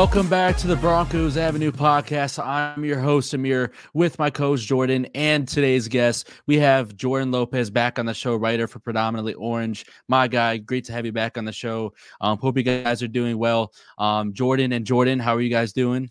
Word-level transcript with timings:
Welcome 0.00 0.30
back 0.30 0.56
to 0.56 0.66
the 0.66 0.76
Broncos 0.76 1.36
Avenue 1.36 1.70
podcast. 1.70 2.42
I'm 2.42 2.86
your 2.86 2.98
host, 2.98 3.34
Amir, 3.34 3.70
with 3.92 4.18
my 4.18 4.30
coach, 4.30 4.60
Jordan, 4.62 5.06
and 5.14 5.46
today's 5.46 5.88
guest. 5.88 6.30
We 6.46 6.56
have 6.56 6.96
Jordan 6.96 7.30
Lopez 7.30 7.68
back 7.68 7.98
on 7.98 8.06
the 8.06 8.14
show, 8.14 8.34
writer 8.34 8.66
for 8.66 8.78
Predominantly 8.78 9.34
Orange. 9.34 9.84
My 10.08 10.26
guy, 10.26 10.56
great 10.56 10.86
to 10.86 10.94
have 10.94 11.04
you 11.04 11.12
back 11.12 11.36
on 11.36 11.44
the 11.44 11.52
show. 11.52 11.92
Um, 12.22 12.38
hope 12.38 12.56
you 12.56 12.62
guys 12.62 13.02
are 13.02 13.08
doing 13.08 13.36
well. 13.36 13.74
Um, 13.98 14.32
Jordan 14.32 14.72
and 14.72 14.86
Jordan, 14.86 15.18
how 15.18 15.36
are 15.36 15.42
you 15.42 15.50
guys 15.50 15.74
doing? 15.74 16.08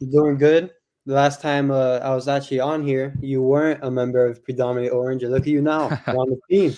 Doing 0.00 0.36
good. 0.36 0.72
The 1.06 1.14
last 1.14 1.40
time 1.40 1.70
uh, 1.70 1.98
I 1.98 2.16
was 2.16 2.26
actually 2.26 2.58
on 2.58 2.84
here, 2.84 3.14
you 3.20 3.42
weren't 3.42 3.78
a 3.84 3.92
member 3.92 4.26
of 4.26 4.42
Predominantly 4.42 4.90
Orange. 4.90 5.22
look 5.22 5.42
at 5.42 5.46
you 5.46 5.62
now, 5.62 5.84
on 6.08 6.30
the 6.30 6.40
team. 6.50 6.76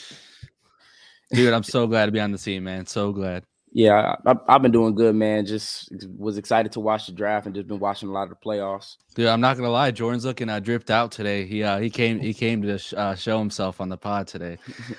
Dude, 1.32 1.54
I'm 1.54 1.62
so 1.62 1.86
glad 1.86 2.06
to 2.06 2.12
be 2.12 2.20
on 2.20 2.30
the 2.30 2.36
team, 2.36 2.64
man. 2.64 2.84
So 2.84 3.10
glad. 3.10 3.47
Yeah, 3.72 4.16
I, 4.24 4.34
have 4.48 4.62
been 4.62 4.72
doing 4.72 4.94
good, 4.94 5.14
man. 5.14 5.44
Just 5.44 5.92
was 6.16 6.38
excited 6.38 6.72
to 6.72 6.80
watch 6.80 7.06
the 7.06 7.12
draft 7.12 7.46
and 7.46 7.54
just 7.54 7.68
been 7.68 7.78
watching 7.78 8.08
a 8.08 8.12
lot 8.12 8.24
of 8.24 8.30
the 8.30 8.36
playoffs. 8.36 8.96
Dude, 9.18 9.26
I'm 9.26 9.40
not 9.40 9.56
gonna 9.56 9.70
lie, 9.70 9.90
Jordan's 9.90 10.24
looking 10.24 10.48
uh, 10.48 10.60
dripped 10.60 10.92
out 10.92 11.10
today. 11.10 11.44
He 11.44 11.64
uh, 11.64 11.80
he 11.80 11.90
came 11.90 12.20
he 12.20 12.32
came 12.32 12.62
to 12.62 12.78
sh- 12.78 12.94
uh, 12.96 13.16
show 13.16 13.38
himself 13.40 13.80
on 13.80 13.88
the 13.88 13.96
pod 13.96 14.28
today. 14.28 14.58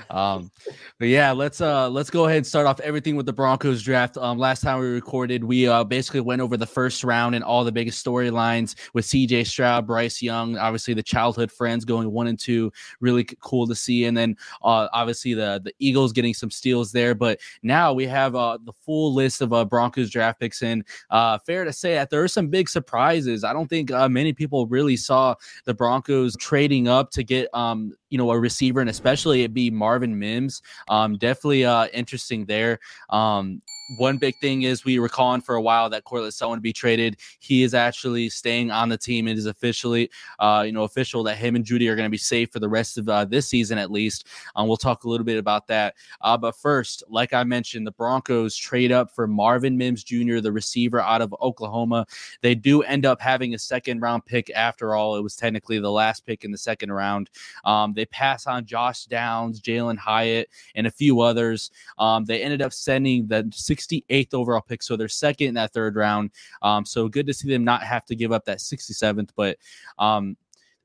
Um, 0.09 0.51
but 0.99 1.07
yeah, 1.07 1.31
let's 1.31 1.61
uh 1.61 1.89
let's 1.89 2.09
go 2.09 2.25
ahead 2.25 2.37
and 2.37 2.45
start 2.45 2.67
off 2.67 2.81
everything 2.81 3.15
with 3.15 3.25
the 3.25 3.33
Broncos 3.33 3.81
draft. 3.81 4.17
Um, 4.17 4.37
last 4.37 4.61
time 4.61 4.79
we 4.79 4.87
recorded, 4.87 5.43
we 5.43 5.67
uh 5.69 5.85
basically 5.85 6.19
went 6.19 6.41
over 6.41 6.57
the 6.57 6.65
first 6.65 7.05
round 7.05 7.33
and 7.33 7.45
all 7.45 7.63
the 7.63 7.71
biggest 7.71 8.05
storylines 8.05 8.75
with 8.93 9.05
C.J. 9.05 9.45
Stroud, 9.45 9.87
Bryce 9.87 10.21
Young, 10.21 10.57
obviously 10.57 10.93
the 10.93 11.03
childhood 11.03 11.49
friends 11.49 11.85
going 11.85 12.11
one 12.11 12.27
and 12.27 12.37
two, 12.37 12.73
really 12.99 13.25
cool 13.39 13.67
to 13.67 13.75
see, 13.75 14.03
and 14.03 14.17
then 14.17 14.35
uh 14.63 14.89
obviously 14.91 15.33
the 15.33 15.61
the 15.63 15.73
Eagles 15.79 16.11
getting 16.11 16.33
some 16.33 16.51
steals 16.51 16.91
there. 16.91 17.15
But 17.15 17.39
now 17.63 17.93
we 17.93 18.05
have 18.05 18.35
uh 18.35 18.57
the 18.65 18.73
full 18.73 19.13
list 19.13 19.41
of 19.41 19.53
uh 19.53 19.65
Broncos 19.65 20.09
draft 20.09 20.39
picks, 20.39 20.61
and 20.61 20.83
uh 21.09 21.37
fair 21.39 21.63
to 21.63 21.73
say 21.73 21.93
that 21.95 22.09
there 22.09 22.23
are 22.23 22.27
some 22.27 22.47
big 22.47 22.69
surprises. 22.69 23.43
I 23.43 23.53
don't 23.53 23.67
think 23.67 23.91
uh, 23.91 24.09
many 24.09 24.33
people 24.33 24.67
really 24.67 24.97
saw 24.97 25.35
the 25.65 25.73
Broncos 25.73 26.35
trading 26.37 26.87
up 26.87 27.11
to 27.11 27.23
get 27.23 27.53
um 27.53 27.93
you 28.09 28.17
know 28.17 28.31
a 28.31 28.39
receiver 28.39 28.81
and 28.81 28.89
especially 28.89 29.43
it 29.43 29.53
be 29.53 29.69
Marvin 29.69 30.17
Mims. 30.17 30.61
Um, 30.87 31.17
definitely 31.17 31.65
uh 31.65 31.87
interesting 31.93 32.45
there. 32.45 32.79
Um, 33.09 33.61
one 33.97 34.17
big 34.17 34.37
thing 34.37 34.63
is 34.63 34.85
we 34.85 34.99
were 34.99 35.09
calling 35.09 35.41
for 35.41 35.55
a 35.55 35.61
while 35.61 35.89
that 35.89 36.03
Courtland 36.03 36.33
Sutton 36.33 36.51
would 36.51 36.61
be 36.61 36.73
traded. 36.73 37.17
He 37.39 37.63
is 37.63 37.73
actually 37.73 38.29
staying 38.29 38.71
on 38.71 38.89
the 38.89 38.97
team. 38.97 39.27
It 39.27 39.37
is 39.37 39.45
officially, 39.45 40.09
uh, 40.39 40.63
you 40.65 40.71
know, 40.71 40.83
official 40.83 41.23
that 41.23 41.37
him 41.37 41.55
and 41.55 41.65
Jeudy 41.65 41.87
are 41.89 41.95
going 41.95 42.05
to 42.05 42.11
be 42.11 42.17
safe 42.17 42.51
for 42.51 42.59
the 42.59 42.69
rest 42.69 42.97
of 42.97 43.09
uh, 43.09 43.25
this 43.25 43.47
season 43.47 43.77
at 43.77 43.91
least. 43.91 44.27
Um, 44.55 44.67
we'll 44.67 44.77
talk 44.77 45.03
a 45.03 45.09
little 45.09 45.25
bit 45.25 45.37
about 45.37 45.67
that. 45.67 45.95
Uh, 46.21 46.37
but 46.37 46.55
first, 46.55 47.03
like 47.09 47.33
I 47.33 47.43
mentioned, 47.43 47.87
the 47.87 47.91
Broncos 47.91 48.55
trade 48.55 48.91
up 48.91 49.11
for 49.11 49.27
Marvin 49.27 49.77
Mims 49.77 50.03
Jr., 50.03 50.39
the 50.39 50.51
receiver 50.51 51.01
out 51.01 51.21
of 51.21 51.33
Oklahoma. 51.41 52.05
They 52.41 52.55
do 52.55 52.83
end 52.83 53.05
up 53.05 53.19
having 53.19 53.53
a 53.53 53.59
second 53.59 54.01
round 54.01 54.25
pick 54.25 54.51
after 54.51 54.95
all. 54.95 55.15
It 55.15 55.21
was 55.21 55.35
technically 55.35 55.79
the 55.79 55.91
last 55.91 56.25
pick 56.25 56.45
in 56.45 56.51
the 56.51 56.57
second 56.57 56.91
round. 56.91 57.29
Um, 57.65 57.93
they 57.93 58.05
pass 58.05 58.47
on 58.47 58.65
Josh 58.65 59.05
Downs, 59.05 59.61
Jalin 59.61 59.97
Hyatt, 59.97 60.49
and 60.75 60.87
a 60.87 60.91
few 60.91 61.21
others. 61.21 61.71
Um, 61.97 62.25
they 62.25 62.41
ended 62.41 62.61
up 62.61 62.73
sending 62.73 63.27
the 63.27 63.49
68th 63.79 64.33
overall 64.33 64.61
pick. 64.61 64.83
So 64.83 64.95
they're 64.95 65.07
second 65.07 65.47
in 65.47 65.53
that 65.55 65.73
third 65.73 65.95
round. 65.95 66.31
Um, 66.61 66.85
so 66.85 67.07
good 67.07 67.27
to 67.27 67.33
see 67.33 67.49
them 67.49 67.63
not 67.63 67.83
have 67.83 68.05
to 68.05 68.15
give 68.15 68.31
up 68.31 68.45
that 68.45 68.59
67th. 68.59 69.29
But 69.35 69.57
um, 69.97 70.37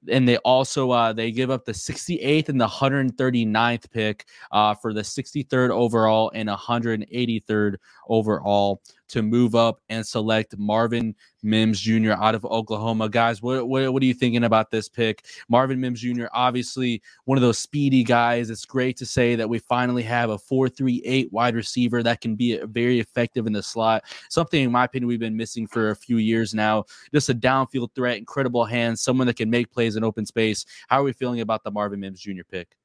and 0.08 0.28
they 0.28 0.36
also 0.38 0.90
uh, 0.90 1.12
they 1.12 1.30
give 1.30 1.50
up 1.50 1.64
the 1.64 1.72
68th 1.72 2.48
and 2.48 2.60
the 2.60 2.66
139th 2.66 3.90
pick 3.90 4.26
uh, 4.52 4.74
for 4.74 4.92
the 4.92 5.00
63rd 5.00 5.70
overall 5.70 6.30
and 6.34 6.48
183rd 6.48 7.76
overall 8.08 8.82
to 9.08 9.22
move 9.22 9.54
up 9.54 9.80
and 9.88 10.06
select 10.06 10.56
Marvin 10.58 11.14
Mims 11.42 11.80
Jr. 11.80 12.12
out 12.12 12.34
of 12.34 12.44
Oklahoma. 12.44 13.08
Guys, 13.08 13.42
what, 13.42 13.68
what, 13.68 13.92
what 13.92 14.02
are 14.02 14.06
you 14.06 14.14
thinking 14.14 14.44
about 14.44 14.70
this 14.70 14.88
pick? 14.88 15.26
Marvin 15.48 15.80
Mims 15.80 16.00
Jr., 16.00 16.26
obviously 16.32 17.02
one 17.24 17.38
of 17.38 17.42
those 17.42 17.58
speedy 17.58 18.02
guys. 18.02 18.50
It's 18.50 18.64
great 18.64 18.96
to 18.98 19.06
say 19.06 19.34
that 19.36 19.48
we 19.48 19.58
finally 19.58 20.02
have 20.02 20.30
a 20.30 20.38
4 20.38 20.68
3 20.68 21.02
8 21.04 21.32
wide 21.32 21.54
receiver 21.54 22.02
that 22.02 22.20
can 22.20 22.34
be 22.34 22.58
very 22.64 23.00
effective 23.00 23.46
in 23.46 23.52
the 23.52 23.62
slot. 23.62 24.04
Something, 24.30 24.64
in 24.64 24.72
my 24.72 24.84
opinion, 24.84 25.08
we've 25.08 25.20
been 25.20 25.36
missing 25.36 25.66
for 25.66 25.90
a 25.90 25.96
few 25.96 26.16
years 26.16 26.54
now. 26.54 26.84
Just 27.12 27.28
a 27.28 27.34
downfield 27.34 27.94
threat, 27.94 28.16
incredible 28.16 28.64
hands, 28.64 29.02
someone 29.02 29.26
that 29.26 29.36
can 29.36 29.50
make 29.50 29.70
plays 29.70 29.96
in 29.96 30.04
open 30.04 30.26
space. 30.26 30.64
How 30.88 31.00
are 31.00 31.04
we 31.04 31.12
feeling 31.12 31.40
about 31.40 31.62
the 31.64 31.70
Marvin 31.70 32.00
Mims 32.00 32.20
Jr. 32.20 32.42
pick? 32.50 32.76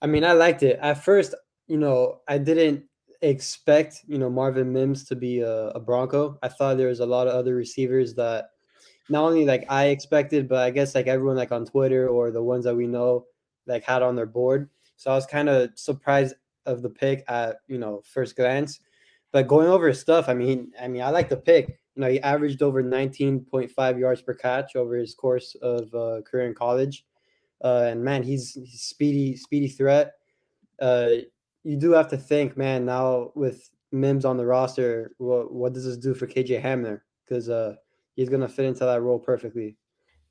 I 0.00 0.06
mean, 0.06 0.24
I 0.24 0.32
liked 0.32 0.62
it. 0.62 0.78
At 0.80 1.02
first, 1.02 1.34
you 1.66 1.76
know, 1.76 2.20
I 2.26 2.38
didn't 2.38 2.84
expect 3.22 4.04
you 4.06 4.18
know 4.18 4.30
Marvin 4.30 4.72
Mims 4.72 5.04
to 5.04 5.16
be 5.16 5.40
a, 5.40 5.68
a, 5.68 5.80
Bronco. 5.80 6.38
I 6.42 6.48
thought 6.48 6.76
there 6.76 6.88
was 6.88 7.00
a 7.00 7.06
lot 7.06 7.26
of 7.26 7.34
other 7.34 7.54
receivers 7.54 8.14
that 8.14 8.50
not 9.08 9.24
only 9.24 9.44
like 9.44 9.64
I 9.68 9.86
expected, 9.86 10.48
but 10.48 10.58
I 10.58 10.70
guess 10.70 10.94
like 10.94 11.06
everyone 11.06 11.36
like 11.36 11.52
on 11.52 11.64
Twitter 11.64 12.08
or 12.08 12.30
the 12.30 12.42
ones 12.42 12.64
that 12.64 12.76
we 12.76 12.86
know 12.86 13.26
like 13.66 13.84
had 13.84 14.02
on 14.02 14.16
their 14.16 14.26
board. 14.26 14.68
So 14.96 15.10
I 15.10 15.14
was 15.14 15.26
kind 15.26 15.48
of 15.48 15.70
surprised 15.74 16.34
of 16.66 16.82
the 16.82 16.90
pick 16.90 17.24
at 17.28 17.56
you 17.66 17.78
know 17.78 18.02
first 18.04 18.36
glance. 18.36 18.80
But 19.32 19.48
going 19.48 19.68
over 19.68 19.88
his 19.88 20.00
stuff, 20.00 20.28
I 20.28 20.34
mean, 20.34 20.72
I 20.80 20.88
mean, 20.88 21.02
I 21.02 21.10
like 21.10 21.28
the 21.28 21.36
pick. 21.36 21.78
You 21.94 22.02
know, 22.02 22.08
he 22.08 22.20
averaged 22.20 22.62
over 22.62 22.82
19.5 22.82 23.98
yards 23.98 24.22
per 24.22 24.34
catch 24.34 24.76
over 24.76 24.96
his 24.96 25.14
course 25.14 25.54
of 25.60 25.92
uh, 25.94 26.22
career 26.22 26.46
in 26.46 26.54
college. 26.54 27.04
Uh, 27.62 27.88
and 27.88 28.02
man, 28.02 28.22
he's, 28.22 28.54
he's 28.54 28.82
speedy, 28.82 29.36
speedy 29.36 29.68
threat. 29.68 30.14
Uh, 30.80 31.08
you 31.68 31.76
do 31.76 31.90
have 31.90 32.08
to 32.08 32.16
think, 32.16 32.56
man. 32.56 32.86
Now 32.86 33.30
with 33.34 33.68
Mims 33.92 34.24
on 34.24 34.38
the 34.38 34.46
roster, 34.46 35.12
what 35.18 35.52
what 35.52 35.74
does 35.74 35.84
this 35.84 35.98
do 35.98 36.14
for 36.14 36.26
KJ 36.26 36.62
Hamler? 36.62 37.02
Because 37.24 37.50
uh, 37.50 37.74
he's 38.16 38.30
gonna 38.30 38.48
fit 38.48 38.64
into 38.64 38.86
that 38.86 39.02
role 39.02 39.18
perfectly. 39.18 39.76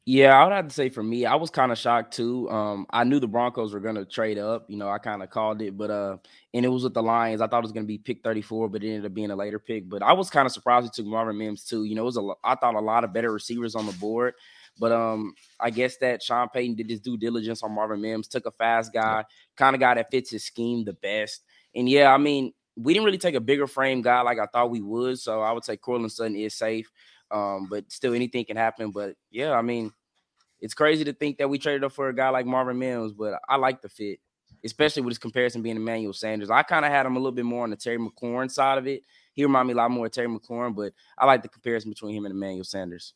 Yeah, 0.03 0.39
I 0.39 0.43
would 0.45 0.53
have 0.53 0.67
to 0.69 0.73
say 0.73 0.89
for 0.89 1.03
me, 1.03 1.27
I 1.27 1.35
was 1.35 1.51
kind 1.51 1.71
of 1.71 1.77
shocked 1.77 2.15
too. 2.15 2.49
Um, 2.49 2.87
I 2.89 3.03
knew 3.03 3.19
the 3.19 3.27
Broncos 3.27 3.71
were 3.71 3.79
gonna 3.79 4.03
trade 4.03 4.39
up. 4.39 4.65
You 4.67 4.77
know, 4.77 4.89
I 4.89 4.97
kind 4.97 5.21
of 5.21 5.29
called 5.29 5.61
it, 5.61 5.77
but 5.77 5.91
uh, 5.91 6.17
and 6.55 6.65
it 6.65 6.69
was 6.69 6.83
with 6.83 6.95
the 6.95 7.03
Lions. 7.03 7.39
I 7.39 7.45
thought 7.45 7.59
it 7.59 7.69
was 7.69 7.71
gonna 7.71 7.85
be 7.85 7.99
pick 7.99 8.23
34, 8.23 8.69
but 8.69 8.83
it 8.83 8.87
ended 8.87 9.05
up 9.05 9.13
being 9.13 9.29
a 9.29 9.35
later 9.35 9.59
pick. 9.59 9.87
But 9.87 10.01
I 10.01 10.13
was 10.13 10.31
kind 10.31 10.47
of 10.47 10.51
surprised 10.51 10.85
he 10.85 10.89
took 10.89 11.05
Marvin 11.05 11.37
Mims 11.37 11.65
too. 11.65 11.83
You 11.83 11.93
know, 11.93 12.01
it 12.01 12.05
was 12.05 12.17
a 12.17 12.33
I 12.43 12.55
thought 12.55 12.73
a 12.73 12.79
lot 12.79 13.03
of 13.03 13.13
better 13.13 13.31
receivers 13.31 13.75
on 13.75 13.85
the 13.85 13.91
board. 13.93 14.33
But 14.79 14.91
um, 14.91 15.33
I 15.59 15.69
guess 15.69 15.97
that 15.97 16.21
Sean 16.21 16.49
Payton 16.49 16.75
did 16.75 16.89
his 16.89 16.99
due 16.99 17.17
diligence 17.17 17.63
on 17.63 17.73
Marvin 17.73 18.01
Mims, 18.01 18.27
took 18.27 18.45
a 18.45 18.51
fast 18.51 18.93
guy, 18.93 19.25
kind 19.55 19.75
of 19.75 19.79
guy 19.79 19.95
that 19.95 20.11
fits 20.11 20.29
his 20.29 20.43
scheme 20.43 20.85
the 20.85 20.93
best. 20.93 21.43
And 21.75 21.89
yeah, 21.89 22.13
I 22.13 22.17
mean, 22.17 22.53
we 22.75 22.93
didn't 22.93 23.05
really 23.05 23.17
take 23.17 23.35
a 23.35 23.39
bigger 23.39 23.67
frame 23.67 24.01
guy 24.01 24.21
like 24.21 24.39
I 24.39 24.45
thought 24.45 24.69
we 24.69 24.81
would. 24.81 25.19
So 25.19 25.41
I 25.41 25.51
would 25.51 25.65
say 25.65 25.77
Courtland 25.77 26.11
Sutton 26.11 26.35
is 26.35 26.53
safe. 26.53 26.91
Um, 27.29 27.67
but 27.69 27.91
still 27.91 28.13
anything 28.13 28.45
can 28.45 28.55
happen. 28.55 28.91
But 28.91 29.15
yeah, 29.31 29.51
I 29.51 29.61
mean, 29.61 29.91
it's 30.61 30.73
crazy 30.73 31.03
to 31.05 31.13
think 31.13 31.37
that 31.37 31.49
we 31.49 31.57
traded 31.57 31.83
up 31.83 31.91
for 31.91 32.09
a 32.09 32.15
guy 32.15 32.29
like 32.29 32.45
Marvin 32.45 32.79
Mims, 32.79 33.13
but 33.13 33.39
I 33.47 33.57
like 33.57 33.81
the 33.81 33.89
fit, 33.89 34.19
especially 34.63 35.01
with 35.03 35.11
his 35.11 35.17
comparison 35.17 35.61
being 35.61 35.75
Emmanuel 35.75 36.13
Sanders. 36.13 36.49
I 36.49 36.63
kind 36.63 36.85
of 36.85 36.91
had 36.91 37.05
him 37.05 37.15
a 37.15 37.19
little 37.19 37.33
bit 37.33 37.45
more 37.45 37.63
on 37.63 37.69
the 37.69 37.75
Terry 37.75 37.97
McLaurin 37.97 38.49
side 38.49 38.77
of 38.77 38.87
it. 38.87 39.03
He 39.33 39.43
reminded 39.43 39.67
me 39.67 39.73
a 39.73 39.77
lot 39.83 39.91
more 39.91 40.07
of 40.07 40.11
Terry 40.11 40.27
McLaurin, 40.27 40.75
but 40.75 40.93
I 41.17 41.25
like 41.25 41.43
the 41.43 41.49
comparison 41.49 41.91
between 41.91 42.15
him 42.15 42.25
and 42.25 42.33
Emmanuel 42.33 42.63
Sanders. 42.63 43.13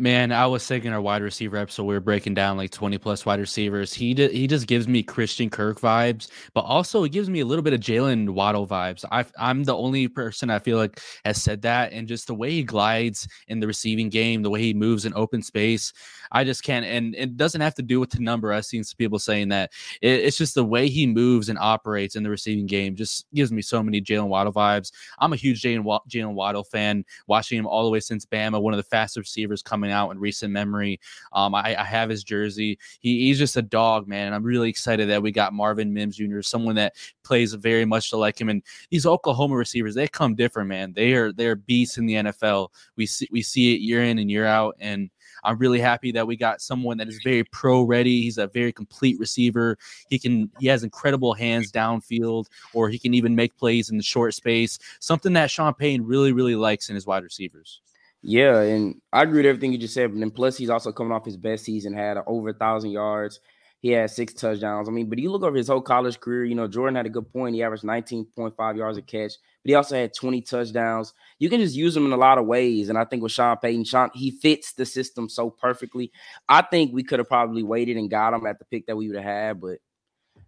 Man, 0.00 0.30
I 0.30 0.46
was 0.46 0.64
thinking 0.64 0.92
our 0.92 1.00
wide 1.00 1.22
receiver 1.22 1.56
episode, 1.56 1.82
we 1.82 1.92
were 1.92 1.98
breaking 1.98 2.34
down 2.34 2.56
like 2.56 2.70
20 2.70 2.98
plus 2.98 3.26
wide 3.26 3.40
receivers. 3.40 3.92
He 3.92 4.14
d- 4.14 4.28
he 4.32 4.46
just 4.46 4.68
gives 4.68 4.86
me 4.86 5.02
Christian 5.02 5.50
Kirk 5.50 5.80
vibes, 5.80 6.28
but 6.54 6.60
also 6.60 7.02
it 7.02 7.10
gives 7.10 7.28
me 7.28 7.40
a 7.40 7.44
little 7.44 7.64
bit 7.64 7.72
of 7.72 7.80
Jaylen 7.80 8.30
Waddle 8.30 8.64
vibes. 8.64 9.04
I, 9.10 9.24
I'm 9.40 9.64
the 9.64 9.76
only 9.76 10.06
person 10.06 10.50
I 10.50 10.60
feel 10.60 10.78
like 10.78 11.00
has 11.24 11.42
said 11.42 11.62
that. 11.62 11.92
And 11.92 12.06
just 12.06 12.28
the 12.28 12.34
way 12.36 12.52
he 12.52 12.62
glides 12.62 13.26
in 13.48 13.58
the 13.58 13.66
receiving 13.66 14.08
game, 14.08 14.44
the 14.44 14.50
way 14.50 14.62
he 14.62 14.72
moves 14.72 15.04
in 15.04 15.12
open 15.16 15.42
space, 15.42 15.92
I 16.30 16.44
just 16.44 16.62
can't. 16.62 16.86
And 16.86 17.16
it 17.16 17.36
doesn't 17.36 17.60
have 17.60 17.74
to 17.74 17.82
do 17.82 17.98
with 17.98 18.10
the 18.10 18.20
number. 18.20 18.52
I've 18.52 18.66
seen 18.66 18.84
some 18.84 18.98
people 18.98 19.18
saying 19.18 19.48
that. 19.48 19.72
It, 20.00 20.20
it's 20.20 20.36
just 20.36 20.54
the 20.54 20.64
way 20.64 20.88
he 20.88 21.08
moves 21.08 21.48
and 21.48 21.58
operates 21.58 22.14
in 22.14 22.22
the 22.22 22.30
receiving 22.30 22.66
game 22.66 22.94
just 22.94 23.26
gives 23.34 23.50
me 23.50 23.62
so 23.62 23.82
many 23.82 24.00
Jaylen 24.00 24.28
Waddle 24.28 24.52
vibes. 24.52 24.92
I'm 25.18 25.32
a 25.32 25.36
huge 25.36 25.60
Jaylen 25.60 25.82
Jaylen 26.08 26.34
Waddle 26.34 26.62
fan, 26.62 27.04
watching 27.26 27.58
him 27.58 27.66
all 27.66 27.82
the 27.82 27.90
way 27.90 27.98
since 27.98 28.24
Bama, 28.24 28.62
one 28.62 28.74
of 28.74 28.78
the 28.78 28.84
fastest 28.84 29.18
receivers 29.18 29.60
coming 29.60 29.87
out 29.90 30.10
in 30.10 30.18
recent 30.18 30.52
memory. 30.52 31.00
Um, 31.32 31.54
I, 31.54 31.76
I 31.78 31.84
have 31.84 32.10
his 32.10 32.24
jersey. 32.24 32.78
He, 33.00 33.26
he's 33.26 33.38
just 33.38 33.56
a 33.56 33.62
dog, 33.62 34.08
man. 34.08 34.32
I'm 34.32 34.44
really 34.44 34.68
excited 34.68 35.08
that 35.08 35.22
we 35.22 35.32
got 35.32 35.52
Marvin 35.52 35.92
Mims 35.92 36.16
Jr., 36.16 36.42
someone 36.42 36.74
that 36.76 36.94
plays 37.24 37.52
very 37.54 37.84
much 37.84 38.10
to 38.10 38.16
like 38.16 38.40
him. 38.40 38.48
And 38.48 38.62
these 38.90 39.06
Oklahoma 39.06 39.56
receivers, 39.56 39.94
they 39.94 40.08
come 40.08 40.34
different, 40.34 40.68
man. 40.68 40.92
They 40.92 41.12
are 41.12 41.32
they're 41.32 41.56
beasts 41.56 41.98
in 41.98 42.06
the 42.06 42.14
NFL. 42.14 42.68
We 42.96 43.06
see 43.06 43.28
we 43.30 43.42
see 43.42 43.74
it 43.74 43.80
year 43.80 44.02
in 44.04 44.18
and 44.18 44.30
year 44.30 44.46
out, 44.46 44.76
and 44.80 45.10
I'm 45.44 45.58
really 45.58 45.80
happy 45.80 46.12
that 46.12 46.26
we 46.26 46.36
got 46.36 46.60
someone 46.60 46.96
that 46.98 47.08
is 47.08 47.20
very 47.22 47.44
pro 47.44 47.82
ready. 47.82 48.22
He's 48.22 48.38
a 48.38 48.48
very 48.48 48.72
complete 48.72 49.18
receiver. 49.18 49.78
He 50.08 50.18
can 50.18 50.50
he 50.58 50.66
has 50.66 50.84
incredible 50.84 51.34
hands 51.34 51.70
downfield, 51.72 52.46
or 52.74 52.88
he 52.88 52.98
can 52.98 53.14
even 53.14 53.34
make 53.34 53.56
plays 53.56 53.90
in 53.90 53.96
the 53.96 54.02
short 54.02 54.34
space. 54.34 54.78
Something 55.00 55.32
that 55.34 55.50
Sean 55.50 55.74
Payton 55.74 56.06
really 56.06 56.32
really 56.32 56.56
likes 56.56 56.88
in 56.88 56.94
his 56.94 57.06
wide 57.06 57.24
receivers. 57.24 57.80
Yeah, 58.22 58.60
and 58.60 59.00
I 59.12 59.22
agree 59.22 59.38
with 59.38 59.46
everything 59.46 59.72
you 59.72 59.78
just 59.78 59.94
said. 59.94 60.10
And 60.10 60.20
then 60.20 60.30
plus, 60.30 60.56
he's 60.56 60.70
also 60.70 60.92
coming 60.92 61.12
off 61.12 61.24
his 61.24 61.36
best 61.36 61.64
season, 61.64 61.94
had 61.94 62.18
over 62.26 62.48
a 62.48 62.54
thousand 62.54 62.90
yards. 62.90 63.40
he 63.80 63.90
had 63.90 64.10
six 64.10 64.32
touchdowns. 64.32 64.88
I 64.88 64.92
mean, 64.92 65.08
but 65.08 65.20
you 65.20 65.30
look 65.30 65.44
over 65.44 65.56
his 65.56 65.68
whole 65.68 65.80
college 65.80 66.18
career, 66.18 66.44
you 66.44 66.56
know, 66.56 66.66
Jordan 66.66 66.96
had 66.96 67.06
a 67.06 67.10
good 67.10 67.32
point. 67.32 67.54
He 67.54 67.62
averaged 67.62 67.84
19.5 67.84 68.76
yards 68.76 68.98
a 68.98 69.02
catch, 69.02 69.34
but 69.62 69.68
he 69.70 69.74
also 69.74 69.94
had 69.94 70.12
20 70.14 70.40
touchdowns. 70.42 71.14
You 71.38 71.48
can 71.48 71.60
just 71.60 71.76
use 71.76 71.96
him 71.96 72.06
in 72.06 72.12
a 72.12 72.16
lot 72.16 72.38
of 72.38 72.46
ways. 72.46 72.88
And 72.88 72.98
I 72.98 73.04
think 73.04 73.22
with 73.22 73.30
Sean 73.30 73.56
Payton, 73.56 73.84
Sean, 73.84 74.10
he 74.14 74.32
fits 74.32 74.72
the 74.72 74.84
system 74.84 75.28
so 75.28 75.50
perfectly. 75.50 76.10
I 76.48 76.62
think 76.62 76.92
we 76.92 77.04
could 77.04 77.20
have 77.20 77.28
probably 77.28 77.62
waited 77.62 77.96
and 77.96 78.10
got 78.10 78.34
him 78.34 78.46
at 78.46 78.58
the 78.58 78.64
pick 78.64 78.86
that 78.88 78.96
we 78.96 79.06
would 79.06 79.16
have 79.16 79.24
had, 79.24 79.60
but 79.60 79.78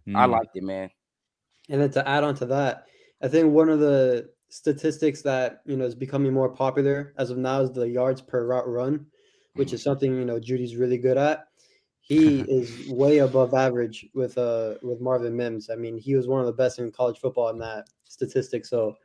mm. 0.05 0.17
I 0.17 0.25
liked 0.25 0.57
it, 0.57 0.63
man. 0.63 0.89
And 1.69 1.79
then 1.79 1.91
to 1.91 2.05
add 2.05 2.25
on 2.25 2.35
to 2.35 2.47
that, 2.47 2.87
I 3.21 3.29
think 3.29 3.53
one 3.53 3.69
of 3.69 3.79
the 3.79 4.29
statistics 4.51 5.23
that 5.23 5.61
you 5.65 5.77
know 5.77 5.85
is 5.85 5.95
becoming 5.95 6.33
more 6.33 6.49
popular 6.49 7.13
as 7.17 7.31
of 7.31 7.37
now 7.37 7.61
is 7.61 7.71
the 7.71 7.89
yards 7.89 8.21
per 8.21 8.45
route 8.45 8.67
run, 8.67 9.05
which 9.55 9.69
mm. 9.69 9.73
is 9.73 9.83
something 9.83 10.15
you 10.15 10.25
know 10.25 10.39
Jeudy's 10.39 10.75
really 10.75 10.97
good 10.97 11.17
at 11.17 11.45
he 12.01 12.41
is 12.47 12.89
way 12.89 13.19
above 13.19 13.53
average 13.53 14.05
with 14.13 14.37
uh 14.37 14.75
with 14.81 14.99
Marvin 14.99 15.35
Mims. 15.35 15.69
I 15.69 15.75
mean, 15.75 15.97
he 15.97 16.15
was 16.15 16.27
one 16.27 16.41
of 16.41 16.45
the 16.45 16.53
best 16.53 16.79
in 16.79 16.91
college 16.91 17.19
football 17.19 17.49
in 17.49 17.59
that 17.59 17.87
statistic. 18.03 18.65
So 18.65 18.97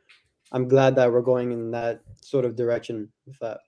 I'm 0.51 0.67
glad 0.67 0.95
that 0.95 1.11
we're 1.11 1.21
going 1.21 1.51
in 1.51 1.71
that 1.71 2.01
sort 2.21 2.45
of 2.45 2.55
direction 2.55 3.09
with 3.25 3.39
that. 3.39 3.59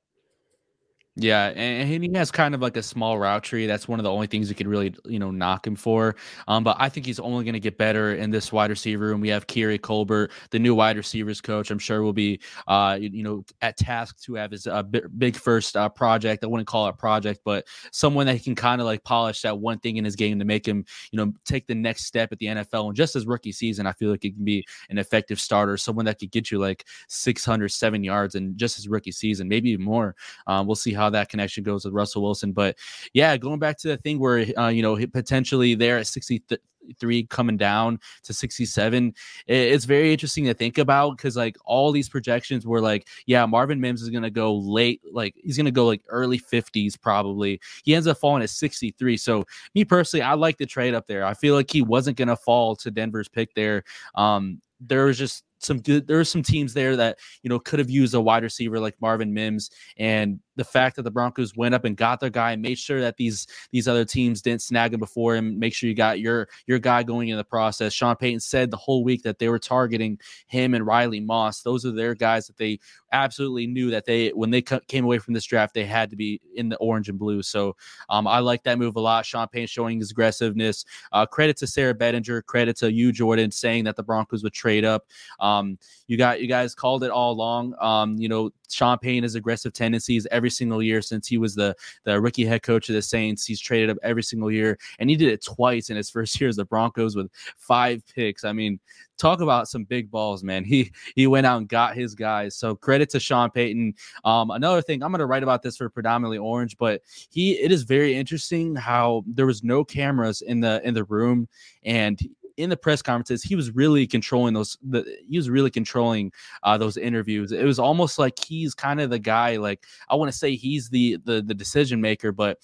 Yeah, 1.21 1.47
and 1.47 2.03
he 2.03 2.09
has 2.13 2.31
kind 2.31 2.55
of 2.55 2.61
like 2.61 2.77
a 2.77 2.83
small 2.83 3.19
route 3.19 3.43
tree. 3.43 3.65
That's 3.65 3.89
one 3.89 3.99
of 3.99 4.03
the 4.05 4.11
only 4.11 4.27
things 4.27 4.47
you 4.47 4.55
could 4.55 4.67
really, 4.67 4.95
you 5.03 5.19
know, 5.19 5.31
knock 5.31 5.67
him 5.67 5.75
for. 5.75 6.15
Um, 6.47 6.63
but 6.63 6.77
I 6.79 6.87
think 6.87 7.05
he's 7.05 7.19
only 7.19 7.43
going 7.43 7.53
to 7.53 7.59
get 7.59 7.77
better 7.77 8.15
in 8.15 8.31
this 8.31 8.53
wide 8.53 8.69
receiver 8.69 9.07
room. 9.07 9.19
We 9.19 9.27
have 9.27 9.45
Keary 9.45 9.77
Colbert, 9.77 10.31
the 10.51 10.59
new 10.59 10.73
wide 10.73 10.95
receivers 10.95 11.41
coach. 11.41 11.71
I'm 11.71 11.79
sure 11.79 12.03
will 12.03 12.13
be, 12.13 12.39
uh, 12.67 12.97
you 13.01 13.21
know, 13.21 13.43
at 13.61 13.75
task 13.75 14.21
to 14.21 14.35
have 14.35 14.51
his 14.51 14.65
uh, 14.65 14.81
big 14.83 15.35
first 15.35 15.75
uh, 15.75 15.89
project. 15.89 16.45
I 16.45 16.47
wouldn't 16.47 16.69
call 16.69 16.87
it 16.87 16.91
a 16.91 16.93
project, 16.93 17.41
but 17.43 17.67
someone 17.91 18.25
that 18.27 18.35
he 18.35 18.39
can 18.39 18.55
kind 18.55 18.79
of 18.79 18.87
like 18.87 19.03
polish 19.03 19.41
that 19.41 19.59
one 19.59 19.79
thing 19.79 19.97
in 19.97 20.05
his 20.05 20.15
game 20.15 20.39
to 20.39 20.45
make 20.45 20.65
him, 20.65 20.85
you 21.11 21.17
know, 21.17 21.33
take 21.43 21.67
the 21.67 21.75
next 21.75 22.05
step 22.05 22.31
at 22.31 22.39
the 22.39 22.45
NFL. 22.45 22.87
And 22.87 22.95
just 22.95 23.17
as 23.17 23.25
rookie 23.25 23.51
season, 23.51 23.85
I 23.85 23.91
feel 23.91 24.09
like 24.09 24.23
it 24.23 24.35
can 24.35 24.45
be 24.45 24.65
an 24.89 24.97
effective 24.97 25.39
starter, 25.41 25.75
someone 25.75 26.05
that 26.05 26.17
could 26.17 26.31
get 26.31 26.49
you 26.49 26.59
like 26.59 26.85
607 27.09 28.05
yards 28.05 28.35
and 28.35 28.57
just 28.57 28.77
his 28.77 28.87
rookie 28.87 29.11
season, 29.11 29.49
maybe 29.49 29.75
more. 29.75 30.15
Um, 30.47 30.65
we'll 30.65 30.75
see 30.75 30.93
how 30.93 31.08
that 31.13 31.29
connection 31.29 31.63
goes 31.63 31.85
with 31.85 31.93
Russell 31.93 32.21
Wilson. 32.21 32.51
But 32.51 32.77
yeah, 33.13 33.37
going 33.37 33.59
back 33.59 33.77
to 33.79 33.87
the 33.87 33.97
thing 33.97 34.19
where 34.19 34.45
uh, 34.57 34.69
you 34.69 34.81
know 34.81 34.97
potentially 35.07 35.75
there 35.75 35.97
at 35.97 36.07
63 36.07 37.23
coming 37.27 37.57
down 37.57 37.99
to 38.23 38.33
67 38.33 39.13
it's 39.47 39.85
very 39.85 40.11
interesting 40.11 40.45
to 40.45 40.53
think 40.53 40.77
about 40.77 41.17
because 41.17 41.35
like 41.35 41.55
all 41.65 41.91
these 41.91 42.09
projections 42.09 42.65
were 42.65 42.81
like 42.81 43.07
yeah 43.27 43.45
marvin 43.45 43.79
mims 43.79 44.01
is 44.01 44.09
to 44.23 44.29
go 44.31 44.55
late 44.55 45.01
like 45.11 45.35
he's 45.43 45.57
to 45.65 45.71
go 45.71 45.85
like 45.85 46.01
early 46.09 46.39
50s 46.39 46.99
probably 46.99 47.59
he 47.83 47.93
ends 47.93 48.07
up 48.07 48.17
falling 48.17 48.41
at 48.41 48.49
63 48.49 49.17
so 49.17 49.45
me 49.75 49.85
personally 49.85 50.23
i 50.23 50.33
like 50.33 50.57
the 50.57 50.65
trade 50.65 50.95
up 50.95 51.05
there 51.05 51.23
i 51.23 51.33
feel 51.33 51.53
like 51.53 51.69
he 51.69 51.81
wasn't 51.81 52.17
to 52.27 52.35
fall 52.35 52.75
to 52.77 52.89
denver's 52.89 53.27
pick 53.27 53.53
there 53.53 53.83
um 54.15 54.59
there 54.79 55.05
was 55.05 55.17
just 55.17 55.43
some 55.59 55.79
good 55.79 56.07
there 56.07 56.19
are 56.19 56.25
some 56.25 56.41
teams 56.41 56.73
there 56.73 56.95
that 56.95 57.19
you 57.43 57.49
know 57.49 57.59
could 57.59 57.79
have 57.79 57.89
used 57.89 58.13
a 58.13 58.21
wide 58.21 58.43
receiver 58.43 58.79
like 58.79 58.95
Marvin 59.01 59.33
Mims 59.33 59.69
and 59.97 60.39
the 60.59 60.65
fact 60.65 60.97
that 60.97 61.03
the 61.03 61.11
Broncos 61.11 61.55
went 61.55 61.73
up 61.73 61.85
and 61.85 61.95
got 61.95 62.19
their 62.19 62.29
guy 62.29 62.51
and 62.51 62.61
made 62.61 62.77
sure 62.77 62.99
that 62.99 63.15
these 63.15 63.47
these 63.71 63.87
other 63.87 64.03
teams 64.03 64.41
didn't 64.41 64.61
snag 64.61 64.93
him 64.93 64.99
before 64.99 65.37
him. 65.37 65.57
Make 65.57 65.73
sure 65.73 65.87
you 65.87 65.95
got 65.95 66.19
your 66.19 66.49
your 66.67 66.79
guy 66.79 67.01
going 67.01 67.29
in 67.29 67.37
the 67.37 67.45
process. 67.45 67.93
Sean 67.93 68.17
Payton 68.17 68.41
said 68.41 68.69
the 68.69 68.77
whole 68.77 69.05
week 69.05 69.23
that 69.23 69.39
they 69.39 69.47
were 69.47 69.57
targeting 69.57 70.19
him 70.47 70.73
and 70.73 70.85
Riley 70.85 71.21
Moss. 71.21 71.61
Those 71.61 71.85
are 71.85 71.91
their 71.91 72.13
guys 72.13 72.47
that 72.47 72.57
they 72.57 72.79
absolutely 73.13 73.67
knew 73.67 73.89
that 73.89 74.05
they 74.05 74.29
when 74.29 74.51
they 74.51 74.61
came 74.61 75.05
away 75.05 75.17
from 75.17 75.33
this 75.33 75.45
draft 75.45 75.73
they 75.73 75.85
had 75.85 76.09
to 76.09 76.17
be 76.17 76.41
in 76.55 76.67
the 76.67 76.77
orange 76.77 77.07
and 77.07 77.17
blue. 77.17 77.41
So 77.41 77.77
um, 78.09 78.27
I 78.27 78.39
like 78.39 78.63
that 78.63 78.77
move 78.77 78.97
a 78.97 78.99
lot. 78.99 79.25
Sean 79.25 79.47
Payton 79.47 79.67
showing 79.67 79.99
his 79.99 80.11
aggressiveness. 80.11 80.83
Uh, 81.13 81.25
credit 81.25 81.55
to 81.57 81.67
Sarah 81.67 81.93
Bettinger. 81.93 82.41
Credit 82.41 82.75
to 82.77 82.91
you, 82.91 83.13
Jordan, 83.13 83.49
saying 83.49 83.85
that 83.85 83.95
the 83.95 84.03
Broncos 84.03 84.43
would 84.43 84.53
trade 84.53 84.83
up. 84.83 85.07
Um, 85.39 85.77
you 86.07 86.17
got 86.17 86.41
you 86.41 86.47
guys 86.47 86.75
called 86.75 87.03
it 87.05 87.11
all 87.11 87.31
along. 87.31 87.75
Um, 87.79 88.17
you 88.17 88.27
know, 88.27 88.51
Sean 88.69 88.97
Payton 88.97 89.23
has 89.23 89.35
aggressive 89.35 89.73
tendencies 89.73 90.27
every 90.31 90.48
single 90.49 90.81
year 90.81 91.01
since 91.01 91.27
he 91.27 91.37
was 91.37 91.55
the 91.55 91.75
the 92.03 92.19
rookie 92.19 92.45
head 92.45 92.63
coach 92.63 92.89
of 92.89 92.95
the 92.95 93.01
Saints. 93.01 93.45
He's 93.45 93.59
traded 93.59 93.89
up 93.89 93.97
every 94.03 94.23
single 94.23 94.51
year, 94.51 94.77
and 94.99 95.09
he 95.09 95.15
did 95.15 95.29
it 95.29 95.43
twice 95.43 95.89
in 95.89 95.97
his 95.97 96.09
first 96.19 96.39
year 96.39 96.49
as 96.49 96.55
the 96.55 96.65
Broncos 96.65 97.15
with 97.15 97.29
five 97.57 98.03
picks. 98.07 98.43
I 98.43 98.53
mean, 98.53 98.79
talk 99.17 99.41
about 99.41 99.67
some 99.67 99.83
big 99.83 100.09
balls, 100.09 100.43
man. 100.43 100.63
He 100.63 100.91
he 101.15 101.27
went 101.27 101.45
out 101.45 101.57
and 101.57 101.67
got 101.67 101.95
his 101.95 102.15
guys. 102.15 102.55
So 102.55 102.75
credit 102.75 103.09
to 103.11 103.19
Sean 103.19 103.51
Payton. 103.51 103.93
Um, 104.23 104.51
another 104.51 104.81
thing, 104.81 105.03
I'm 105.03 105.11
going 105.11 105.19
to 105.19 105.25
write 105.25 105.43
about 105.43 105.61
this 105.61 105.77
for 105.77 105.89
predominantly 105.89 106.37
Orange, 106.37 106.77
but 106.77 107.01
he 107.29 107.53
it 107.59 107.71
is 107.71 107.83
very 107.83 108.15
interesting 108.15 108.75
how 108.75 109.23
there 109.27 109.45
was 109.45 109.63
no 109.63 109.83
cameras 109.83 110.41
in 110.41 110.59
the 110.61 110.81
in 110.87 110.93
the 110.93 111.03
room, 111.03 111.47
and 111.83 112.19
in 112.59 112.69
the 112.69 112.77
press 112.77 113.01
conferences, 113.01 113.41
he 113.41 113.55
was 113.55 113.71
really 113.71 114.05
controlling 114.05 114.53
those. 114.53 114.77
The, 114.83 115.05
he 115.27 115.37
was 115.37 115.49
really 115.49 115.71
controlling 115.71 116.33
uh, 116.63 116.77
those 116.77 116.97
interviews. 116.97 117.53
It 117.53 117.63
was 117.63 117.79
almost 117.79 118.19
like 118.19 118.37
he's 118.37 118.75
kind 118.75 118.99
of 118.99 119.09
the 119.09 119.17
guy. 119.17 119.55
Like 119.55 119.85
I 120.09 120.15
want 120.15 120.29
to 120.29 120.37
say 120.37 120.55
he's 120.55 120.89
the 120.89 121.17
the 121.23 121.41
the 121.41 121.53
decision 121.53 122.01
maker, 122.01 122.33
but 122.33 122.57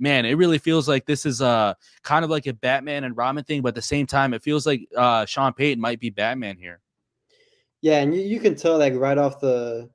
man, 0.00 0.26
it 0.26 0.34
really 0.34 0.58
feels 0.58 0.88
like 0.88 1.06
this 1.06 1.24
is 1.24 1.40
uh 1.40 1.74
kind 2.02 2.24
of 2.24 2.30
like 2.30 2.46
a 2.46 2.52
Batman 2.52 3.04
and 3.04 3.16
Robin 3.16 3.44
thing, 3.44 3.62
but 3.62 3.68
at 3.68 3.74
the 3.76 3.82
same 3.82 4.06
time, 4.06 4.34
it 4.34 4.42
feels 4.42 4.66
like 4.66 4.80
uh 4.96 5.24
Sean 5.26 5.52
Payton 5.52 5.80
might 5.80 6.00
be 6.00 6.10
Batman 6.10 6.58
here. 6.58 6.80
Yeah, 7.82 8.00
and 8.00 8.12
you, 8.12 8.22
you 8.22 8.40
can 8.40 8.56
tell 8.56 8.78
like 8.78 8.94
right 8.94 9.16
off 9.16 9.38
the 9.38 9.88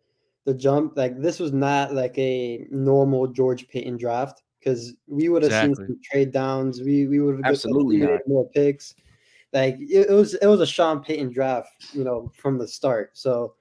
the 0.46 0.54
jump, 0.54 0.94
like 0.96 1.20
this 1.20 1.40
was 1.40 1.52
not 1.52 1.94
like 1.94 2.18
a 2.18 2.66
normal 2.72 3.28
George 3.28 3.68
Paton 3.68 3.98
draft 3.98 4.44
because 4.60 4.94
we 5.08 5.28
would 5.28 5.44
have 5.44 5.52
exactly. 5.52 5.76
seen 5.76 5.88
some 5.88 6.00
trade 6.02 6.32
downs. 6.32 6.82
We 6.82 7.08
we 7.08 7.20
would 7.20 7.36
have 7.44 7.52
absolutely 7.52 8.08
more 8.28 8.50
picks. 8.52 8.96
Like 9.54 9.78
it, 9.80 10.10
it, 10.10 10.14
was 10.14 10.34
it 10.36 10.48
was 10.48 10.62
a 10.62 10.66
Sean 10.66 11.04
Payton 11.04 11.34
draft, 11.34 11.94
you 11.94 12.04
know, 12.04 12.32
from 12.36 12.58
the 12.58 12.68
start. 12.68 13.12
So 13.14 13.56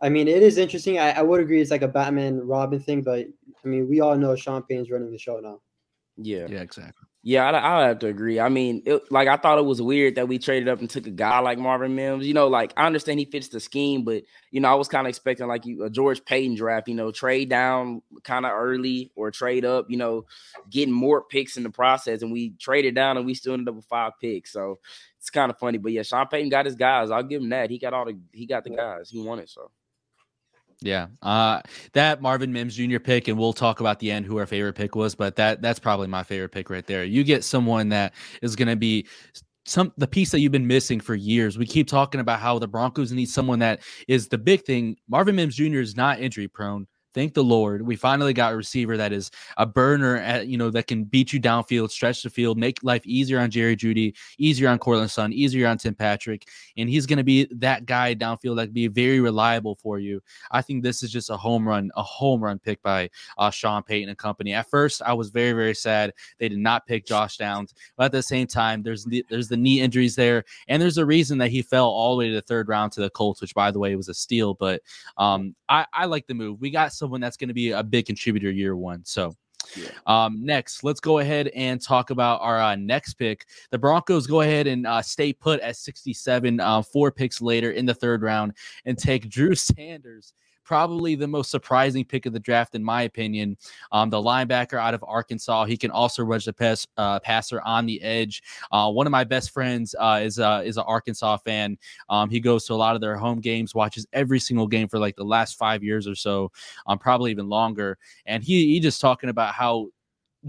I 0.00 0.08
mean 0.08 0.28
it 0.28 0.42
is 0.42 0.58
interesting. 0.58 0.98
I, 0.98 1.12
I 1.12 1.22
would 1.22 1.40
agree 1.40 1.60
it's 1.60 1.70
like 1.70 1.82
a 1.82 1.88
Batman 1.88 2.40
Robin 2.40 2.80
thing, 2.80 3.02
but 3.02 3.26
I 3.64 3.68
mean 3.68 3.88
we 3.88 4.00
all 4.00 4.16
know 4.16 4.34
Sean 4.34 4.62
Payton's 4.62 4.90
running 4.90 5.12
the 5.12 5.18
show 5.18 5.38
now. 5.40 5.60
Yeah. 6.16 6.46
Yeah, 6.48 6.60
exactly. 6.60 7.06
Yeah, 7.22 7.50
I, 7.50 7.82
I 7.82 7.88
have 7.88 7.98
to 7.98 8.06
agree. 8.06 8.40
I 8.40 8.48
mean, 8.48 8.82
it, 8.86 9.02
like 9.12 9.28
I 9.28 9.36
thought 9.36 9.58
it 9.58 9.66
was 9.66 9.82
weird 9.82 10.14
that 10.14 10.26
we 10.26 10.38
traded 10.38 10.68
up 10.70 10.80
and 10.80 10.88
took 10.88 11.06
a 11.06 11.10
guy 11.10 11.38
like 11.40 11.58
Marvin 11.58 11.94
Mims. 11.94 12.26
You 12.26 12.32
know, 12.32 12.48
like 12.48 12.72
I 12.78 12.86
understand 12.86 13.18
he 13.18 13.26
fits 13.26 13.48
the 13.48 13.60
scheme, 13.60 14.04
but 14.04 14.22
you 14.50 14.60
know, 14.60 14.70
I 14.70 14.74
was 14.74 14.88
kind 14.88 15.06
of 15.06 15.10
expecting 15.10 15.46
like 15.46 15.66
you, 15.66 15.84
a 15.84 15.90
George 15.90 16.24
Paton 16.24 16.54
draft. 16.54 16.88
You 16.88 16.94
know, 16.94 17.12
trade 17.12 17.50
down 17.50 18.00
kind 18.24 18.46
of 18.46 18.52
early 18.52 19.12
or 19.16 19.30
trade 19.30 19.66
up. 19.66 19.90
You 19.90 19.98
know, 19.98 20.24
getting 20.70 20.94
more 20.94 21.22
picks 21.22 21.58
in 21.58 21.62
the 21.62 21.68
process, 21.68 22.22
and 22.22 22.32
we 22.32 22.54
traded 22.58 22.94
down 22.94 23.18
and 23.18 23.26
we 23.26 23.34
still 23.34 23.52
ended 23.52 23.68
up 23.68 23.74
with 23.74 23.84
five 23.84 24.12
picks. 24.18 24.50
So 24.50 24.78
it's 25.20 25.30
kind 25.30 25.50
of 25.50 25.58
funny. 25.58 25.78
But 25.78 25.92
yeah, 25.92 26.02
Sean 26.02 26.26
Payton 26.26 26.48
got 26.48 26.64
his 26.64 26.74
guys. 26.74 27.10
I'll 27.10 27.22
give 27.22 27.42
him 27.42 27.50
that. 27.50 27.70
He 27.70 27.78
got 27.78 27.92
all 27.92 28.06
the 28.06 28.18
he 28.32 28.46
got 28.46 28.64
the 28.64 28.70
guys. 28.70 29.10
He 29.10 29.20
won 29.22 29.38
it. 29.38 29.50
So. 29.50 29.70
Yeah, 30.82 31.08
uh, 31.20 31.60
that 31.92 32.22
Marvin 32.22 32.54
Mims 32.54 32.74
Jr. 32.74 32.98
pick, 32.98 33.28
and 33.28 33.38
we'll 33.38 33.52
talk 33.52 33.80
about 33.80 33.98
the 33.98 34.10
end 34.10 34.24
who 34.24 34.38
our 34.38 34.46
favorite 34.46 34.72
pick 34.72 34.94
was, 34.94 35.14
but 35.14 35.36
that 35.36 35.60
that's 35.60 35.78
probably 35.78 36.06
my 36.06 36.22
favorite 36.22 36.52
pick 36.52 36.70
right 36.70 36.86
there. 36.86 37.04
You 37.04 37.22
get 37.22 37.44
someone 37.44 37.90
that 37.90 38.14
is 38.40 38.56
going 38.56 38.68
to 38.68 38.76
be 38.76 39.06
some 39.66 39.92
the 39.98 40.06
piece 40.06 40.30
that 40.30 40.40
you've 40.40 40.52
been 40.52 40.66
missing 40.66 40.98
for 40.98 41.14
years. 41.14 41.58
We 41.58 41.66
keep 41.66 41.86
talking 41.86 42.22
about 42.22 42.40
how 42.40 42.58
the 42.58 42.66
Broncos 42.66 43.12
need 43.12 43.28
someone 43.28 43.58
that 43.58 43.80
is 44.08 44.28
the 44.28 44.38
big 44.38 44.64
thing. 44.64 44.96
Marvin 45.06 45.36
Mims 45.36 45.56
Jr. 45.56 45.80
is 45.80 45.96
not 45.96 46.18
injury 46.18 46.48
prone. 46.48 46.86
Thank 47.12 47.34
the 47.34 47.42
Lord. 47.42 47.82
We 47.82 47.96
finally 47.96 48.32
got 48.32 48.52
a 48.52 48.56
receiver 48.56 48.96
that 48.96 49.12
is 49.12 49.32
a 49.56 49.66
burner 49.66 50.16
at, 50.18 50.46
you 50.46 50.56
know, 50.56 50.70
that 50.70 50.86
can 50.86 51.02
beat 51.02 51.32
you 51.32 51.40
downfield, 51.40 51.90
stretch 51.90 52.22
the 52.22 52.30
field, 52.30 52.56
make 52.56 52.82
life 52.84 53.04
easier 53.04 53.40
on 53.40 53.50
Jerry 53.50 53.76
Jeudy, 53.76 54.16
easier 54.38 54.68
on 54.68 54.78
Courtland 54.78 55.10
Sutton, 55.10 55.32
easier 55.32 55.66
on 55.66 55.78
Tim 55.78 55.94
Patrick. 55.94 56.46
And 56.76 56.88
he's 56.88 57.06
going 57.06 57.16
to 57.16 57.24
be 57.24 57.48
that 57.56 57.86
guy 57.86 58.14
downfield 58.14 58.56
that 58.56 58.66
can 58.66 58.74
be 58.74 58.86
very 58.86 59.18
reliable 59.18 59.74
for 59.74 59.98
you. 59.98 60.22
I 60.52 60.62
think 60.62 60.84
this 60.84 61.02
is 61.02 61.10
just 61.10 61.30
a 61.30 61.36
home 61.36 61.66
run, 61.66 61.90
a 61.96 62.02
home 62.02 62.42
run 62.42 62.60
pick 62.60 62.80
by 62.82 63.10
uh, 63.38 63.50
Sean 63.50 63.82
Payton 63.82 64.08
and 64.08 64.18
company. 64.18 64.54
At 64.54 64.70
first, 64.70 65.02
I 65.04 65.12
was 65.12 65.30
very, 65.30 65.52
very 65.52 65.74
sad 65.74 66.12
they 66.38 66.48
did 66.48 66.58
not 66.58 66.86
pick 66.86 67.06
Josh 67.06 67.36
Downs. 67.38 67.74
But 67.96 68.04
at 68.04 68.12
the 68.12 68.22
same 68.22 68.46
time, 68.46 68.84
there's 68.84 69.04
the, 69.04 69.24
there's 69.28 69.48
the 69.48 69.56
knee 69.56 69.80
injuries 69.80 70.14
there. 70.14 70.44
And 70.68 70.80
there's 70.80 70.98
a 70.98 71.06
reason 71.06 71.38
that 71.38 71.50
he 71.50 71.62
fell 71.62 71.88
all 71.88 72.14
the 72.14 72.18
way 72.20 72.28
to 72.28 72.34
the 72.34 72.42
third 72.42 72.68
round 72.68 72.92
to 72.92 73.00
the 73.00 73.10
Colts, 73.10 73.40
which, 73.40 73.54
by 73.54 73.72
the 73.72 73.80
way, 73.80 73.96
was 73.96 74.08
a 74.08 74.14
steal. 74.14 74.54
But 74.54 74.80
um, 75.16 75.56
I, 75.68 75.86
I 75.92 76.06
like 76.06 76.28
the 76.28 76.34
move. 76.34 76.60
We 76.60 76.70
got 76.70 76.92
someone 77.00 77.20
that's 77.20 77.36
going 77.36 77.48
to 77.48 77.54
be 77.54 77.72
a 77.72 77.82
big 77.82 78.06
contributor 78.06 78.50
year 78.50 78.76
one. 78.76 79.04
So. 79.04 79.34
Yeah. 79.76 79.90
Um, 80.06 80.44
next, 80.44 80.82
let's 80.82 81.00
go 81.00 81.18
ahead 81.18 81.48
and 81.48 81.80
talk 81.80 82.10
about 82.10 82.40
our 82.40 82.60
uh, 82.60 82.74
next 82.76 83.14
pick. 83.14 83.46
The 83.70 83.78
Broncos 83.78 84.26
go 84.26 84.40
ahead 84.40 84.66
and 84.66 84.86
uh, 84.86 85.02
stay 85.02 85.32
put 85.32 85.60
at 85.60 85.76
67, 85.76 86.58
uh, 86.58 86.82
four 86.82 87.12
picks 87.12 87.40
later 87.40 87.70
in 87.70 87.86
the 87.86 87.94
third 87.94 88.22
round, 88.22 88.54
and 88.86 88.98
take 88.98 89.28
Drew 89.28 89.54
Sanders 89.54 90.32
probably 90.64 91.14
the 91.14 91.26
most 91.26 91.50
surprising 91.50 92.04
pick 92.04 92.26
of 92.26 92.32
the 92.32 92.40
draft, 92.40 92.74
in 92.74 92.82
my 92.82 93.02
opinion. 93.02 93.56
Um, 93.92 94.10
the 94.10 94.18
linebacker 94.18 94.80
out 94.80 94.94
of 94.94 95.04
Arkansas. 95.06 95.64
He 95.64 95.76
can 95.76 95.90
also 95.90 96.22
rush 96.22 96.44
the 96.44 96.52
pass, 96.52 96.86
uh, 96.96 97.20
passer 97.20 97.60
on 97.62 97.86
the 97.86 98.00
edge. 98.02 98.42
Uh, 98.70 98.90
one 98.90 99.06
of 99.06 99.10
my 99.10 99.24
best 99.24 99.50
friends 99.50 99.94
uh, 99.98 100.20
is 100.22 100.38
uh, 100.38 100.62
is 100.64 100.76
an 100.76 100.84
Arkansas 100.86 101.38
fan. 101.38 101.76
Um, 102.08 102.30
he 102.30 102.40
goes 102.40 102.64
to 102.66 102.74
a 102.74 102.76
lot 102.76 102.94
of 102.94 103.00
their 103.00 103.16
home 103.16 103.40
games, 103.40 103.74
watches 103.74 104.06
every 104.12 104.40
single 104.40 104.66
game 104.66 104.88
for 104.88 104.98
like 104.98 105.16
the 105.16 105.24
last 105.24 105.58
five 105.58 105.82
years 105.82 106.06
or 106.06 106.14
so, 106.14 106.50
um, 106.86 106.98
probably 106.98 107.30
even 107.30 107.48
longer. 107.48 107.98
And 108.26 108.42
he 108.42 108.72
he 108.72 108.80
just 108.80 109.00
talking 109.00 109.30
about 109.30 109.54
how 109.54 109.88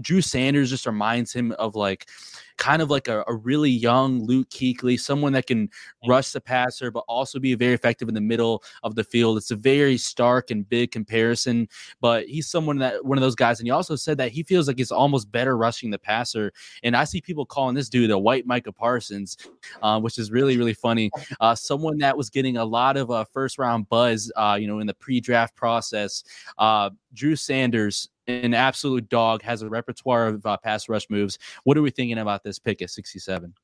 Drew 0.00 0.20
Sanders 0.20 0.70
just 0.70 0.86
reminds 0.86 1.32
him 1.32 1.52
of 1.52 1.74
like 1.74 2.08
kind 2.56 2.80
of 2.80 2.90
like 2.90 3.08
a, 3.08 3.24
a 3.26 3.34
really 3.34 3.70
young 3.70 4.24
Luke 4.24 4.48
Kuechly, 4.50 4.98
someone 4.98 5.32
that 5.32 5.46
can 5.46 5.68
rush 6.06 6.30
the 6.30 6.40
passer, 6.40 6.90
but 6.90 7.04
also 7.08 7.38
be 7.38 7.54
very 7.54 7.74
effective 7.74 8.08
in 8.08 8.14
the 8.14 8.20
middle 8.20 8.62
of 8.82 8.94
the 8.94 9.04
field. 9.04 9.36
It's 9.36 9.50
a 9.50 9.56
very 9.56 9.96
stark 9.98 10.50
and 10.50 10.68
big 10.68 10.92
comparison, 10.92 11.68
but 12.00 12.26
he's 12.26 12.48
someone 12.48 12.78
that 12.78 13.04
one 13.04 13.18
of 13.18 13.22
those 13.22 13.34
guys. 13.34 13.58
And 13.58 13.66
he 13.66 13.70
also 13.70 13.96
said 13.96 14.18
that 14.18 14.30
he 14.30 14.42
feels 14.42 14.68
like 14.68 14.78
he's 14.78 14.92
almost 14.92 15.32
better 15.32 15.56
rushing 15.56 15.90
the 15.90 15.98
passer. 15.98 16.52
And 16.82 16.96
I 16.96 17.04
see 17.04 17.20
people 17.20 17.44
calling 17.44 17.74
this 17.74 17.88
dude 17.88 18.10
a 18.10 18.18
white 18.18 18.46
Micah 18.46 18.72
Parsons, 18.72 19.36
uh, 19.82 20.00
which 20.00 20.18
is 20.18 20.30
really, 20.30 20.56
really 20.56 20.74
funny. 20.74 21.10
Uh, 21.40 21.54
someone 21.54 21.98
that 21.98 22.16
was 22.16 22.30
getting 22.30 22.58
a 22.58 22.64
lot 22.64 22.96
of 22.96 23.10
uh, 23.10 23.24
first 23.32 23.58
round 23.58 23.88
buzz, 23.88 24.30
uh, 24.36 24.56
you 24.60 24.68
know, 24.68 24.78
in 24.78 24.86
the 24.86 24.94
pre 24.94 25.18
draft 25.18 25.56
process. 25.56 26.22
Uh, 26.58 26.90
Drew 27.14 27.34
Sanders 27.34 28.08
an 28.26 28.54
absolute 28.54 29.08
dog, 29.08 29.42
has 29.42 29.62
a 29.62 29.68
repertoire 29.68 30.28
of 30.28 30.46
uh, 30.46 30.56
pass 30.58 30.88
rush 30.88 31.08
moves. 31.10 31.38
What 31.64 31.76
are 31.76 31.82
we 31.82 31.90
thinking 31.90 32.18
about 32.18 32.44
this 32.44 32.58
pick 32.58 32.82
at 32.82 32.90
67? 32.90 33.54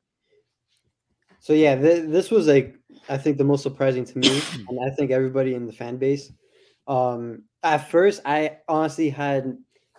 So 1.41 1.53
yeah, 1.53 1.77
th- 1.77 2.09
this 2.09 2.31
was 2.31 2.47
like 2.47 2.77
I 3.09 3.17
think 3.17 3.39
the 3.39 3.45
most 3.45 3.63
surprising 3.63 4.05
to 4.05 4.19
me, 4.19 4.29
and 4.69 4.79
I 4.85 4.95
think 4.95 5.11
everybody 5.11 5.55
in 5.55 5.67
the 5.67 5.73
fan 5.73 5.97
base. 5.97 6.33
Um, 6.87 7.45
at 7.63 7.91
first, 7.91 8.21
I 8.25 8.59
honestly 8.69 9.11
had 9.11 9.57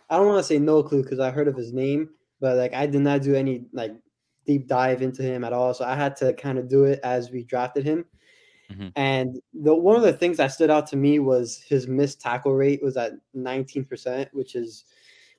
I 0.09 0.17
don't 0.17 0.27
want 0.27 0.39
to 0.39 0.43
say 0.43 0.59
no 0.59 0.83
clue 0.83 1.03
because 1.03 1.19
I 1.19 1.31
heard 1.31 1.47
of 1.47 1.55
his 1.55 1.71
name, 1.71 2.09
but 2.39 2.57
like 2.57 2.73
I 2.73 2.85
did 2.87 3.01
not 3.01 3.21
do 3.21 3.35
any 3.35 3.65
like 3.73 3.93
deep 4.45 4.67
dive 4.67 5.01
into 5.01 5.21
him 5.21 5.43
at 5.43 5.53
all. 5.53 5.73
So 5.73 5.85
I 5.85 5.95
had 5.95 6.15
to 6.17 6.33
kind 6.33 6.57
of 6.57 6.67
do 6.67 6.85
it 6.85 6.99
as 7.03 7.31
we 7.31 7.43
drafted 7.43 7.85
him. 7.85 8.05
Mm-hmm. 8.71 8.87
And 8.95 9.41
the 9.53 9.73
one 9.75 9.95
of 9.95 10.03
the 10.03 10.13
things 10.13 10.37
that 10.37 10.47
stood 10.47 10.69
out 10.69 10.87
to 10.87 10.95
me 10.95 11.19
was 11.19 11.57
his 11.57 11.87
missed 11.87 12.21
tackle 12.21 12.53
rate 12.53 12.83
was 12.83 12.97
at 12.97 13.13
19%, 13.35 14.27
which 14.33 14.55
is 14.55 14.85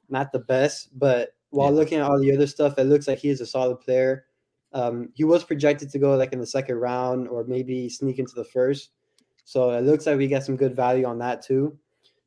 not 0.09 0.33
the 0.33 0.41
best. 0.41 0.99
But 0.99 1.35
while 1.51 1.71
yeah. 1.71 1.77
looking 1.77 1.99
at 1.99 2.11
all 2.11 2.19
the 2.19 2.35
other 2.35 2.47
stuff, 2.47 2.79
it 2.79 2.85
looks 2.85 3.07
like 3.07 3.19
he 3.19 3.29
is 3.29 3.41
a 3.41 3.47
solid 3.47 3.81
player. 3.81 4.27
Um, 4.73 5.11
he 5.15 5.25
was 5.25 5.45
projected 5.45 5.91
to 5.91 5.99
go 5.99 6.17
like 6.17 6.33
in 6.33 6.39
the 6.39 6.47
second 6.47 6.77
round 6.77 7.29
or 7.29 7.45
maybe 7.45 7.89
sneak 7.89 8.19
into 8.19 8.35
the 8.35 8.45
first. 8.45 8.91
So 9.45 9.71
it 9.71 9.83
looks 9.83 10.07
like 10.07 10.17
we 10.17 10.29
get 10.29 10.45
some 10.45 10.57
good 10.57 10.77
value 10.77 11.07
on 11.07 11.19
that 11.19 11.43
too. 11.43 11.77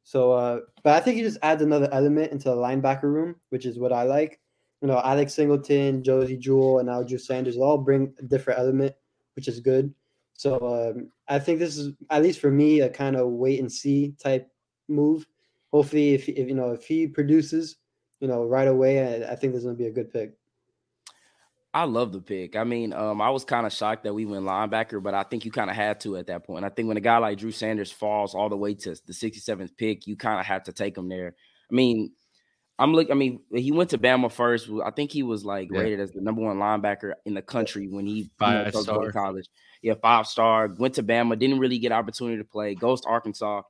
So, 0.04 0.34
uh, 0.34 0.60
but 0.84 0.96
I 0.96 1.00
think 1.00 1.16
he 1.16 1.24
just 1.24 1.38
adds 1.42 1.62
another 1.62 1.88
element 1.94 2.34
into 2.34 2.50
the 2.50 2.56
linebacker 2.56 3.04
room, 3.04 3.36
which 3.50 3.66
is 3.66 3.80
what 3.80 3.94
I 3.94 4.04
like. 4.04 4.42
You 4.82 4.90
know, 4.90 5.00
Alex 5.02 5.34
Singleton, 5.34 6.04
Josey 6.04 6.36
Jewell, 6.36 6.80
and 6.80 6.88
now 6.88 7.04
Drew 7.04 7.18
Sanders 7.18 7.56
all 7.56 7.78
bring 7.78 8.14
a 8.20 8.24
different 8.24 8.60
element, 8.60 8.94
which 9.38 9.48
is 9.48 9.62
good. 9.62 9.94
So 10.34 10.94
um, 10.96 11.10
I 11.28 11.40
think 11.40 11.60
this 11.60 11.78
is 11.78 11.94
at 12.10 12.24
least 12.24 12.40
for 12.40 12.52
me 12.52 12.82
a 12.82 12.90
kind 12.90 13.16
of 13.16 13.30
wait 13.30 13.60
and 13.60 13.72
see 13.72 14.14
type 14.22 14.50
move. 14.88 15.26
Hopefully, 15.72 16.14
if, 16.14 16.28
if 16.30 16.48
you 16.48 16.56
know 16.56 16.72
if 16.72 16.86
he 16.86 17.08
produces, 17.08 17.78
you 18.20 18.28
know, 18.28 18.44
right 18.44 18.68
away, 18.68 19.24
I, 19.24 19.34
I 19.34 19.36
think 19.36 19.54
this 19.54 19.60
is 19.60 19.66
going 19.66 19.78
to 19.78 19.84
be 19.84 19.90
a 19.90 19.92
good 19.92 20.12
pick. 20.12 20.34
I 21.76 21.86
love 21.86 22.12
the 22.12 22.22
pick. 22.22 22.56
I 22.56 22.64
mean, 22.64 22.94
um, 22.94 23.20
I 23.20 23.32
was 23.32 23.44
kind 23.44 23.66
of 23.66 23.74
shocked 23.74 24.04
that 24.04 24.14
we 24.14 24.26
went 24.26 24.46
linebacker, 24.46 25.02
but 25.02 25.16
I 25.16 25.24
think 25.24 25.44
you 25.44 25.52
kind 25.52 25.72
of 25.72 25.76
had 25.76 26.00
to 26.02 26.18
at 26.18 26.28
that 26.28 26.46
point. 26.46 26.66
I 26.66 26.70
think 26.70 26.88
when 26.88 26.98
a 26.98 27.02
guy 27.02 27.18
like 27.18 27.40
Drew 27.40 27.52
Sanders 27.52 27.92
falls 27.92 28.36
all 28.36 28.48
the 28.48 28.58
way 28.58 28.76
to 28.76 28.96
the 29.08 29.14
67th 29.14 29.76
pick, 29.76 30.06
you 30.06 30.16
kind 30.16 30.40
of 30.40 30.46
have 30.46 30.64
to 30.64 30.72
take 30.72 30.96
him 30.96 31.10
there. 31.10 31.36
I 31.72 31.74
mean, 31.74 32.12
I'm 32.78 32.94
looking. 32.94 33.12
I 33.12 33.16
mean, 33.16 33.40
he 33.52 33.72
went 33.72 33.90
to 33.92 33.98
Bama 33.98 34.32
first. 34.32 34.70
I 34.86 34.92
think 34.92 35.12
he 35.12 35.24
was 35.24 35.46
like 35.46 35.70
yeah. 35.72 35.80
rated 35.80 36.00
as 36.00 36.12
the 36.12 36.22
number 36.22 36.42
one 36.42 36.58
linebacker 36.58 37.14
in 37.26 37.34
the 37.34 37.42
country 37.42 37.88
when 37.88 38.06
he 38.06 38.30
five 38.38 38.72
you 38.74 38.84
know, 38.86 39.12
college. 39.12 39.48
Yeah, 39.84 39.94
five 40.02 40.26
star. 40.26 40.68
Went 40.68 40.96
to 40.96 41.04
Bama. 41.04 41.38
Didn't 41.38 41.60
really 41.60 41.78
get 41.78 41.92
opportunity 41.92 42.38
to 42.38 42.44
play. 42.44 42.74
Goes 42.74 43.02
to 43.02 43.10
Arkansas. 43.10 43.62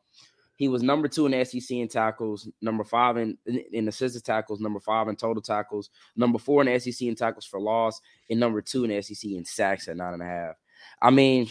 He 0.56 0.70
was 0.70 0.82
number 0.82 1.10
two 1.10 1.26
in 1.26 1.46
SEC 1.46 1.72
in 1.72 1.90
tackles, 1.90 2.48
number 2.62 2.86
five 2.86 3.18
in 3.18 3.38
in 3.46 3.88
assisted 3.90 4.24
tackles, 4.24 4.62
number 4.62 4.80
five 4.80 5.10
in 5.10 5.18
total 5.18 5.42
tackles, 5.42 5.90
number 6.16 6.40
four 6.40 6.66
in 6.66 6.80
SEC 6.80 7.08
in 7.08 7.16
tackles 7.16 7.46
for 7.46 7.60
loss, 7.60 8.00
and 8.30 8.40
number 8.40 8.62
two 8.62 8.86
in 8.86 9.04
SEC 9.04 9.32
in 9.32 9.44
sacks 9.44 9.90
at 9.90 9.98
nine 9.98 10.14
and 10.14 10.22
a 10.22 10.26
half. 10.26 10.56
I 11.02 11.10
mean, 11.10 11.50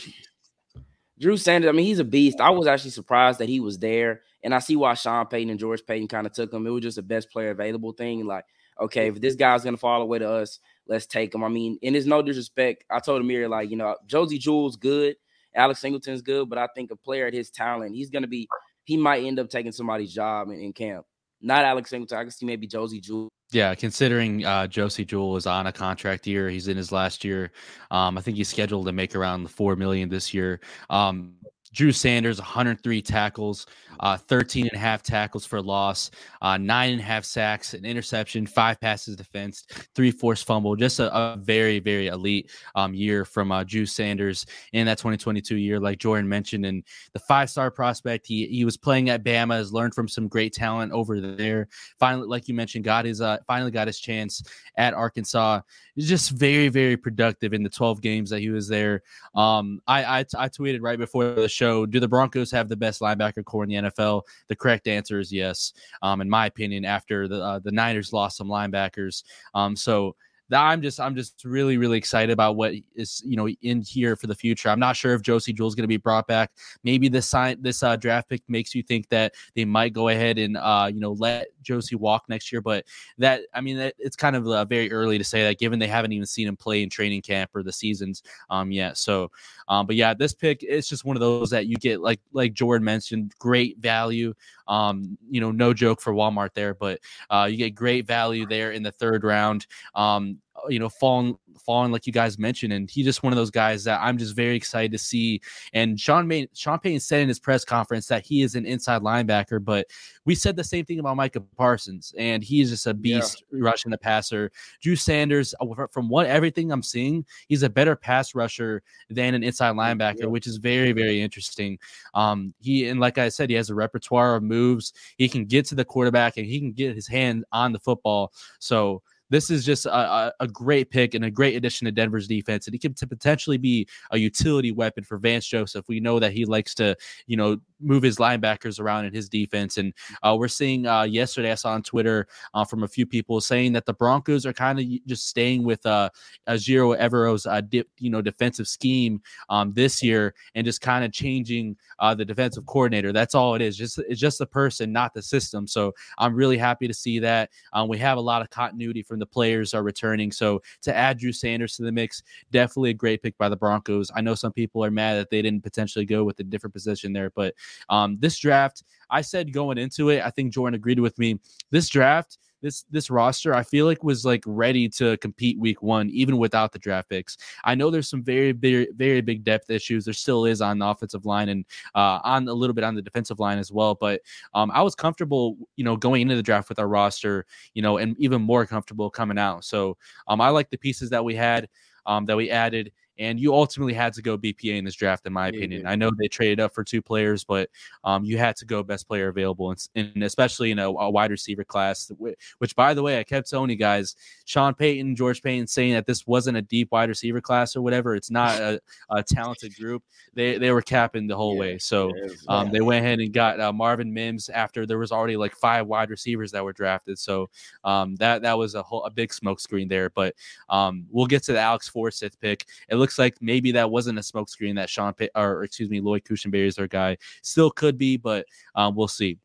Drew 1.18 1.36
Sanders. 1.36 1.68
I 1.68 1.72
mean, 1.72 1.84
he's 1.84 1.98
a 1.98 2.04
beast. 2.04 2.40
I 2.40 2.50
was 2.50 2.66
actually 2.66 2.92
surprised 2.92 3.40
that 3.40 3.48
he 3.48 3.60
was 3.60 3.78
there 3.78 4.22
and 4.42 4.54
I 4.54 4.58
see 4.58 4.76
why 4.76 4.94
Sean 4.94 5.26
Payton 5.26 5.50
and 5.50 5.60
George 5.60 5.84
Paton 5.86 6.08
kind 6.08 6.26
of 6.26 6.32
took 6.32 6.52
him. 6.52 6.66
It 6.66 6.70
was 6.70 6.82
just 6.82 6.96
the 6.96 7.02
best 7.02 7.30
player 7.30 7.50
available 7.50 7.92
thing. 7.92 8.26
Like, 8.26 8.44
okay, 8.80 9.08
if 9.08 9.20
this 9.20 9.36
guy's 9.36 9.64
gonna 9.64 9.76
fall 9.76 10.02
away 10.02 10.18
to 10.18 10.28
us, 10.28 10.58
let's 10.92 11.06
take 11.06 11.34
him. 11.34 11.42
I 11.42 11.48
mean, 11.48 11.78
and 11.82 11.96
it's 11.96 12.06
no 12.06 12.20
disrespect. 12.20 12.84
I 12.90 13.00
told 13.00 13.22
Amir, 13.22 13.48
like, 13.48 13.70
you 13.70 13.76
know, 13.76 13.96
Josey 14.06 14.38
Jewell's 14.38 14.76
good, 14.76 15.16
Alex 15.56 15.80
Singleton's 15.80 16.20
good, 16.20 16.48
but 16.50 16.58
I 16.58 16.68
think 16.74 16.90
a 16.90 16.96
player 16.96 17.26
at 17.26 17.34
his 17.34 17.50
talent, 17.50 17.96
he's 17.96 18.10
gonna 18.10 18.26
be 18.26 18.46
he 18.84 18.96
might 18.96 19.24
end 19.24 19.38
up 19.38 19.48
taking 19.48 19.72
somebody's 19.72 20.12
job 20.12 20.50
in, 20.50 20.60
in 20.60 20.72
camp. 20.72 21.06
Not 21.40 21.64
Alex 21.64 21.90
Singleton. 21.90 22.18
I 22.18 22.22
can 22.22 22.30
see 22.30 22.46
maybe 22.46 22.66
Josey 22.66 23.00
Jewell. 23.00 23.28
Yeah, 23.52 23.74
considering 23.74 24.44
uh, 24.44 24.66
Josey 24.66 25.04
Jewell 25.04 25.36
is 25.36 25.46
on 25.46 25.66
a 25.66 25.72
contract 25.72 26.26
year, 26.26 26.48
he's 26.48 26.68
in 26.68 26.76
his 26.76 26.92
last 26.92 27.24
year. 27.24 27.52
Um, 27.90 28.16
I 28.16 28.20
think 28.20 28.36
he's 28.36 28.48
scheduled 28.48 28.86
to 28.86 28.92
make 28.92 29.14
around 29.14 29.42
the 29.42 29.48
four 29.48 29.76
million 29.76 30.08
this 30.08 30.32
year. 30.32 30.60
Um, 30.90 31.34
Drew 31.72 31.92
Sanders, 31.92 32.38
103 32.38 33.00
tackles, 33.02 33.66
uh, 34.00 34.16
13 34.16 34.66
and 34.66 34.74
a 34.74 34.78
half 34.78 35.02
tackles 35.02 35.46
for 35.46 35.62
loss, 35.62 36.10
uh, 36.42 36.58
nine 36.58 36.92
and 36.92 37.00
a 37.00 37.04
half 37.04 37.24
sacks, 37.24 37.72
an 37.72 37.84
interception, 37.84 38.46
five 38.46 38.80
passes 38.80 39.16
defensed, 39.16 39.72
three 39.94 40.10
forced 40.10 40.46
fumble. 40.46 40.76
Just 40.76 41.00
a, 41.00 41.14
a 41.14 41.36
very, 41.36 41.78
very 41.78 42.08
elite 42.08 42.50
um, 42.74 42.94
year 42.94 43.24
from 43.24 43.52
uh, 43.52 43.64
Drew 43.64 43.86
Sanders 43.86 44.44
in 44.72 44.86
that 44.86 44.98
2022 44.98 45.56
year, 45.56 45.80
like 45.80 45.98
Jordan 45.98 46.28
mentioned. 46.28 46.66
And 46.66 46.84
the 47.12 47.20
five 47.20 47.48
star 47.48 47.70
prospect, 47.70 48.26
he, 48.26 48.46
he 48.46 48.64
was 48.64 48.76
playing 48.76 49.08
at 49.08 49.24
Bama, 49.24 49.54
has 49.54 49.72
learned 49.72 49.94
from 49.94 50.08
some 50.08 50.28
great 50.28 50.52
talent 50.52 50.92
over 50.92 51.20
there. 51.20 51.68
Finally, 51.98 52.26
like 52.26 52.48
you 52.48 52.54
mentioned, 52.54 52.84
got 52.84 53.04
his 53.04 53.20
uh, 53.20 53.38
finally 53.46 53.70
got 53.70 53.86
his 53.86 53.98
chance 53.98 54.42
at 54.76 54.94
Arkansas. 54.94 55.60
Just 55.96 56.30
very, 56.30 56.68
very 56.68 56.96
productive 56.96 57.52
in 57.52 57.62
the 57.62 57.68
12 57.68 58.00
games 58.00 58.30
that 58.30 58.40
he 58.40 58.50
was 58.50 58.66
there. 58.66 59.02
Um, 59.34 59.80
I, 59.86 60.04
I, 60.04 60.18
I 60.36 60.48
tweeted 60.48 60.78
right 60.80 60.98
before 60.98 61.24
the 61.24 61.48
show 61.48 61.61
show, 61.62 61.86
do 61.86 62.00
the 62.00 62.08
Broncos 62.08 62.50
have 62.50 62.68
the 62.68 62.76
best 62.76 63.00
linebacker 63.00 63.44
corps 63.44 63.64
in 63.64 63.70
the 63.70 63.90
NFL? 63.90 64.22
The 64.48 64.56
correct 64.56 64.88
answer 64.88 65.20
is 65.20 65.32
yes. 65.32 65.72
Um, 66.02 66.20
in 66.20 66.28
my 66.28 66.46
opinion, 66.46 66.84
after 66.84 67.28
the 67.28 67.42
uh, 67.42 67.58
the 67.60 67.70
Niners 67.70 68.12
lost 68.12 68.36
some 68.36 68.48
linebackers, 68.48 69.22
um, 69.54 69.76
so 69.76 70.16
I'm 70.60 70.82
just 70.82 71.00
I'm 71.00 71.14
just 71.14 71.44
really 71.44 71.76
really 71.78 71.98
excited 71.98 72.32
about 72.32 72.56
what 72.56 72.74
is 72.94 73.22
you 73.24 73.36
know 73.36 73.48
in 73.48 73.82
here 73.82 74.16
for 74.16 74.26
the 74.26 74.34
future. 74.34 74.68
I'm 74.68 74.80
not 74.80 74.96
sure 74.96 75.14
if 75.14 75.22
Josey 75.22 75.52
Jewell's 75.52 75.74
going 75.74 75.84
to 75.84 75.88
be 75.88 75.96
brought 75.96 76.26
back. 76.26 76.50
Maybe 76.84 77.08
this 77.08 77.28
sign 77.28 77.56
this 77.60 77.82
uh, 77.82 77.96
draft 77.96 78.28
pick 78.28 78.42
makes 78.48 78.74
you 78.74 78.82
think 78.82 79.08
that 79.08 79.34
they 79.54 79.64
might 79.64 79.92
go 79.92 80.08
ahead 80.08 80.38
and 80.38 80.56
uh, 80.56 80.90
you 80.92 81.00
know 81.00 81.12
let 81.12 81.48
Josey 81.62 81.96
walk 81.96 82.24
next 82.28 82.52
year, 82.52 82.60
but 82.60 82.84
that 83.18 83.42
I 83.54 83.60
mean 83.60 83.78
that, 83.78 83.94
it's 83.98 84.16
kind 84.16 84.36
of 84.36 84.46
uh, 84.46 84.64
very 84.64 84.92
early 84.92 85.18
to 85.18 85.24
say 85.24 85.44
that 85.44 85.58
given 85.58 85.78
they 85.78 85.86
haven't 85.86 86.12
even 86.12 86.26
seen 86.26 86.48
him 86.48 86.56
play 86.56 86.82
in 86.82 86.90
training 86.90 87.22
camp 87.22 87.50
or 87.54 87.62
the 87.62 87.72
seasons 87.72 88.22
um 88.50 88.70
yet. 88.70 88.98
So, 88.98 89.30
um, 89.68 89.86
but 89.86 89.96
yeah, 89.96 90.14
this 90.14 90.34
pick 90.34 90.62
it's 90.62 90.88
just 90.88 91.04
one 91.04 91.16
of 91.16 91.20
those 91.20 91.50
that 91.50 91.66
you 91.66 91.76
get 91.76 92.00
like 92.00 92.20
like 92.32 92.52
Jordan 92.52 92.84
mentioned, 92.84 93.32
great 93.38 93.78
value. 93.78 94.34
Um, 94.68 95.18
you 95.28 95.40
know, 95.40 95.50
no 95.50 95.74
joke 95.74 96.00
for 96.00 96.12
Walmart 96.12 96.54
there, 96.54 96.74
but 96.74 97.00
uh, 97.30 97.48
you 97.50 97.56
get 97.56 97.74
great 97.74 98.06
value 98.06 98.46
there 98.46 98.72
in 98.72 98.82
the 98.82 98.92
third 98.92 99.24
round. 99.24 99.66
Um, 99.94 100.38
you 100.68 100.78
know, 100.78 100.88
falling, 100.88 101.36
falling 101.64 101.92
like 101.92 102.06
you 102.06 102.12
guys 102.12 102.38
mentioned, 102.38 102.72
and 102.72 102.90
he's 102.90 103.04
just 103.04 103.22
one 103.22 103.32
of 103.32 103.36
those 103.36 103.50
guys 103.50 103.84
that 103.84 104.00
I'm 104.00 104.18
just 104.18 104.34
very 104.34 104.56
excited 104.56 104.92
to 104.92 104.98
see. 104.98 105.40
And 105.72 105.98
Sean 105.98 106.26
May, 106.26 106.48
Sean 106.54 106.78
Payton 106.78 107.00
said 107.00 107.20
in 107.20 107.28
his 107.28 107.38
press 107.38 107.64
conference 107.64 108.06
that 108.06 108.24
he 108.24 108.42
is 108.42 108.54
an 108.54 108.66
inside 108.66 109.02
linebacker, 109.02 109.62
but 109.64 109.86
we 110.24 110.34
said 110.34 110.56
the 110.56 110.64
same 110.64 110.84
thing 110.84 110.98
about 110.98 111.16
Micah 111.16 111.40
Parsons, 111.40 112.14
and 112.16 112.42
he 112.42 112.60
is 112.60 112.70
just 112.70 112.86
a 112.86 112.94
beast 112.94 113.44
yeah. 113.52 113.58
rushing 113.62 113.90
the 113.90 113.98
passer. 113.98 114.50
Drew 114.80 114.96
Sanders, 114.96 115.54
uh, 115.60 115.86
from 115.90 116.08
what 116.08 116.26
everything 116.26 116.70
I'm 116.70 116.82
seeing, 116.82 117.24
he's 117.48 117.62
a 117.62 117.70
better 117.70 117.96
pass 117.96 118.34
rusher 118.34 118.82
than 119.10 119.34
an 119.34 119.42
inside 119.42 119.74
linebacker, 119.74 120.20
yeah. 120.20 120.26
which 120.26 120.46
is 120.46 120.56
very, 120.56 120.92
very 120.92 121.20
interesting. 121.20 121.78
Um, 122.14 122.54
he 122.60 122.88
and 122.88 123.00
like 123.00 123.18
I 123.18 123.28
said, 123.28 123.50
he 123.50 123.56
has 123.56 123.70
a 123.70 123.74
repertoire 123.74 124.36
of 124.36 124.42
moves. 124.42 124.92
He 125.16 125.28
can 125.28 125.44
get 125.44 125.66
to 125.66 125.74
the 125.74 125.84
quarterback 125.84 126.36
and 126.36 126.46
he 126.46 126.58
can 126.58 126.72
get 126.72 126.94
his 126.94 127.08
hand 127.08 127.44
on 127.52 127.72
the 127.72 127.78
football. 127.78 128.32
So 128.58 129.02
this 129.32 129.48
is 129.48 129.64
just 129.64 129.86
a, 129.86 130.34
a, 130.40 130.46
great 130.46 130.90
pick 130.90 131.14
and 131.14 131.24
a 131.24 131.30
great 131.30 131.56
addition 131.56 131.86
to 131.86 131.90
Denver's 131.90 132.28
defense. 132.28 132.66
And 132.66 132.74
he 132.74 132.78
can 132.78 132.92
potentially 132.92 133.56
be 133.56 133.88
a 134.10 134.18
utility 134.18 134.72
weapon 134.72 135.04
for 135.04 135.16
Vance 135.16 135.46
Joseph. 135.46 135.88
We 135.88 136.00
know 136.00 136.18
that 136.18 136.32
he 136.32 136.44
likes 136.44 136.74
to, 136.74 136.94
you 137.26 137.38
know, 137.38 137.56
move 137.80 138.02
his 138.02 138.18
linebackers 138.18 138.78
around 138.78 139.06
in 139.06 139.14
his 139.14 139.30
defense. 139.30 139.78
And 139.78 139.94
uh, 140.22 140.36
we're 140.38 140.48
seeing 140.48 140.86
uh, 140.86 141.04
yesterday, 141.04 141.50
I 141.50 141.54
saw 141.54 141.72
on 141.72 141.82
Twitter 141.82 142.28
uh, 142.52 142.66
from 142.66 142.82
a 142.82 142.88
few 142.88 143.06
people 143.06 143.40
saying 143.40 143.72
that 143.72 143.86
the 143.86 143.94
Broncos 143.94 144.44
are 144.44 144.52
kind 144.52 144.78
of 144.78 144.84
just 145.06 145.26
staying 145.26 145.64
with 145.64 145.84
uh, 145.86 146.10
Ejiro 146.46 146.98
Evero's, 146.98 147.46
uh, 147.46 147.62
dip, 147.62 147.88
you 147.98 148.10
know, 148.10 148.20
defensive 148.20 148.68
scheme 148.68 149.22
um, 149.48 149.72
this 149.72 150.02
year 150.02 150.34
and 150.54 150.66
just 150.66 150.82
kind 150.82 151.06
of 151.06 151.12
changing 151.12 151.74
uh, 152.00 152.14
the 152.14 152.24
defensive 152.24 152.66
coordinator. 152.66 153.12
That's 153.12 153.34
all 153.34 153.54
it 153.54 153.62
is. 153.62 153.78
Just 153.78 153.98
it's 153.98 154.20
just 154.20 154.38
the 154.38 154.46
person, 154.46 154.92
not 154.92 155.14
the 155.14 155.22
system. 155.22 155.66
So 155.66 155.92
I'm 156.18 156.34
really 156.34 156.58
happy 156.58 156.86
to 156.86 156.94
see 156.94 157.18
that. 157.20 157.48
Um, 157.72 157.88
we 157.88 157.96
have 157.96 158.18
a 158.18 158.20
lot 158.20 158.42
of 158.42 158.50
continuity 158.50 159.02
from 159.02 159.21
the 159.22 159.26
players 159.26 159.72
are 159.72 159.84
returning. 159.84 160.32
So 160.32 160.60
to 160.82 160.94
add 160.94 161.18
Drew 161.18 161.32
Sanders 161.32 161.76
to 161.76 161.84
the 161.84 161.92
mix, 161.92 162.22
definitely 162.50 162.90
a 162.90 162.94
great 162.94 163.22
pick 163.22 163.38
by 163.38 163.48
the 163.48 163.56
Broncos. 163.56 164.10
I 164.14 164.20
know 164.20 164.34
some 164.34 164.52
people 164.52 164.84
are 164.84 164.90
mad 164.90 165.14
that 165.14 165.30
they 165.30 165.40
didn't 165.40 165.62
potentially 165.62 166.04
go 166.04 166.24
with 166.24 166.40
a 166.40 166.44
different 166.44 166.74
position 166.74 167.12
there, 167.12 167.30
but 167.30 167.54
um, 167.88 168.18
this 168.18 168.38
draft, 168.38 168.82
I 169.10 169.20
said 169.20 169.52
going 169.52 169.78
into 169.78 170.10
it, 170.10 170.22
I 170.24 170.30
think 170.30 170.52
Jordan 170.52 170.74
agreed 170.74 170.98
with 170.98 171.16
me. 171.18 171.38
This 171.70 171.88
draft 171.88 172.38
this 172.62 172.84
this 172.90 173.10
roster 173.10 173.54
I 173.54 173.62
feel 173.62 173.86
like 173.86 174.02
was 174.02 174.24
like 174.24 174.42
ready 174.46 174.88
to 174.90 175.16
compete 175.18 175.58
week 175.58 175.82
one, 175.82 176.08
even 176.10 176.38
without 176.38 176.72
the 176.72 176.78
draft 176.78 177.10
picks. 177.10 177.36
I 177.64 177.74
know 177.74 177.90
there's 177.90 178.08
some 178.08 178.22
very 178.22 178.52
very 178.52 178.88
very 178.96 179.20
big 179.20 179.44
depth 179.44 179.68
issues. 179.70 180.04
There 180.04 180.14
still 180.14 180.46
is 180.46 180.62
on 180.62 180.78
the 180.78 180.86
offensive 180.86 181.26
line 181.26 181.48
and 181.48 181.64
uh, 181.94 182.20
on 182.24 182.48
a 182.48 182.54
little 182.54 182.74
bit 182.74 182.84
on 182.84 182.94
the 182.94 183.02
defensive 183.02 183.40
line 183.40 183.58
as 183.58 183.70
well. 183.70 183.94
But 183.94 184.22
um, 184.54 184.70
I 184.72 184.82
was 184.82 184.94
comfortable, 184.94 185.56
you 185.76 185.84
know, 185.84 185.96
going 185.96 186.22
into 186.22 186.36
the 186.36 186.42
draft 186.42 186.68
with 186.68 186.78
our 186.78 186.88
roster, 186.88 187.44
you 187.74 187.82
know, 187.82 187.98
and 187.98 188.16
even 188.18 188.40
more 188.40 188.64
comfortable 188.64 189.10
coming 189.10 189.38
out. 189.38 189.64
So 189.64 189.96
um, 190.28 190.40
I 190.40 190.48
like 190.48 190.70
the 190.70 190.78
pieces 190.78 191.10
that 191.10 191.24
we 191.24 191.34
had, 191.34 191.68
um, 192.06 192.24
that 192.26 192.36
we 192.36 192.50
added 192.50 192.92
and 193.22 193.38
you 193.38 193.54
ultimately 193.54 193.94
had 193.94 194.12
to 194.14 194.22
go 194.22 194.36
BPA 194.36 194.78
in 194.78 194.84
this 194.84 194.96
draft, 194.96 195.24
in 195.26 195.32
my 195.32 195.46
opinion. 195.46 195.82
Yeah. 195.82 195.90
I 195.90 195.94
know 195.94 196.10
they 196.18 196.26
traded 196.26 196.58
up 196.58 196.74
for 196.74 196.82
two 196.82 197.00
players, 197.00 197.44
but 197.44 197.70
um, 198.02 198.24
you 198.24 198.36
had 198.36 198.56
to 198.56 198.64
go 198.64 198.82
best 198.82 199.06
player 199.06 199.28
available, 199.28 199.70
and, 199.70 199.88
and 199.94 200.24
especially 200.24 200.72
in 200.72 200.80
a, 200.80 200.88
a, 200.88 201.08
wide 201.08 201.30
receiver 201.30 201.62
class. 201.62 202.10
Which, 202.58 202.74
by 202.74 202.94
the 202.94 203.02
way, 203.02 203.20
I 203.20 203.24
kept 203.24 203.48
telling 203.48 203.70
you 203.70 203.76
guys, 203.76 204.16
Sean 204.44 204.74
Payton, 204.74 205.14
George 205.14 205.40
Paton, 205.40 205.68
saying 205.68 205.92
that 205.92 206.04
this 206.04 206.26
wasn't 206.26 206.56
a 206.56 206.62
deep 206.62 206.90
wide 206.90 207.08
receiver 207.08 207.40
class 207.40 207.76
or 207.76 207.82
whatever. 207.82 208.16
It's 208.16 208.30
not 208.30 208.58
a, 208.58 208.80
a 209.10 209.22
talented 209.22 209.76
group. 209.76 210.02
They 210.34 210.58
they 210.58 210.72
were 210.72 210.82
capping 210.82 211.28
the 211.28 211.36
whole 211.36 211.54
yeah, 211.54 211.60
way, 211.60 211.78
so 211.78 212.10
um, 212.48 212.72
they 212.72 212.80
went 212.80 213.04
ahead 213.04 213.20
and 213.20 213.32
got 213.32 213.60
uh, 213.60 213.72
Marvin 213.72 214.12
Mims 214.12 214.48
after 214.48 214.84
there 214.84 214.98
was 214.98 215.12
already 215.12 215.36
like 215.36 215.54
five 215.54 215.86
wide 215.86 216.10
receivers 216.10 216.50
that 216.52 216.64
were 216.64 216.72
drafted. 216.72 217.18
So 217.20 217.50
um, 217.84 218.16
that 218.16 218.42
that 218.42 218.58
was 218.58 218.74
a 218.74 218.82
whole 218.82 219.04
a 219.04 219.10
big 219.10 219.30
smokescreen 219.30 219.88
there. 219.88 220.10
But 220.10 220.34
um, 220.68 221.06
we'll 221.10 221.26
get 221.26 221.44
to 221.44 221.52
the 221.52 221.60
Alex 221.60 221.88
Forsyth 221.88 222.40
pick. 222.40 222.66
It 222.88 222.96
looks 222.96 223.11
like 223.18 223.36
maybe 223.40 223.72
that 223.72 223.90
wasn't 223.90 224.18
a 224.18 224.22
smokescreen 224.22 224.76
that 224.76 224.90
Sean 224.90 225.14
Pitt, 225.14 225.30
or 225.34 225.64
excuse 225.64 225.90
me, 225.90 226.00
Lloyd 226.00 226.24
Cushenberry 226.24 226.66
is 226.66 226.78
our 226.78 226.88
guy. 226.88 227.16
Still 227.42 227.70
could 227.70 227.98
be, 227.98 228.16
but 228.16 228.46
um, 228.74 228.94
we'll 228.94 229.08
see. 229.08 229.38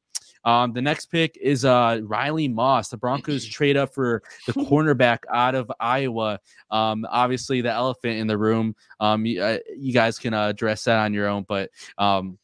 Um, 0.44 0.72
the 0.72 0.82
next 0.82 1.08
pick 1.08 1.38
is 1.42 1.66
uh, 1.66 2.00
Riley 2.04 2.48
Moss. 2.48 2.88
The 2.88 2.98
Broncos 2.98 3.46
trade 3.46 3.76
up 3.76 3.94
for 3.94 4.24
the 4.46 4.54
cornerback 4.54 5.20
out 5.32 5.56
of 5.56 5.70
Iowa. 5.80 6.40
Um, 6.72 7.06
obviously, 7.10 7.62
the 7.62 7.72
elephant 7.72 8.18
in 8.18 8.28
the 8.28 8.38
room. 8.38 8.76
Um, 9.00 9.26
you, 9.26 9.42
uh, 9.42 9.58
you 9.76 9.92
guys 9.92 10.18
can 10.18 10.34
uh, 10.34 10.48
address 10.48 10.86
that 10.86 11.00
on 11.00 11.14
your 11.14 11.28
own, 11.28 11.46
but 11.48 11.70
um, 11.98 12.38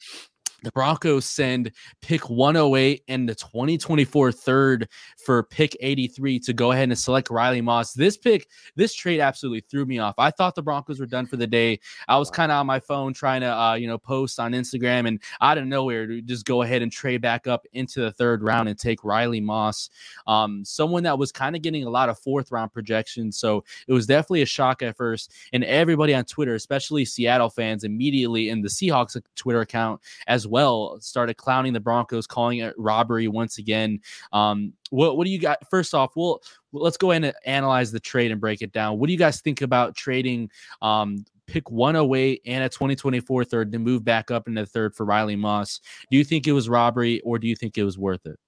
the 0.64 0.72
Broncos 0.72 1.26
send 1.26 1.72
pick 2.02 2.30
108 2.30 3.04
and 3.08 3.28
the 3.28 3.36
2024 3.36 4.32
third 4.32 4.90
for 5.18 5.44
pick 5.44 5.76
83 5.82 6.40
to 6.40 6.54
go 6.54 6.72
ahead 6.72 6.90
and 6.90 6.98
select 6.98 7.30
Riley 7.30 7.62
Moss. 7.62 7.94
This 7.94 8.18
pick, 8.18 8.48
this 8.76 8.94
trade 8.94 9.20
absolutely 9.20 9.62
threw 9.70 9.86
me 9.86 10.00
off. 10.00 10.16
I 10.18 10.32
thought 10.32 10.56
the 10.56 10.64
Broncos 10.64 11.00
were 11.00 11.06
done 11.06 11.26
for 11.26 11.36
the 11.36 11.46
day. 11.46 11.80
I 12.08 12.18
was 12.18 12.30
kind 12.30 12.52
of 12.52 12.60
on 12.60 12.66
my 12.66 12.80
phone 12.80 13.14
trying 13.14 13.42
to, 13.42 13.54
uh, 13.54 13.74
you 13.76 13.88
know, 13.88 13.98
post 13.98 14.40
on 14.40 14.54
Instagram 14.54 15.08
and 15.08 15.22
out 15.42 15.58
of 15.58 15.68
nowhere 15.68 16.08
to 16.08 16.22
just 16.22 16.46
go 16.46 16.62
ahead 16.62 16.82
and 16.82 16.92
trade 16.92 17.22
back 17.22 17.46
up 17.46 17.66
into 17.74 18.00
the 18.00 18.12
third 18.12 18.42
round 18.42 18.70
and 18.70 18.80
take 18.80 19.04
Riley 19.04 19.42
Moss, 19.42 19.90
um, 20.28 20.64
someone 20.64 21.04
that 21.04 21.18
was 21.18 21.32
kind 21.32 21.56
of 21.56 21.62
getting 21.62 21.84
a 21.84 21.90
lot 21.90 22.10
of 22.10 22.18
fourth 22.18 22.52
round 22.52 22.72
projections. 22.72 23.38
So 23.38 23.66
it 23.88 23.94
was 23.94 24.08
definitely 24.08 24.44
a 24.44 24.48
shock 24.48 24.82
at 24.82 24.96
first. 24.96 25.34
And 25.52 25.64
everybody 25.66 26.16
on 26.16 26.24
Twitter, 26.24 26.56
especially 26.56 27.04
Seattle 27.04 27.50
fans, 27.50 27.84
immediately 27.84 28.50
in 28.50 28.62
the 28.62 28.70
Seahawks 28.70 29.22
Twitter 29.36 29.62
account 29.62 30.02
as 30.28 30.48
well 30.48 30.53
started 31.00 31.36
clowning 31.36 31.74
the 31.74 31.80
Broncos, 31.80 32.28
calling 32.28 32.60
it 32.60 32.74
robbery 32.78 33.28
once 33.28 33.58
again. 33.58 34.00
Um, 34.32 34.74
what 34.90 35.18
what 35.18 35.26
do 35.26 35.32
you 35.32 35.40
got? 35.40 35.68
First 35.70 35.94
off, 35.94 36.16
we'll 36.16 36.42
let's 36.72 36.98
go 36.98 37.12
and 37.12 37.34
analyze 37.46 37.92
the 37.92 38.00
trade 38.00 38.32
and 38.32 38.42
break 38.42 38.62
it 38.62 38.72
down. 38.72 39.00
What 39.00 39.08
do 39.08 39.14
you 39.14 39.20
guys 39.20 39.42
think 39.42 39.62
about 39.62 39.96
trading 39.96 40.50
um, 40.82 41.26
pick 41.48 41.70
108 41.70 42.42
and 42.46 42.64
a 42.64 42.70
2024 42.70 43.46
third 43.46 43.72
to 43.72 43.80
move 43.80 44.04
back 44.04 44.32
up 44.32 44.48
into 44.48 44.62
the 44.62 44.68
third 44.68 44.96
for 44.96 45.06
Riley 45.06 45.36
Moss? 45.36 45.82
Do 46.10 46.18
you 46.18 46.24
think 46.24 46.48
it 46.48 46.54
was 46.54 46.70
robbery 46.70 47.22
or 47.22 47.38
do 47.40 47.48
you 47.48 47.56
think 47.56 47.78
it 47.78 47.84
was 47.84 47.98
worth 47.98 48.26
it? 48.26 48.40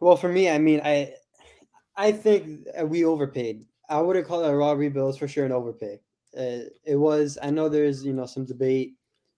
Well, 0.00 0.16
for 0.16 0.28
me, 0.28 0.50
I 0.50 0.58
mean, 0.58 0.80
I 0.84 1.14
I 1.96 2.12
think 2.12 2.66
we 2.84 3.04
overpaid. 3.04 3.66
I 3.88 4.00
wouldn't 4.00 4.26
call 4.26 4.44
it 4.44 4.50
a 4.50 4.56
robbery, 4.56 4.88
but 4.88 5.00
it 5.00 5.04
was 5.04 5.18
for 5.18 5.28
sure 5.28 5.44
an 5.44 5.52
overpay. 5.52 6.00
Uh, 6.36 6.68
it 6.84 6.96
was. 6.96 7.38
I 7.42 7.50
know 7.50 7.68
there's 7.68 8.04
you 8.04 8.12
know 8.12 8.26
some 8.26 8.44
debate 8.44 8.94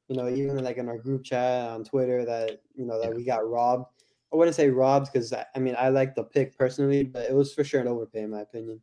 you 0.08 0.16
know, 0.16 0.28
even 0.28 0.62
like 0.62 0.76
in 0.76 0.88
our 0.88 0.98
group 0.98 1.24
chat 1.24 1.70
on 1.70 1.84
Twitter 1.84 2.24
that 2.24 2.60
you 2.74 2.84
know 2.84 3.00
that 3.00 3.10
yeah. 3.10 3.16
we 3.16 3.24
got 3.24 3.48
robbed. 3.48 3.86
I 4.32 4.36
wouldn't 4.36 4.56
say 4.56 4.68
robbed 4.68 5.12
because 5.12 5.32
I 5.32 5.58
mean 5.58 5.76
I 5.78 5.88
like 5.88 6.14
the 6.14 6.24
pick 6.24 6.58
personally, 6.58 7.04
but 7.04 7.28
it 7.28 7.34
was 7.34 7.54
for 7.54 7.64
sure 7.64 7.80
an 7.80 7.88
overpay 7.88 8.22
in 8.22 8.30
my 8.30 8.40
opinion. 8.40 8.80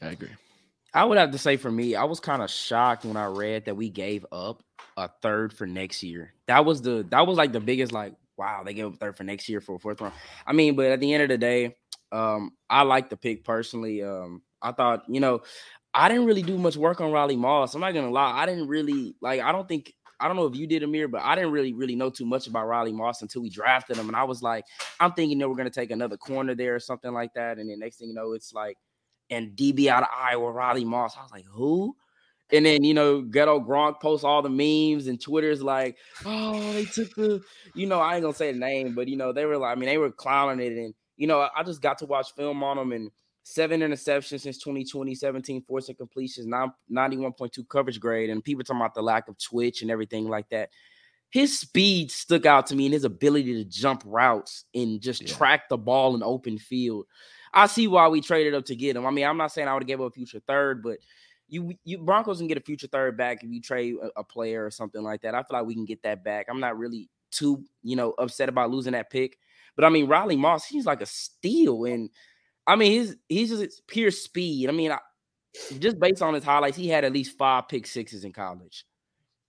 I 0.00 0.08
agree. 0.08 0.30
I 0.94 1.04
would 1.04 1.18
have 1.18 1.32
to 1.32 1.38
say 1.38 1.56
for 1.56 1.72
me, 1.72 1.96
I 1.96 2.04
was 2.04 2.20
kind 2.20 2.40
of 2.40 2.50
shocked 2.50 3.04
when 3.04 3.16
I 3.16 3.26
read 3.26 3.64
that 3.64 3.74
we 3.74 3.90
gave 3.90 4.24
up 4.30 4.62
a 4.96 5.10
third 5.22 5.52
for 5.52 5.66
next 5.66 6.04
year. 6.04 6.32
That 6.46 6.64
was 6.64 6.82
the 6.82 7.04
that 7.10 7.26
was 7.26 7.36
like 7.36 7.52
the 7.52 7.60
biggest 7.60 7.92
like 7.92 8.14
wow 8.36 8.62
they 8.64 8.74
gave 8.74 8.86
up 8.86 8.96
third 8.96 9.16
for 9.16 9.24
next 9.24 9.48
year 9.48 9.60
for 9.60 9.74
a 9.74 9.78
fourth 9.78 10.00
round. 10.00 10.14
I 10.46 10.52
mean, 10.52 10.76
but 10.76 10.86
at 10.86 11.00
the 11.00 11.12
end 11.12 11.24
of 11.24 11.28
the 11.28 11.38
day, 11.38 11.76
um, 12.12 12.52
I 12.70 12.82
like 12.82 13.10
the 13.10 13.16
pick 13.16 13.44
personally. 13.44 14.02
Um, 14.04 14.42
I 14.62 14.70
thought 14.72 15.04
you 15.08 15.20
know 15.20 15.42
I 15.92 16.08
didn't 16.08 16.26
really 16.26 16.42
do 16.42 16.58
much 16.58 16.76
work 16.76 17.00
on 17.00 17.10
Riley 17.10 17.36
Moss. 17.36 17.74
I'm 17.74 17.80
not 17.80 17.92
gonna 17.92 18.10
lie, 18.10 18.42
I 18.42 18.46
didn't 18.46 18.68
really 18.68 19.16
like. 19.20 19.40
I 19.40 19.50
don't 19.50 19.66
think 19.66 19.92
I 20.24 20.26
don't 20.26 20.38
know 20.38 20.46
if 20.46 20.56
you 20.56 20.66
did 20.66 20.82
Amir, 20.82 21.06
but 21.06 21.20
I 21.20 21.34
didn't 21.34 21.50
really 21.50 21.74
really 21.74 21.94
know 21.94 22.08
too 22.08 22.24
much 22.24 22.46
about 22.46 22.66
Riley 22.66 22.92
Moss 22.92 23.20
until 23.20 23.42
we 23.42 23.50
drafted 23.50 23.98
him, 23.98 24.08
and 24.08 24.16
I 24.16 24.24
was 24.24 24.40
like, 24.42 24.64
I'm 24.98 25.12
thinking 25.12 25.36
that 25.38 25.50
we're 25.50 25.54
gonna 25.54 25.68
take 25.68 25.90
another 25.90 26.16
corner 26.16 26.54
there 26.54 26.74
or 26.74 26.80
something 26.80 27.12
like 27.12 27.34
that, 27.34 27.58
and 27.58 27.68
then 27.68 27.78
next 27.78 27.98
thing 27.98 28.08
you 28.08 28.14
know, 28.14 28.32
it's 28.32 28.54
like, 28.54 28.78
and 29.28 29.54
DB 29.54 29.88
out 29.88 30.02
of 30.02 30.08
Iowa, 30.16 30.50
Riley 30.50 30.86
Moss. 30.86 31.14
I 31.18 31.22
was 31.22 31.30
like, 31.30 31.44
who? 31.44 31.94
And 32.50 32.64
then 32.64 32.84
you 32.84 32.94
know, 32.94 33.20
Ghetto 33.20 33.60
Gronk 33.60 34.00
posts 34.00 34.24
all 34.24 34.40
the 34.40 34.48
memes 34.48 35.08
and 35.08 35.20
Twitter's 35.20 35.62
like, 35.62 35.98
oh, 36.24 36.72
they 36.72 36.86
took 36.86 37.14
the, 37.16 37.42
you 37.74 37.86
know, 37.86 38.00
I 38.00 38.14
ain't 38.14 38.22
gonna 38.22 38.34
say 38.34 38.50
the 38.50 38.58
name, 38.58 38.94
but 38.94 39.08
you 39.08 39.16
know, 39.18 39.30
they 39.34 39.44
were 39.44 39.58
like, 39.58 39.76
I 39.76 39.78
mean, 39.78 39.90
they 39.90 39.98
were 39.98 40.10
clowning 40.10 40.66
it, 40.66 40.72
and 40.72 40.94
you 41.18 41.26
know, 41.26 41.46
I 41.54 41.62
just 41.64 41.82
got 41.82 41.98
to 41.98 42.06
watch 42.06 42.32
film 42.34 42.64
on 42.64 42.78
them 42.78 42.92
and 42.92 43.10
seven 43.44 43.80
interceptions 43.80 44.40
since 44.40 44.58
2020, 44.58 45.14
17 45.14 45.62
forced 45.62 45.96
completions, 45.96 46.46
91.2 46.46 47.68
coverage 47.68 48.00
grade. 48.00 48.30
And 48.30 48.42
people 48.42 48.64
talking 48.64 48.80
about 48.80 48.94
the 48.94 49.02
lack 49.02 49.28
of 49.28 49.38
twitch 49.38 49.82
and 49.82 49.90
everything 49.90 50.28
like 50.28 50.48
that. 50.48 50.70
His 51.30 51.58
speed 51.58 52.10
stuck 52.10 52.46
out 52.46 52.66
to 52.68 52.76
me 52.76 52.86
and 52.86 52.94
his 52.94 53.04
ability 53.04 53.54
to 53.54 53.64
jump 53.64 54.02
routes 54.06 54.64
and 54.74 55.00
just 55.00 55.22
yeah. 55.22 55.34
track 55.34 55.68
the 55.68 55.76
ball 55.76 56.14
in 56.14 56.22
open 56.22 56.58
field. 56.58 57.06
I 57.52 57.66
see 57.66 57.86
why 57.86 58.08
we 58.08 58.20
traded 58.20 58.54
up 58.54 58.64
to 58.66 58.76
get 58.76 58.96
him. 58.96 59.06
I 59.06 59.10
mean, 59.10 59.26
I'm 59.26 59.36
not 59.36 59.52
saying 59.52 59.68
I 59.68 59.74
would 59.74 59.82
have 59.82 59.88
gave 59.88 60.00
up 60.00 60.08
a 60.08 60.14
future 60.14 60.40
third, 60.46 60.82
but 60.82 60.98
you 61.48 61.74
you 61.84 61.98
Broncos 61.98 62.38
can 62.38 62.46
get 62.46 62.56
a 62.56 62.62
future 62.62 62.86
third 62.86 63.16
back 63.16 63.42
if 63.42 63.50
you 63.50 63.60
trade 63.60 63.96
a, 64.02 64.20
a 64.20 64.24
player 64.24 64.64
or 64.64 64.70
something 64.70 65.02
like 65.02 65.22
that. 65.22 65.34
I 65.34 65.42
feel 65.42 65.58
like 65.58 65.66
we 65.66 65.74
can 65.74 65.84
get 65.84 66.02
that 66.02 66.24
back. 66.24 66.46
I'm 66.48 66.60
not 66.60 66.78
really 66.78 67.10
too, 67.30 67.64
you 67.82 67.96
know, 67.96 68.14
upset 68.18 68.48
about 68.48 68.70
losing 68.70 68.92
that 68.92 69.10
pick. 69.10 69.36
But 69.76 69.84
I 69.84 69.88
mean, 69.88 70.06
Riley 70.06 70.36
Moss, 70.36 70.66
he's 70.66 70.86
like 70.86 71.00
a 71.00 71.06
steal. 71.06 71.84
And 71.84 72.10
I 72.66 72.76
mean, 72.76 72.92
he's 72.92 73.16
he's 73.28 73.50
just 73.50 73.86
pure 73.86 74.10
speed. 74.10 74.68
I 74.68 74.72
mean, 74.72 74.92
I, 74.92 74.98
just 75.78 75.98
based 75.98 76.22
on 76.22 76.34
his 76.34 76.44
highlights, 76.44 76.76
he 76.76 76.88
had 76.88 77.04
at 77.04 77.12
least 77.12 77.36
five 77.36 77.68
pick 77.68 77.86
sixes 77.86 78.24
in 78.24 78.32
college, 78.32 78.84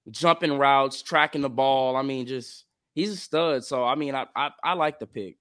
jumping 0.10 0.58
routes, 0.58 1.02
tracking 1.02 1.42
the 1.42 1.50
ball. 1.50 1.96
I 1.96 2.02
mean, 2.02 2.26
just 2.28 2.66
he's 2.94 3.12
a 3.12 3.18
stud. 3.18 3.64
So 3.64 3.84
I 3.84 3.96
mean, 3.96 4.16
I 4.16 4.26
I, 4.36 4.50
I 4.64 4.74
like 4.74 5.00
the 5.00 5.08
pick. 5.08 5.38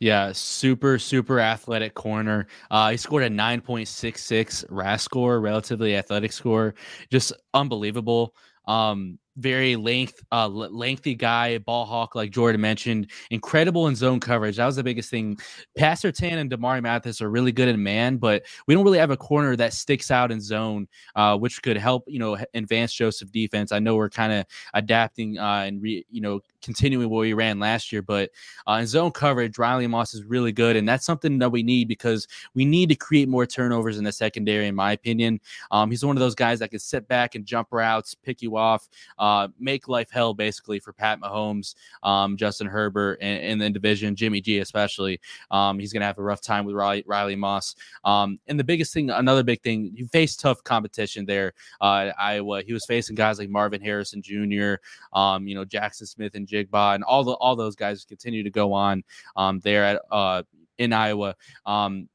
Yeah, 0.00 0.30
super, 0.32 0.98
super 0.98 1.40
athletic 1.40 1.94
corner. 1.94 2.46
Uh, 2.70 2.90
he 2.90 2.96
scored 2.96 3.24
a 3.24 3.30
9.66 3.30 4.64
RAS 4.70 5.02
score, 5.02 5.40
relatively 5.40 5.96
athletic 5.96 6.32
score. 6.32 6.76
Just 7.10 7.32
unbelievable. 7.52 8.32
Um, 8.66 9.18
very 9.38 9.76
length, 9.76 10.22
uh, 10.32 10.48
lengthy 10.48 11.14
guy, 11.14 11.58
ball 11.58 11.86
hawk, 11.86 12.14
like 12.14 12.30
Jordan 12.30 12.60
mentioned. 12.60 13.10
Incredible 13.30 13.86
in 13.86 13.94
zone 13.94 14.20
coverage. 14.20 14.56
That 14.56 14.66
was 14.66 14.76
the 14.76 14.82
biggest 14.82 15.10
thing. 15.10 15.38
Pat 15.76 15.98
Surtain 15.98 16.34
and 16.34 16.50
Damarri 16.50 16.82
Mathis 16.82 17.22
are 17.22 17.30
really 17.30 17.52
good 17.52 17.68
in 17.68 17.82
man, 17.82 18.16
but 18.16 18.44
we 18.66 18.74
don't 18.74 18.84
really 18.84 18.98
have 18.98 19.10
a 19.10 19.16
corner 19.16 19.56
that 19.56 19.72
sticks 19.72 20.10
out 20.10 20.30
in 20.30 20.40
zone, 20.40 20.88
uh, 21.14 21.36
which 21.36 21.62
could 21.62 21.76
help, 21.76 22.04
you 22.06 22.18
know, 22.18 22.36
a 22.54 22.60
Vance 22.62 22.92
Joseph 22.92 23.30
defense. 23.32 23.72
I 23.72 23.78
know 23.78 23.96
we're 23.96 24.10
kind 24.10 24.32
of 24.32 24.46
adapting 24.74 25.38
uh, 25.38 25.64
and, 25.66 25.80
re, 25.80 26.04
you 26.10 26.20
know, 26.20 26.40
continuing 26.60 27.08
what 27.08 27.20
we 27.20 27.32
ran 27.32 27.58
last 27.58 27.92
year, 27.92 28.02
but 28.02 28.30
uh, 28.66 28.78
in 28.80 28.86
zone 28.86 29.12
coverage, 29.12 29.58
Riley 29.58 29.86
Moss 29.86 30.14
is 30.14 30.24
really 30.24 30.52
good. 30.52 30.76
And 30.76 30.88
that's 30.88 31.06
something 31.06 31.38
that 31.38 31.50
we 31.50 31.62
need 31.62 31.88
because 31.88 32.26
we 32.54 32.64
need 32.64 32.88
to 32.88 32.96
create 32.96 33.28
more 33.28 33.46
turnovers 33.46 33.98
in 33.98 34.04
the 34.04 34.12
secondary, 34.12 34.66
in 34.66 34.74
my 34.74 34.92
opinion. 34.92 35.40
Um, 35.70 35.90
he's 35.90 36.04
one 36.04 36.16
of 36.16 36.20
those 36.20 36.34
guys 36.34 36.58
that 36.58 36.70
can 36.70 36.80
sit 36.80 37.06
back 37.08 37.34
and 37.34 37.46
jump 37.46 37.68
routes, 37.70 38.14
pick 38.14 38.42
you 38.42 38.56
off. 38.56 38.88
Uh, 39.28 39.48
make 39.58 39.88
life 39.88 40.10
hell 40.10 40.32
basically 40.32 40.80
for 40.80 40.92
Pat 40.92 41.20
Mahomes, 41.20 41.74
um, 42.02 42.36
Justin 42.36 42.66
Herbert, 42.66 43.18
and, 43.20 43.42
and 43.44 43.60
then 43.60 43.72
division, 43.72 44.16
Jimmy 44.16 44.40
G 44.40 44.58
especially. 44.60 45.20
Um, 45.50 45.78
he's 45.78 45.92
gonna 45.92 46.06
have 46.06 46.18
a 46.18 46.22
rough 46.22 46.40
time 46.40 46.64
with 46.64 46.74
Riley, 46.74 47.04
Riley 47.06 47.36
Moss. 47.36 47.74
Um, 48.04 48.38
and 48.46 48.58
the 48.58 48.64
biggest 48.64 48.94
thing, 48.94 49.10
another 49.10 49.42
big 49.42 49.62
thing, 49.62 49.92
he 49.94 50.04
faced 50.06 50.40
tough 50.40 50.64
competition 50.64 51.26
there 51.26 51.52
uh, 51.80 52.10
Iowa. 52.18 52.62
He 52.62 52.72
was 52.72 52.86
facing 52.86 53.16
guys 53.16 53.38
like 53.38 53.50
Marvin 53.50 53.82
Harrison 53.82 54.22
Jr., 54.22 54.76
um, 55.12 55.46
you 55.46 55.54
know 55.54 55.64
Jackson 55.64 56.06
Smith-Njigba, 56.06 56.94
and 56.94 57.04
all 57.04 57.24
the 57.24 57.32
all 57.32 57.54
those 57.54 57.76
guys 57.76 58.04
continue 58.04 58.42
to 58.42 58.50
go 58.50 58.72
on 58.72 59.04
um, 59.36 59.60
there 59.60 59.84
at 59.84 60.00
uh, 60.10 60.42
in 60.78 60.92
Iowa. 60.92 61.34
Um, 61.66 62.08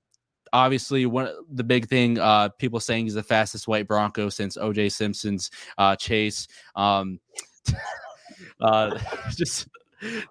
obviously 0.53 1.05
one 1.05 1.29
the 1.51 1.63
big 1.63 1.87
thing 1.87 2.19
uh, 2.19 2.49
people 2.49 2.79
saying 2.79 3.05
he's 3.05 3.15
the 3.15 3.23
fastest 3.23 3.67
white 3.67 3.87
Bronco 3.87 4.29
since 4.29 4.55
OJ 4.55 4.91
Simpson's 4.91 5.51
uh, 5.77 5.95
chase. 5.95 6.47
Um, 6.75 7.19
uh, 8.61 8.97
just 9.31 9.67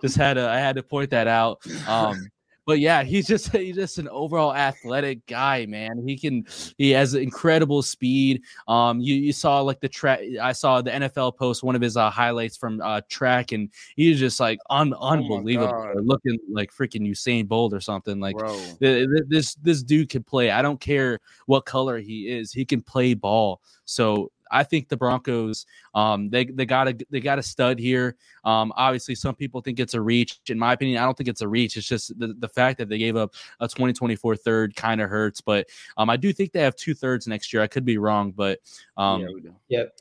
just 0.01 0.17
had 0.17 0.39
I 0.39 0.59
had 0.59 0.77
to 0.77 0.83
point 0.83 1.11
that 1.11 1.27
out. 1.27 1.61
Um, 1.87 2.29
but 2.67 2.79
yeah, 2.79 3.03
he's 3.03 3.27
just 3.27 3.53
he's 3.57 3.77
just 3.77 3.99
an 3.99 4.09
overall 4.09 4.55
athletic 4.55 5.25
guy, 5.27 5.67
man. 5.67 6.07
He 6.07 6.17
can 6.17 6.47
he 6.79 6.91
has 6.91 7.15
incredible 7.15 7.83
speed. 7.83 8.43
Um, 8.69 9.01
you 9.01 9.15
you 9.15 9.33
saw 9.33 9.61
like 9.61 9.81
the 9.81 9.89
track. 9.89 10.21
I 10.41 10.53
saw 10.53 10.81
the 10.83 10.91
NFL 10.91 11.37
post 11.37 11.63
one 11.63 11.75
of 11.75 11.83
his 11.83 11.97
uh, 11.97 12.11
highlights 12.11 12.57
from 12.57 12.81
uh, 12.81 13.01
track, 13.09 13.53
and 13.53 13.71
he's 13.97 14.19
just 14.19 14.41
like 14.41 14.59
un- 14.71 14.95
Oh 14.95 15.09
unbelievable, 15.09 15.93
looking 16.03 16.39
like 16.51 16.73
freaking 16.73 17.09
Usain 17.09 17.47
Bolt 17.49 17.73
or 17.75 17.81
something. 17.81 18.21
Like 18.21 18.37
th- 18.81 19.09
th- 19.09 19.25
this 19.29 19.55
this 19.57 19.83
dude 19.83 20.09
can 20.09 20.23
play. 20.23 20.51
I 20.51 20.63
don't 20.63 20.81
care 20.81 21.19
what 21.47 21.65
color 21.65 21.99
he 21.99 22.29
is. 22.29 22.53
He 22.53 22.65
can 22.65 22.83
play 22.83 23.15
ball. 23.15 23.61
So 23.85 24.31
I 24.53 24.63
think 24.63 24.89
the 24.89 24.97
Broncos, 24.97 25.67
um, 25.95 26.31
they 26.31 26.45
they 26.45 26.67
got 26.67 26.89
a 26.89 26.97
they 27.11 27.21
got 27.21 27.39
a 27.39 27.43
stud 27.43 27.79
here. 27.79 28.17
Um, 28.45 28.73
obviously, 28.77 29.15
some 29.15 29.35
people 29.35 29.61
think 29.61 29.81
it's 29.81 29.95
a 29.95 30.01
reach. 30.01 30.41
In 30.49 30.59
my 30.59 30.75
opinion, 30.75 30.99
I 30.99 31.05
don't 31.05 31.17
think 31.17 31.29
it's 31.29 31.41
a 31.41 31.49
reach. 31.49 31.77
It's 31.77 31.89
just 31.89 32.19
the, 32.19 32.35
the 32.39 32.49
fact 32.49 32.79
that 32.79 32.89
they 32.89 32.99
gave 32.99 33.17
up 33.17 33.35
a 33.61 33.67
2024 33.67 34.37
third 34.37 34.77
kind 34.77 35.01
of 35.01 35.09
hurts. 35.09 35.41
But 35.41 35.69
um, 35.97 36.11
I 36.11 36.17
do 36.17 36.33
think 36.33 36.53
they 36.53 36.61
have 36.61 36.77
two 36.77 36.95
thirds 36.95 37.27
next 37.27 37.53
year. 37.53 37.63
I 37.63 37.67
could 37.67 37.85
be 37.85 37.99
wrong, 37.99 38.33
but 38.33 38.61
um, 38.97 39.23
yeah. 39.23 39.51
Yep. 39.69 40.01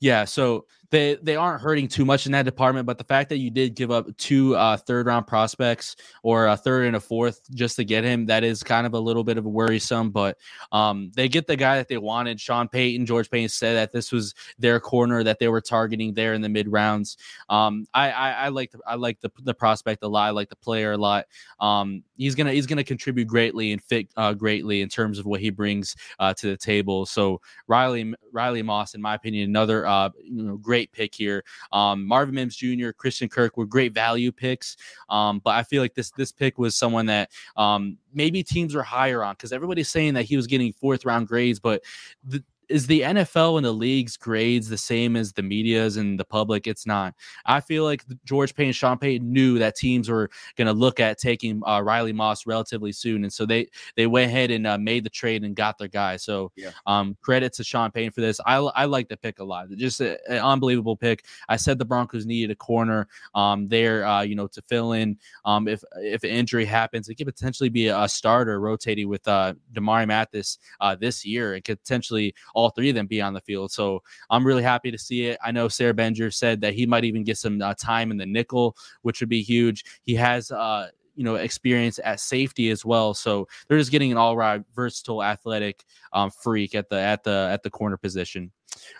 yeah, 0.00 0.24
so 0.24 0.66
they 0.92 1.16
they 1.22 1.36
aren't 1.36 1.62
hurting 1.62 1.88
too 1.88 2.04
much 2.04 2.26
in 2.26 2.32
that 2.32 2.44
department, 2.44 2.86
but 2.86 2.98
the 2.98 3.04
fact 3.04 3.30
that 3.30 3.38
you 3.38 3.50
did 3.50 3.74
give 3.74 3.90
up 3.90 4.06
two 4.18 4.54
uh, 4.54 4.76
third 4.76 5.06
round 5.06 5.26
prospects 5.26 5.96
or 6.22 6.46
a 6.46 6.56
third 6.56 6.86
and 6.86 6.94
a 6.94 7.00
fourth 7.00 7.40
just 7.54 7.76
to 7.76 7.84
get 7.84 8.04
him, 8.04 8.26
that 8.26 8.44
is 8.44 8.62
kind 8.62 8.86
of 8.86 8.92
a 8.92 8.98
little 9.00 9.24
bit 9.24 9.38
of 9.38 9.46
a 9.46 9.48
worrisome. 9.48 10.10
But 10.10 10.36
um, 10.70 11.10
they 11.16 11.28
get 11.28 11.46
the 11.46 11.56
guy 11.56 11.76
that 11.78 11.88
they 11.88 11.96
wanted. 11.96 12.38
Sean 12.38 12.68
Payton, 12.68 13.06
George 13.06 13.30
Paton 13.30 13.48
said 13.48 13.74
that 13.74 13.90
this 13.92 14.12
was 14.12 14.34
their 14.58 14.78
corner 14.78 15.24
that 15.24 15.38
they 15.38 15.48
were 15.48 15.62
targeting 15.62 16.12
there 16.12 16.34
in 16.34 16.42
the 16.42 16.50
mid 16.50 16.68
rounds. 16.70 17.16
Um, 17.48 17.86
I, 17.94 18.10
I 18.12 18.30
I 18.32 18.48
like 18.48 18.70
the, 18.70 18.78
I 18.86 18.94
like 18.96 19.18
the 19.20 19.30
the 19.42 19.54
prospect 19.54 20.02
a 20.02 20.08
lot. 20.08 20.26
I 20.26 20.30
like 20.30 20.50
the 20.50 20.56
player 20.56 20.92
a 20.92 20.98
lot. 20.98 21.24
Um, 21.58 22.04
he's 22.16 22.34
gonna 22.34 22.52
he's 22.52 22.66
gonna 22.66 22.84
contribute 22.84 23.28
greatly 23.28 23.72
and 23.72 23.82
fit 23.82 24.08
uh, 24.18 24.34
greatly 24.34 24.82
in 24.82 24.90
terms 24.90 25.18
of 25.18 25.24
what 25.24 25.40
he 25.40 25.48
brings 25.48 25.96
uh, 26.18 26.34
to 26.34 26.48
the 26.48 26.56
table. 26.56 27.06
So 27.06 27.40
Riley 27.66 28.12
Riley 28.30 28.62
Moss, 28.62 28.94
in 28.94 29.00
my 29.00 29.14
opinion, 29.14 29.48
another 29.48 29.86
uh, 29.86 30.10
you 30.22 30.42
know 30.42 30.58
great 30.58 30.81
pick 30.90 31.14
here. 31.14 31.44
Um, 31.70 32.04
Marvin 32.04 32.34
Mims 32.34 32.56
Jr., 32.56 32.90
Christian 32.90 33.28
Kirk 33.28 33.56
were 33.56 33.66
great 33.66 33.92
value 33.92 34.32
picks, 34.32 34.76
um, 35.08 35.38
but 35.44 35.50
I 35.50 35.62
feel 35.62 35.82
like 35.82 35.94
this 35.94 36.10
this 36.10 36.32
pick 36.32 36.58
was 36.58 36.74
someone 36.74 37.06
that 37.06 37.30
um, 37.56 37.98
maybe 38.12 38.42
teams 38.42 38.74
were 38.74 38.82
higher 38.82 39.22
on 39.22 39.34
because 39.34 39.52
everybody's 39.52 39.88
saying 39.88 40.14
that 40.14 40.24
he 40.24 40.36
was 40.36 40.46
getting 40.46 40.72
fourth 40.72 41.04
round 41.04 41.28
grades, 41.28 41.60
but 41.60 41.82
the, 42.24 42.42
is 42.68 42.86
the 42.86 43.00
NFL 43.02 43.56
and 43.58 43.66
the 43.66 43.72
league's 43.72 44.16
grades 44.16 44.68
the 44.68 44.78
same 44.78 45.16
as 45.16 45.32
the 45.32 45.42
media's 45.42 45.96
and 45.96 46.18
the 46.18 46.24
public? 46.24 46.66
It's 46.66 46.86
not. 46.86 47.14
I 47.46 47.60
feel 47.60 47.84
like 47.84 48.04
George 48.24 48.54
Payne, 48.54 48.72
Sean 48.72 48.98
Payton 48.98 49.30
knew 49.32 49.58
that 49.58 49.76
teams 49.76 50.08
were 50.08 50.30
going 50.56 50.66
to 50.66 50.72
look 50.72 51.00
at 51.00 51.18
taking 51.18 51.60
uh, 51.66 51.80
Riley 51.82 52.12
Moss 52.12 52.46
relatively 52.46 52.92
soon, 52.92 53.24
and 53.24 53.32
so 53.32 53.44
they 53.46 53.68
they 53.96 54.06
went 54.06 54.28
ahead 54.30 54.50
and 54.50 54.66
uh, 54.66 54.78
made 54.78 55.04
the 55.04 55.10
trade 55.10 55.44
and 55.44 55.54
got 55.56 55.76
their 55.78 55.88
guy. 55.88 56.16
So, 56.16 56.52
Yeah. 56.56 56.70
um, 56.86 57.16
credit 57.20 57.52
to 57.54 57.64
Sean 57.64 57.90
Payton 57.90 58.12
for 58.12 58.20
this. 58.20 58.40
I 58.46 58.56
I 58.56 58.84
like 58.86 59.08
the 59.08 59.16
pick 59.16 59.38
a 59.40 59.44
lot. 59.44 59.68
Just 59.76 60.00
a- 60.00 60.18
an 60.30 60.38
unbelievable 60.38 60.96
pick. 60.96 61.24
I 61.48 61.56
said 61.56 61.78
the 61.78 61.84
Broncos 61.84 62.26
needed 62.26 62.50
a 62.50 62.56
corner 62.56 63.08
um 63.34 63.68
there, 63.68 64.04
uh, 64.06 64.22
you 64.22 64.34
know, 64.34 64.46
to 64.46 64.62
fill 64.62 64.92
in 64.92 65.18
um 65.44 65.68
if 65.68 65.82
if 65.96 66.22
an 66.24 66.30
injury 66.30 66.64
happens. 66.64 67.08
It 67.08 67.16
could 67.16 67.26
potentially 67.26 67.68
be 67.68 67.88
a, 67.88 68.08
starter 68.08 68.60
rotating 68.60 69.08
with 69.08 69.26
uh 69.26 69.54
Damarri 69.72 70.06
Mathis 70.06 70.58
uh 70.80 70.94
this 70.94 71.24
year. 71.24 71.54
It 71.54 71.64
could 71.64 71.80
potentially 71.82 72.34
all 72.54 72.61
three 72.70 72.88
of 72.88 72.94
them 72.94 73.06
be 73.06 73.20
on 73.20 73.34
the 73.34 73.40
field. 73.40 73.72
So 73.72 74.02
I'm 74.30 74.46
really 74.46 74.62
happy 74.62 74.90
to 74.90 74.98
see 74.98 75.26
it. 75.26 75.38
I 75.44 75.52
know 75.52 75.68
Sarah 75.68 75.94
Benger 75.94 76.30
said 76.30 76.60
that 76.62 76.74
he 76.74 76.86
might 76.86 77.04
even 77.04 77.24
get 77.24 77.38
some 77.38 77.60
uh, 77.60 77.74
time 77.74 78.10
in 78.10 78.16
the 78.16 78.26
nickel, 78.26 78.76
which 79.02 79.20
would 79.20 79.28
be 79.28 79.42
huge. 79.42 79.84
He 80.02 80.14
has 80.14 80.50
uh 80.50 80.88
you 81.14 81.24
know 81.24 81.34
experience 81.34 82.00
at 82.04 82.20
safety 82.20 82.70
as 82.70 82.86
well 82.86 83.12
so 83.12 83.46
they're 83.68 83.78
just 83.78 83.90
getting 83.90 84.10
an 84.10 84.16
all-right 84.16 84.62
versatile 84.74 85.22
athletic 85.22 85.84
um, 86.14 86.30
freak 86.30 86.74
at 86.74 86.88
the 86.88 86.98
at 86.98 87.22
the 87.22 87.48
at 87.52 87.62
the 87.62 87.68
corner 87.68 87.98
position 87.98 88.50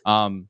um 0.04 0.46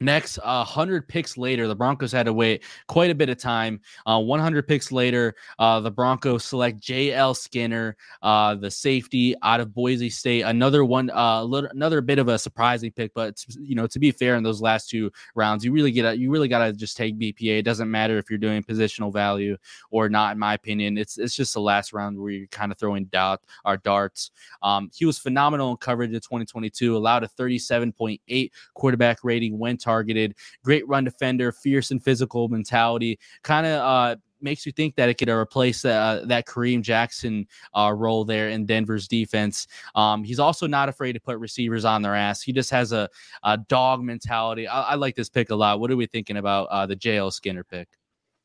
Next, 0.00 0.38
uh, 0.38 0.64
100 0.64 1.08
picks 1.08 1.38
later, 1.38 1.66
the 1.66 1.74
Broncos 1.74 2.12
had 2.12 2.26
to 2.26 2.32
wait 2.32 2.64
quite 2.86 3.10
a 3.10 3.14
bit 3.14 3.30
of 3.30 3.38
time. 3.38 3.80
Uh, 4.04 4.20
100 4.20 4.68
picks 4.68 4.92
later, 4.92 5.34
uh, 5.58 5.80
the 5.80 5.90
Broncos 5.90 6.44
select 6.44 6.80
J.L. 6.80 7.32
Skinner, 7.34 7.96
uh, 8.22 8.54
the 8.54 8.70
safety 8.70 9.34
out 9.42 9.60
of 9.60 9.72
Boise 9.72 10.10
State. 10.10 10.42
Another 10.42 10.84
one, 10.84 11.10
uh, 11.10 11.42
little, 11.42 11.70
another 11.70 12.02
bit 12.02 12.18
of 12.18 12.28
a 12.28 12.38
surprising 12.38 12.92
pick, 12.92 13.14
but 13.14 13.42
you 13.58 13.74
know, 13.74 13.86
to 13.86 13.98
be 13.98 14.10
fair, 14.10 14.36
in 14.36 14.42
those 14.42 14.60
last 14.60 14.90
two 14.90 15.10
rounds, 15.34 15.64
you 15.64 15.72
really 15.72 15.92
get 15.92 16.18
you 16.18 16.30
really 16.30 16.48
got 16.48 16.66
to 16.66 16.72
just 16.74 16.96
take 16.96 17.18
BPA. 17.18 17.58
It 17.58 17.62
doesn't 17.62 17.90
matter 17.90 18.18
if 18.18 18.28
you're 18.28 18.38
doing 18.38 18.62
positional 18.62 19.12
value 19.12 19.56
or 19.90 20.10
not. 20.10 20.32
In 20.32 20.38
my 20.38 20.54
opinion, 20.54 20.98
it's 20.98 21.16
it's 21.16 21.34
just 21.34 21.54
the 21.54 21.60
last 21.60 21.94
round 21.94 22.18
where 22.18 22.32
you're 22.32 22.46
kind 22.48 22.70
of 22.70 22.78
throwing 22.78 23.06
doubt 23.06 23.42
our 23.64 23.78
darts. 23.78 24.30
Um, 24.62 24.90
he 24.94 25.06
was 25.06 25.18
phenomenal 25.18 25.70
in 25.70 25.78
coverage 25.78 26.10
in 26.10 26.20
2022, 26.20 26.96
allowed 26.96 27.24
a 27.24 27.28
37.8 27.28 28.50
quarterback 28.74 29.24
rating 29.24 29.58
when 29.58 29.78
targeted. 29.86 30.34
Great 30.64 30.86
run 30.88 31.04
defender, 31.04 31.52
fierce 31.52 31.90
and 31.90 32.02
physical 32.02 32.48
mentality. 32.48 33.18
Kind 33.42 33.66
of 33.66 33.80
uh, 33.80 34.16
makes 34.40 34.66
you 34.66 34.72
think 34.72 34.96
that 34.96 35.08
it 35.08 35.14
could 35.14 35.28
replace 35.28 35.84
uh, 35.84 36.24
that 36.26 36.46
Kareem 36.46 36.82
Jackson 36.82 37.46
uh, 37.74 37.92
role 37.94 38.24
there 38.24 38.48
in 38.48 38.66
Denver's 38.66 39.08
defense. 39.08 39.66
Um, 39.94 40.24
he's 40.24 40.38
also 40.38 40.66
not 40.66 40.88
afraid 40.88 41.12
to 41.12 41.20
put 41.20 41.38
receivers 41.38 41.84
on 41.84 42.02
their 42.02 42.14
ass. 42.14 42.42
He 42.42 42.52
just 42.52 42.70
has 42.70 42.92
a, 42.92 43.08
a 43.42 43.58
dog 43.58 44.02
mentality. 44.02 44.66
I, 44.66 44.82
I, 44.82 44.94
like 44.94 45.14
this 45.14 45.28
pick 45.28 45.50
a 45.50 45.54
lot. 45.54 45.80
What 45.80 45.90
are 45.90 45.96
we 45.96 46.06
thinking 46.06 46.36
about 46.36 46.68
uh, 46.68 46.86
the 46.86 46.96
JL 46.96 47.32
Skinner 47.32 47.64
pick? 47.64 47.88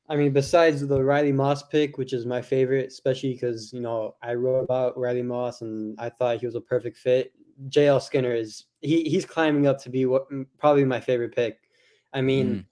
I 0.09 0.17
mean, 0.17 0.33
besides 0.33 0.85
the 0.85 1.01
Riley 1.01 1.31
Moss 1.31 1.63
pick, 1.63 1.97
which 1.97 2.11
is 2.11 2.25
my 2.25 2.41
favorite, 2.41 2.87
especially 2.87 3.33
because 3.33 3.71
you 3.71 3.79
know 3.79 4.15
I 4.21 4.33
wrote 4.33 4.63
about 4.63 4.97
Riley 4.97 5.23
Moss 5.23 5.61
and 5.61 5.97
I 5.99 6.09
thought 6.09 6.39
he 6.39 6.45
was 6.45 6.55
a 6.55 6.61
perfect 6.61 6.97
fit. 6.97 7.31
JL 7.69 8.01
Skinner 8.01 8.33
is 8.33 8.65
he 8.81 9.03
he's 9.03 9.25
climbing 9.25 9.67
up 9.67 9.81
to 9.83 9.89
be 9.89 10.05
what 10.05 10.27
probably 10.57 10.85
my 10.85 10.99
favorite 10.99 11.35
pick. 11.35 11.59
I 12.13 12.21
mean, 12.21 12.47
mm. 12.47 12.65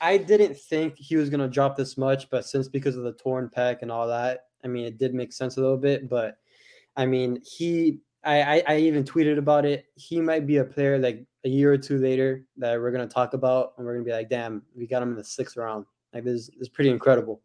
I 0.00 0.18
didn't 0.18 0.56
think 0.56 0.96
he 0.96 1.16
was 1.16 1.30
gonna 1.30 1.48
drop 1.48 1.76
this 1.76 1.96
much, 1.96 2.30
but 2.30 2.46
since 2.46 2.68
because 2.68 2.96
of 2.96 3.04
the 3.04 3.12
torn 3.12 3.50
pec 3.54 3.82
and 3.82 3.90
all 3.90 4.06
that, 4.08 4.46
I 4.64 4.68
mean, 4.68 4.84
it 4.84 4.98
did 4.98 5.14
make 5.14 5.32
sense 5.32 5.56
a 5.56 5.60
little 5.60 5.76
bit. 5.76 6.08
But 6.08 6.36
I 6.96 7.06
mean, 7.06 7.40
he 7.44 8.00
I 8.24 8.42
I, 8.42 8.62
I 8.68 8.76
even 8.78 9.04
tweeted 9.04 9.38
about 9.38 9.64
it. 9.64 9.86
He 9.94 10.20
might 10.20 10.46
be 10.46 10.58
a 10.58 10.64
player 10.64 10.98
like 10.98 11.24
a 11.44 11.48
year 11.48 11.72
or 11.72 11.78
two 11.78 11.98
later 11.98 12.44
that 12.58 12.78
we're 12.80 12.92
gonna 12.92 13.06
talk 13.06 13.34
about, 13.34 13.72
and 13.76 13.86
we're 13.86 13.94
gonna 13.94 14.04
be 14.04 14.12
like, 14.12 14.28
damn, 14.28 14.62
we 14.76 14.86
got 14.86 15.02
him 15.02 15.10
in 15.10 15.16
the 15.16 15.24
sixth 15.24 15.56
round. 15.56 15.86
Like 16.12 16.24
this 16.24 16.50
is 16.60 16.68
pretty 16.68 16.90
incredible. 16.90 17.42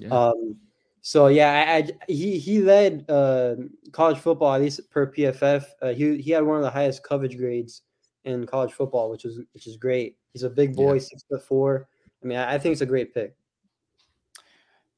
Yeah. 0.00 0.08
Um, 0.08 0.56
so 1.02 1.28
yeah, 1.28 1.66
I, 1.68 1.76
I, 1.76 1.88
he 2.08 2.38
he 2.38 2.60
led 2.60 3.04
uh, 3.08 3.56
college 3.92 4.18
football 4.18 4.54
at 4.54 4.60
least 4.60 4.90
per 4.90 5.10
PFF. 5.10 5.64
Uh, 5.80 5.88
he 5.92 6.20
he 6.20 6.30
had 6.30 6.44
one 6.44 6.56
of 6.56 6.62
the 6.62 6.70
highest 6.70 7.02
coverage 7.02 7.36
grades 7.36 7.82
in 8.24 8.46
college 8.46 8.72
football, 8.72 9.10
which 9.10 9.24
is 9.24 9.40
which 9.52 9.66
is 9.66 9.76
great. 9.76 10.16
He's 10.32 10.42
a 10.42 10.50
big 10.50 10.76
boy, 10.76 10.94
yeah. 10.94 11.00
six 11.00 11.24
foot 11.28 11.42
four. 11.42 11.88
I 12.22 12.26
mean, 12.26 12.38
I, 12.38 12.54
I, 12.54 12.58
think 12.58 12.72
it's 12.72 12.80
a 12.80 12.86
great 12.86 13.14
pick. 13.14 13.36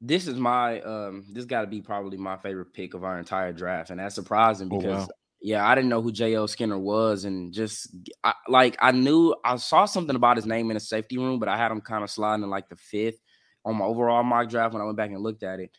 This 0.01 0.27
is 0.27 0.37
my 0.37 0.81
um. 0.81 1.27
This 1.33 1.45
got 1.45 1.63
to 1.63 1.67
be 1.67 1.81
probably 1.81 2.17
my 2.17 2.37
favorite 2.37 2.73
pick 2.73 2.95
of 2.95 3.05
our 3.05 3.19
entire 3.19 3.53
draft, 3.53 3.91
and 3.91 4.01
that's 4.01 4.15
surprising 4.15 4.69
because. 4.69 4.85
Oh, 4.85 5.01
wow. 5.01 5.09
Yeah, 5.43 5.67
I 5.67 5.75
didn't 5.75 5.89
know 5.89 6.03
who 6.03 6.13
J.L. 6.13 6.47
Skinner 6.49 6.79
was, 6.79 7.25
and 7.25 7.51
just 7.51 7.97
I, 8.23 8.35
like 8.47 8.77
I 8.79 8.93
knew 8.93 9.35
I 9.43 9.57
saw 9.57 9.87
something 9.87 10.15
about 10.15 10.37
his 10.37 10.45
name 10.45 10.71
in 10.71 10.77
a 10.77 10.81
safety 10.81 11.17
room, 11.17 11.39
but 11.39 11.49
I 11.49 11.57
had 11.57 11.73
him 11.73 11.81
kind 11.81 12.05
of 12.05 12.11
sliding 12.11 12.45
in 12.45 12.51
like 12.51 12.69
the 12.69 12.77
fifth 12.77 13.19
on 13.65 13.77
my 13.77 13.87
overall 13.87 14.23
mock 14.23 14.51
draft 14.51 14.75
when 14.75 14.83
I 14.83 14.85
went 14.85 14.99
back 14.99 15.09
and 15.13 15.23
looked 15.23 15.43
at 15.43 15.61
it. 15.61 15.71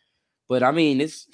But 0.51 0.63
I 0.63 0.71
mean, 0.71 0.99
it's 0.99 1.29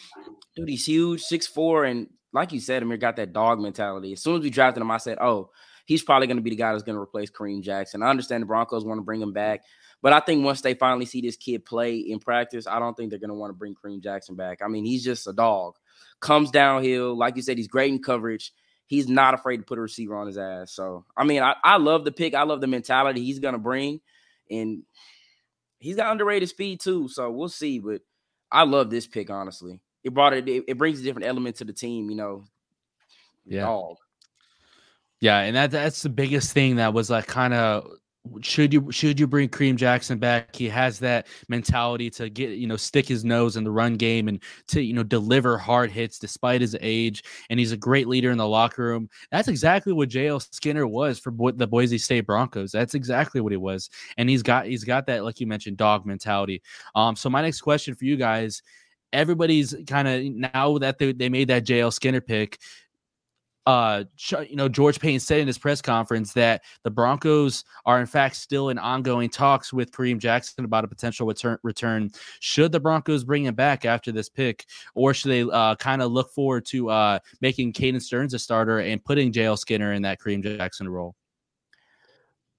dude, 0.55 0.69
he's 0.69 0.85
huge, 0.85 1.23
six 1.23 1.47
four, 1.47 1.85
and 1.85 2.07
like 2.33 2.51
you 2.51 2.59
said, 2.59 2.83
Amir 2.83 2.97
got 2.97 3.15
that 3.15 3.33
dog 3.33 3.59
mentality. 3.59 4.13
As 4.13 4.21
soon 4.21 4.35
as 4.35 4.43
we 4.43 4.51
drafted 4.51 4.79
him, 4.79 4.91
I 4.91 4.97
said, 4.97 5.17
"Oh, 5.19 5.49
he's 5.87 6.03
probably 6.03 6.27
going 6.27 6.37
to 6.37 6.43
be 6.43 6.51
the 6.51 6.55
guy 6.55 6.71
that's 6.71 6.83
going 6.83 6.97
to 6.97 7.01
replace 7.01 7.31
Kareem 7.31 7.63
Jackson." 7.63 8.03
I 8.03 8.11
understand 8.11 8.43
the 8.43 8.45
Broncos 8.45 8.85
want 8.85 8.99
to 8.99 9.03
bring 9.03 9.19
him 9.19 9.33
back, 9.33 9.61
but 10.03 10.13
I 10.13 10.19
think 10.19 10.45
once 10.45 10.61
they 10.61 10.75
finally 10.75 11.07
see 11.07 11.21
this 11.21 11.35
kid 11.35 11.65
play 11.65 11.95
in 11.95 12.19
practice, 12.19 12.67
I 12.67 12.77
don't 12.77 12.93
think 12.93 13.09
they're 13.09 13.17
going 13.17 13.31
to 13.31 13.33
want 13.33 13.49
to 13.49 13.57
bring 13.57 13.73
Kareem 13.73 14.03
Jackson 14.03 14.35
back. 14.35 14.59
I 14.63 14.67
mean, 14.67 14.85
he's 14.85 15.03
just 15.03 15.25
a 15.25 15.33
dog. 15.33 15.73
Comes 16.19 16.51
downhill, 16.51 17.17
like 17.17 17.37
you 17.37 17.41
said, 17.41 17.57
he's 17.57 17.67
great 17.67 17.91
in 17.91 18.03
coverage. 18.03 18.53
He's 18.85 19.07
not 19.07 19.33
afraid 19.33 19.57
to 19.57 19.63
put 19.63 19.79
a 19.79 19.81
receiver 19.81 20.15
on 20.15 20.27
his 20.27 20.37
ass. 20.37 20.73
So, 20.73 21.05
I 21.17 21.23
mean, 21.23 21.41
I, 21.41 21.55
I 21.63 21.77
love 21.77 22.05
the 22.05 22.11
pick. 22.11 22.35
I 22.35 22.43
love 22.43 22.61
the 22.61 22.67
mentality 22.67 23.25
he's 23.25 23.39
going 23.39 23.53
to 23.53 23.59
bring, 23.59 23.99
and 24.51 24.83
he's 25.79 25.95
got 25.95 26.11
underrated 26.11 26.49
speed 26.49 26.81
too. 26.81 27.07
So 27.09 27.31
we'll 27.31 27.49
see, 27.49 27.79
but. 27.79 28.01
I 28.51 28.63
love 28.63 28.89
this 28.89 29.07
pick, 29.07 29.29
honestly. 29.29 29.79
It 30.03 30.13
brought 30.13 30.33
it, 30.33 30.47
it, 30.47 30.77
brings 30.77 30.99
a 30.99 31.03
different 31.03 31.27
element 31.27 31.57
to 31.57 31.65
the 31.65 31.73
team, 31.73 32.09
you 32.09 32.15
know. 32.15 32.43
Yeah. 33.45 33.61
Dog. 33.61 33.97
Yeah, 35.19 35.39
and 35.39 35.55
that 35.55 35.71
that's 35.71 36.03
the 36.03 36.09
biggest 36.09 36.53
thing 36.53 36.75
that 36.75 36.93
was 36.93 37.09
like 37.09 37.25
kind 37.25 37.53
of 37.53 37.91
should 38.41 38.73
you 38.73 38.91
should 38.91 39.19
you 39.19 39.27
bring 39.27 39.49
Kareem 39.49 39.75
Jackson 39.75 40.17
back? 40.17 40.55
He 40.55 40.69
has 40.69 40.99
that 40.99 41.27
mentality 41.47 42.09
to 42.11 42.29
get 42.29 42.51
you 42.51 42.67
know 42.67 42.77
stick 42.77 43.07
his 43.07 43.25
nose 43.25 43.57
in 43.57 43.63
the 43.63 43.71
run 43.71 43.95
game 43.95 44.27
and 44.27 44.41
to 44.67 44.81
you 44.81 44.93
know 44.93 45.03
deliver 45.03 45.57
hard 45.57 45.91
hits 45.91 46.19
despite 46.19 46.61
his 46.61 46.75
age. 46.81 47.23
And 47.49 47.59
he's 47.59 47.71
a 47.71 47.77
great 47.77 48.07
leader 48.07 48.31
in 48.31 48.37
the 48.37 48.47
locker 48.47 48.83
room. 48.83 49.09
That's 49.31 49.47
exactly 49.47 49.93
what 49.93 50.09
JL 50.09 50.45
Skinner 50.53 50.87
was 50.87 51.19
for 51.19 51.31
Bo- 51.31 51.51
the 51.51 51.67
Boise 51.67 51.97
State 51.97 52.25
Broncos. 52.25 52.71
That's 52.71 52.93
exactly 52.93 53.41
what 53.41 53.51
he 53.51 53.57
was. 53.57 53.89
And 54.17 54.29
he's 54.29 54.43
got 54.43 54.65
he's 54.65 54.83
got 54.83 55.05
that 55.07 55.23
like 55.23 55.39
you 55.39 55.47
mentioned 55.47 55.77
dog 55.77 56.05
mentality. 56.05 56.61
Um. 56.95 57.15
So 57.15 57.29
my 57.29 57.41
next 57.41 57.61
question 57.61 57.95
for 57.95 58.05
you 58.05 58.17
guys 58.17 58.61
everybody's 59.13 59.73
kind 59.87 60.07
of 60.07 60.21
now 60.53 60.77
that 60.77 60.97
they, 60.97 61.13
they 61.13 61.29
made 61.29 61.47
that 61.47 61.65
JL 61.65 61.93
Skinner 61.93 62.21
pick, 62.21 62.59
uh, 63.67 64.05
you 64.49 64.55
know, 64.55 64.69
George 64.69 64.97
Paton 64.97 65.19
said 65.19 65.41
in 65.41 65.47
his 65.47 65.57
press 65.57 65.81
conference 65.81 66.31
that 66.33 66.63
the 66.83 66.89
Broncos 66.89 67.65
are 67.85 67.99
in 67.99 68.05
fact 68.05 68.37
still 68.37 68.69
in 68.69 68.77
ongoing 68.77 69.29
talks 69.29 69.73
with 69.73 69.91
Kareem 69.91 70.19
Jackson 70.19 70.63
about 70.63 70.85
a 70.85 70.87
potential 70.87 71.27
return. 71.27 71.57
Return 71.63 72.09
should 72.39 72.71
the 72.71 72.79
Broncos 72.79 73.25
bring 73.25 73.43
him 73.43 73.55
back 73.55 73.83
after 73.83 74.13
this 74.13 74.29
pick, 74.29 74.65
or 74.95 75.13
should 75.13 75.31
they 75.31 75.41
uh, 75.41 75.75
kind 75.75 76.01
of 76.01 76.13
look 76.13 76.31
forward 76.31 76.65
to 76.67 76.89
uh, 76.89 77.19
making 77.41 77.73
Caden 77.73 78.01
Sterns 78.01 78.33
a 78.33 78.39
starter 78.39 78.79
and 78.79 79.03
putting 79.03 79.33
JL 79.33 79.59
Skinner 79.59 79.91
in 79.91 80.01
that 80.03 80.21
Kareem 80.21 80.41
Jackson 80.41 80.87
role? 80.87 81.13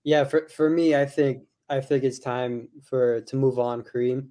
Yeah, 0.04 0.24
for 0.24 0.46
for 0.50 0.68
me, 0.68 0.94
I 0.94 1.06
think 1.06 1.44
I 1.70 1.80
think 1.80 2.04
it's 2.04 2.18
time 2.18 2.68
for 2.82 3.22
to 3.22 3.36
move 3.36 3.58
on 3.58 3.82
Kareem. 3.82 4.28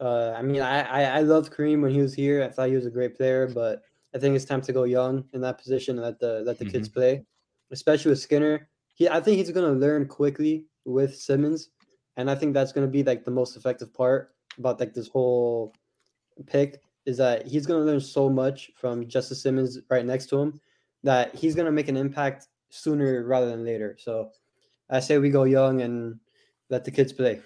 Uh, 0.00 0.32
I 0.36 0.42
mean, 0.42 0.60
I, 0.60 0.80
I 0.80 1.02
I 1.18 1.20
loved 1.20 1.52
Kareem 1.52 1.82
when 1.82 1.92
he 1.92 2.00
was 2.00 2.14
here. 2.14 2.42
I 2.42 2.48
thought 2.48 2.68
he 2.68 2.74
was 2.74 2.86
a 2.86 2.90
great 2.90 3.16
player, 3.16 3.48
but 3.48 3.82
I 4.16 4.18
think 4.18 4.34
it's 4.34 4.46
time 4.46 4.62
to 4.62 4.72
go 4.72 4.84
young 4.84 5.24
in 5.34 5.42
that 5.42 5.58
position 5.58 5.96
and 5.96 6.04
let 6.06 6.18
the 6.18 6.42
let 6.46 6.58
the 6.58 6.64
mm-hmm. 6.64 6.72
kids 6.72 6.88
play, 6.88 7.26
especially 7.70 8.08
with 8.10 8.18
Skinner. 8.18 8.66
He 8.94 9.06
I 9.08 9.20
think 9.20 9.36
he's 9.36 9.50
going 9.50 9.70
to 9.70 9.78
learn 9.78 10.06
quickly 10.06 10.64
with 10.86 11.14
Simmons, 11.14 11.68
and 12.16 12.30
I 12.30 12.34
think 12.34 12.54
that's 12.54 12.72
going 12.72 12.86
to 12.86 12.90
be 12.90 13.02
like 13.02 13.24
the 13.24 13.30
most 13.30 13.58
effective 13.58 13.92
part 13.92 14.30
about 14.58 14.80
like 14.80 14.94
this 14.94 15.08
whole 15.08 15.74
pick 16.46 16.80
is 17.04 17.18
that 17.18 17.46
he's 17.46 17.66
going 17.66 17.78
to 17.78 17.84
learn 17.84 18.00
so 18.00 18.30
much 18.30 18.70
from 18.74 19.06
Justin 19.06 19.36
Simmons 19.36 19.78
right 19.90 20.04
next 20.04 20.26
to 20.30 20.40
him 20.40 20.60
that 21.02 21.34
he's 21.34 21.54
going 21.54 21.66
to 21.66 21.72
make 21.72 21.88
an 21.88 21.96
impact 21.96 22.48
sooner 22.70 23.22
rather 23.24 23.48
than 23.50 23.64
later. 23.64 23.96
So 23.98 24.30
I 24.88 25.00
say 25.00 25.18
we 25.18 25.28
go 25.28 25.44
young 25.44 25.82
and 25.82 26.18
let 26.70 26.84
the 26.84 26.90
kids 26.90 27.12
play. 27.12 27.42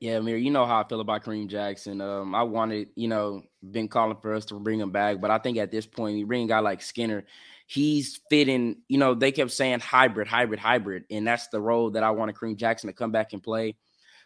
Yeah, 0.00 0.18
Amir, 0.18 0.36
you 0.36 0.50
know 0.52 0.64
how 0.64 0.80
I 0.80 0.86
feel 0.86 1.00
about 1.00 1.24
Kareem 1.24 1.48
Jackson. 1.48 2.00
Um, 2.00 2.34
I 2.34 2.44
wanted, 2.44 2.88
you 2.94 3.08
know, 3.08 3.42
been 3.68 3.88
calling 3.88 4.16
for 4.22 4.32
us 4.32 4.44
to 4.46 4.54
bring 4.60 4.78
him 4.78 4.92
back, 4.92 5.20
but 5.20 5.30
I 5.32 5.38
think 5.38 5.58
at 5.58 5.72
this 5.72 5.86
point, 5.86 6.14
we 6.14 6.22
bring 6.22 6.44
a 6.44 6.48
guy 6.48 6.60
like 6.60 6.82
Skinner, 6.82 7.24
he's 7.66 8.20
fitting. 8.30 8.76
You 8.88 8.98
know, 8.98 9.14
they 9.14 9.32
kept 9.32 9.50
saying 9.50 9.80
hybrid, 9.80 10.28
hybrid, 10.28 10.60
hybrid, 10.60 11.04
and 11.10 11.26
that's 11.26 11.48
the 11.48 11.60
role 11.60 11.90
that 11.90 12.04
I 12.04 12.12
wanted 12.12 12.36
Kareem 12.36 12.56
Jackson 12.56 12.86
to 12.86 12.92
come 12.92 13.10
back 13.10 13.32
and 13.32 13.42
play. 13.42 13.76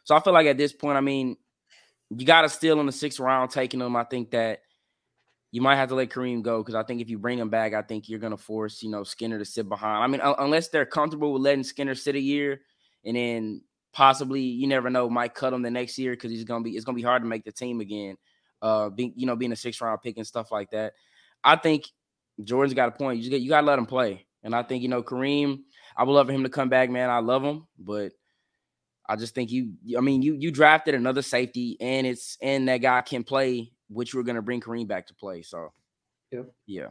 So 0.05 0.15
I 0.15 0.21
feel 0.21 0.35
like 0.35 0.47
at 0.47 0.59
this 0.59 0.75
point, 0.75 0.99
I 0.99 1.01
mean, 1.01 1.37
you 2.11 2.27
got 2.27 2.43
to 2.43 2.51
steal 2.51 2.79
in 2.81 2.87
the 2.87 2.93
sixth 2.93 3.19
round 3.19 3.51
taking 3.51 3.81
him. 3.81 3.97
I 3.97 4.05
think 4.05 4.33
that 4.33 4.61
you 5.53 5.63
might 5.63 5.77
have 5.77 5.89
to 5.89 5.95
let 5.95 6.11
Kareem 6.11 6.43
go 6.43 6.63
because 6.63 6.75
I 6.75 6.83
think 6.83 7.01
if 7.01 7.09
you 7.09 7.19
bring 7.19 7.39
him 7.39 7.49
back, 7.49 7.73
I 7.73 7.81
think 7.81 8.09
you're 8.09 8.19
to 8.19 8.37
force, 8.37 8.83
you 8.83 8.91
know, 8.91 9.05
Skinner 9.05 9.39
to 9.39 9.45
sit 9.45 9.69
behind. 9.69 10.03
I 10.03 10.07
mean, 10.07 10.21
unless 10.39 10.69
they're 10.69 10.85
comfortable 10.85 11.33
with 11.33 11.43
letting 11.43 11.65
Skinner 11.65 11.95
sit 11.95 12.15
a 12.15 12.21
year 12.21 12.61
and 13.05 13.17
then 13.17 13.63
possibly 13.93 14.41
you 14.41 14.67
never 14.67 14.91
know 14.91 15.09
might 15.09 15.35
cut 15.35 15.53
him 15.53 15.63
the 15.63 15.71
next 15.71 15.99
year 15.99 16.13
because 16.13 16.31
he's 16.31 16.45
gonna 16.45 16.65
be 16.65 16.73
it's 16.73 16.85
gonna 16.85 16.97
be 16.97 17.03
hard 17.03 17.23
to 17.23 17.29
make 17.29 17.45
the 17.45 17.53
team 17.53 17.81
again. 17.81 18.17
Uh, 18.61 18.89
being 18.91 19.13
you 19.17 19.27
know 19.27 19.37
being 19.37 19.53
a 19.53 19.57
six 19.57 19.81
round 19.81 20.01
pick 20.03 20.17
and 20.17 20.27
stuff 20.27 20.53
like 20.53 20.71
that. 20.71 20.95
I 21.45 21.57
think 21.57 21.85
Jordan's 22.43 22.75
got 22.75 22.89
a 22.89 22.93
point. 22.93 23.17
You 23.17 23.23
just 23.23 23.31
get, 23.31 23.41
you 23.41 23.49
gotta 23.49 23.67
let 23.67 23.79
him 23.79 23.87
play, 23.87 24.27
and 24.43 24.55
I 24.55 24.63
think 24.63 24.83
you 24.83 24.89
know 24.89 25.03
Kareem. 25.03 25.61
I 25.97 26.05
would 26.05 26.13
love 26.13 26.27
for 26.27 26.33
him 26.33 26.45
to 26.45 26.49
come 26.49 26.69
back, 26.69 26.89
man. 26.89 27.11
I 27.11 27.19
love 27.19 27.43
him, 27.43 27.67
but 27.79 28.13
I 29.09 29.17
just 29.17 29.35
think 29.35 29.51
you. 29.51 29.75
I 29.97 30.01
mean, 30.01 30.23
you 30.23 30.35
you 30.35 30.51
drafted 30.51 30.95
another 30.95 31.23
safety, 31.23 31.77
and 31.81 32.07
it's 32.07 32.39
and 32.41 32.69
that 32.69 32.79
guy 32.79 33.01
can 33.03 33.25
play, 33.25 33.73
which 33.89 34.15
we're 34.15 34.23
gonna 34.23 34.43
bring 34.43 34.61
Kareem 34.61 34.87
back 34.87 35.09
to 35.09 35.15
play. 35.15 35.43
So, 35.43 35.73
yeah, 36.31 36.43
yeah. 36.67 36.87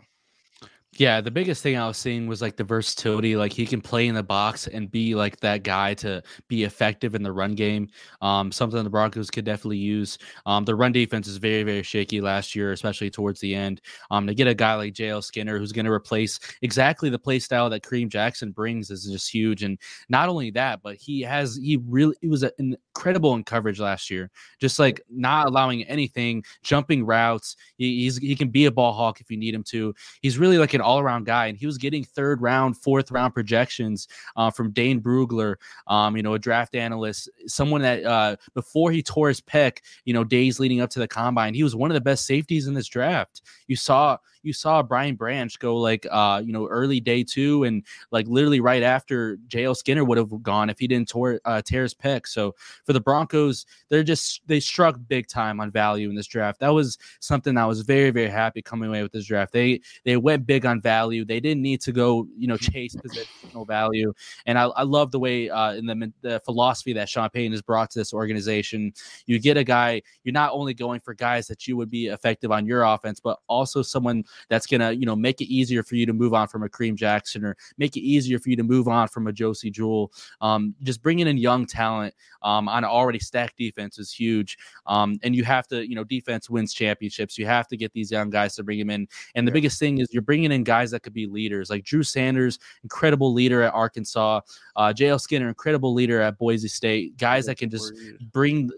Yeah, 0.97 1.21
the 1.21 1.31
biggest 1.31 1.63
thing 1.63 1.77
I 1.77 1.87
was 1.87 1.95
seeing 1.95 2.27
was 2.27 2.41
like 2.41 2.57
the 2.57 2.65
versatility. 2.65 3.37
Like 3.37 3.53
he 3.53 3.65
can 3.65 3.79
play 3.79 4.07
in 4.07 4.15
the 4.15 4.21
box 4.23 4.67
and 4.67 4.91
be 4.91 5.15
like 5.15 5.39
that 5.39 5.63
guy 5.63 5.93
to 5.95 6.21
be 6.49 6.65
effective 6.65 7.15
in 7.15 7.23
the 7.23 7.31
run 7.31 7.55
game. 7.55 7.87
Um, 8.21 8.51
something 8.51 8.83
the 8.83 8.89
Broncos 8.89 9.31
could 9.31 9.45
definitely 9.45 9.77
use. 9.77 10.17
Um, 10.45 10.65
the 10.65 10.75
run 10.75 10.91
defense 10.91 11.29
is 11.29 11.37
very, 11.37 11.63
very 11.63 11.81
shaky 11.81 12.19
last 12.19 12.55
year, 12.55 12.73
especially 12.73 13.09
towards 13.09 13.39
the 13.39 13.55
end. 13.55 13.79
Um, 14.11 14.27
to 14.27 14.35
get 14.35 14.47
a 14.47 14.53
guy 14.53 14.75
like 14.75 14.93
JL 14.93 15.23
Skinner 15.23 15.57
who's 15.57 15.71
going 15.71 15.85
to 15.85 15.91
replace 15.93 16.41
exactly 16.61 17.09
the 17.09 17.17
play 17.17 17.39
style 17.39 17.69
that 17.69 17.83
Kareem 17.83 18.09
Jackson 18.09 18.51
brings 18.51 18.91
is 18.91 19.05
just 19.05 19.31
huge. 19.33 19.63
And 19.63 19.79
not 20.09 20.27
only 20.27 20.51
that, 20.51 20.81
but 20.81 20.97
he 20.97 21.21
has 21.21 21.55
he 21.55 21.77
really 21.87 22.15
he 22.19 22.27
was 22.27 22.43
incredible 22.57 23.33
in 23.35 23.45
coverage 23.45 23.79
last 23.79 24.09
year. 24.09 24.29
Just 24.59 24.77
like 24.77 24.99
not 25.09 25.47
allowing 25.47 25.83
anything, 25.83 26.43
jumping 26.63 27.05
routes. 27.05 27.55
He, 27.77 28.01
he's 28.03 28.17
he 28.17 28.35
can 28.35 28.49
be 28.49 28.65
a 28.65 28.71
ball 28.71 28.91
hawk 28.91 29.21
if 29.21 29.31
you 29.31 29.37
need 29.37 29.55
him 29.55 29.63
to. 29.69 29.93
He's 30.21 30.37
really 30.37 30.57
like 30.57 30.73
an 30.73 30.80
an 30.81 30.85
all 30.87 30.99
around 30.99 31.25
guy, 31.25 31.47
and 31.47 31.57
he 31.57 31.65
was 31.65 31.77
getting 31.77 32.03
third 32.03 32.41
round, 32.41 32.77
fourth 32.77 33.11
round 33.11 33.33
projections 33.33 34.07
uh, 34.35 34.51
from 34.51 34.71
Dane 34.71 34.99
Brugler, 34.99 35.55
um, 35.87 36.17
you 36.17 36.23
know, 36.23 36.33
a 36.33 36.39
draft 36.39 36.75
analyst, 36.75 37.29
someone 37.47 37.81
that 37.81 38.03
uh, 38.03 38.35
before 38.53 38.91
he 38.91 39.01
tore 39.01 39.29
his 39.29 39.41
pec, 39.41 39.79
you 40.05 40.13
know, 40.13 40.23
days 40.23 40.59
leading 40.59 40.81
up 40.81 40.89
to 40.91 40.99
the 40.99 41.07
combine, 41.07 41.53
he 41.53 41.63
was 41.63 41.75
one 41.75 41.91
of 41.91 41.95
the 41.95 42.01
best 42.01 42.25
safeties 42.25 42.67
in 42.67 42.73
this 42.73 42.87
draft. 42.87 43.41
You 43.67 43.75
saw 43.75 44.17
you 44.43 44.53
saw 44.53 44.81
Brian 44.81 45.15
Branch 45.15 45.57
go 45.59 45.77
like 45.77 46.07
uh, 46.09 46.41
you 46.43 46.53
know, 46.53 46.67
early 46.67 46.99
day 46.99 47.23
two 47.23 47.63
and 47.63 47.83
like 48.11 48.27
literally 48.27 48.59
right 48.59 48.83
after 48.83 49.37
JL 49.47 49.75
Skinner 49.75 50.03
would 50.03 50.17
have 50.17 50.41
gone 50.43 50.69
if 50.69 50.79
he 50.79 50.87
didn't 50.87 51.09
tore, 51.09 51.39
uh, 51.45 51.61
tear 51.61 51.83
his 51.83 51.93
pec. 51.93 52.27
So 52.27 52.55
for 52.85 52.93
the 52.93 52.99
Broncos, 52.99 53.65
they're 53.89 54.03
just 54.03 54.41
they 54.47 54.59
struck 54.59 54.99
big 55.07 55.27
time 55.27 55.59
on 55.59 55.71
value 55.71 56.09
in 56.09 56.15
this 56.15 56.27
draft. 56.27 56.59
That 56.59 56.69
was 56.69 56.97
something 57.19 57.57
I 57.57 57.65
was 57.65 57.81
very, 57.81 58.11
very 58.11 58.29
happy 58.29 58.61
coming 58.61 58.89
away 58.89 59.03
with 59.03 59.11
this 59.11 59.25
draft. 59.25 59.53
They 59.53 59.81
they 60.05 60.17
went 60.17 60.45
big 60.45 60.65
on 60.65 60.81
value. 60.81 61.25
They 61.25 61.39
didn't 61.39 61.61
need 61.61 61.81
to 61.81 61.91
go, 61.91 62.27
you 62.37 62.47
know, 62.47 62.57
chase 62.57 62.95
positional 62.95 63.67
value. 63.67 64.13
And 64.45 64.57
I, 64.57 64.65
I 64.65 64.83
love 64.83 65.11
the 65.11 65.19
way 65.19 65.49
uh, 65.49 65.73
in 65.73 65.85
the, 65.85 66.11
the 66.21 66.39
philosophy 66.41 66.93
that 66.93 67.09
Sean 67.09 67.29
Payton 67.29 67.51
has 67.51 67.61
brought 67.61 67.91
to 67.91 67.99
this 67.99 68.13
organization. 68.13 68.93
You 69.25 69.39
get 69.39 69.57
a 69.57 69.63
guy, 69.63 70.01
you're 70.23 70.33
not 70.33 70.51
only 70.53 70.73
going 70.73 70.99
for 70.99 71.13
guys 71.13 71.47
that 71.47 71.67
you 71.67 71.77
would 71.77 71.89
be 71.89 72.07
effective 72.07 72.51
on 72.51 72.65
your 72.65 72.83
offense, 72.83 73.19
but 73.19 73.39
also 73.47 73.81
someone 73.81 74.23
that's 74.49 74.67
gonna 74.67 74.91
you 74.91 75.05
know 75.05 75.15
make 75.15 75.41
it 75.41 75.45
easier 75.45 75.83
for 75.83 75.95
you 75.95 76.05
to 76.05 76.13
move 76.13 76.33
on 76.33 76.47
from 76.47 76.63
a 76.63 76.69
Kareem 76.69 76.95
Jackson 76.95 77.43
or 77.45 77.55
make 77.77 77.97
it 77.97 78.01
easier 78.01 78.39
for 78.39 78.49
you 78.49 78.55
to 78.55 78.63
move 78.63 78.87
on 78.87 79.07
from 79.07 79.27
a 79.27 79.33
Josey 79.33 79.71
Jewell. 79.71 80.11
Um, 80.41 80.75
just 80.83 81.01
bringing 81.01 81.27
in 81.27 81.37
young 81.37 81.65
talent 81.65 82.13
um, 82.43 82.67
on 82.67 82.83
an 82.83 82.89
already 82.89 83.19
stacked 83.19 83.57
defense 83.57 83.99
is 83.99 84.11
huge. 84.11 84.57
Um, 84.87 85.19
and 85.23 85.35
you 85.35 85.43
have 85.43 85.67
to 85.67 85.87
you 85.87 85.95
know 85.95 86.03
defense 86.03 86.49
wins 86.49 86.73
championships. 86.73 87.37
You 87.37 87.45
have 87.45 87.67
to 87.69 87.77
get 87.77 87.93
these 87.93 88.11
young 88.11 88.29
guys 88.29 88.55
to 88.55 88.63
bring 88.63 88.79
them 88.79 88.89
in. 88.89 89.07
And 89.35 89.47
the 89.47 89.51
yeah. 89.51 89.53
biggest 89.53 89.79
thing 89.79 89.99
is 89.99 90.13
you're 90.13 90.21
bringing 90.21 90.51
in 90.51 90.63
guys 90.63 90.91
that 90.91 91.01
could 91.01 91.13
be 91.13 91.27
leaders 91.27 91.69
like 91.69 91.83
Drew 91.83 92.03
Sanders, 92.03 92.59
incredible 92.83 93.33
leader 93.33 93.63
at 93.63 93.73
Arkansas. 93.73 94.41
Uh, 94.75 94.93
JL 94.93 95.19
Skinner, 95.19 95.47
incredible 95.47 95.93
leader 95.93 96.21
at 96.21 96.37
Boise 96.37 96.67
State. 96.67 97.17
Guys 97.17 97.45
that 97.45 97.57
can 97.57 97.69
just 97.69 97.93
bring 98.31 98.69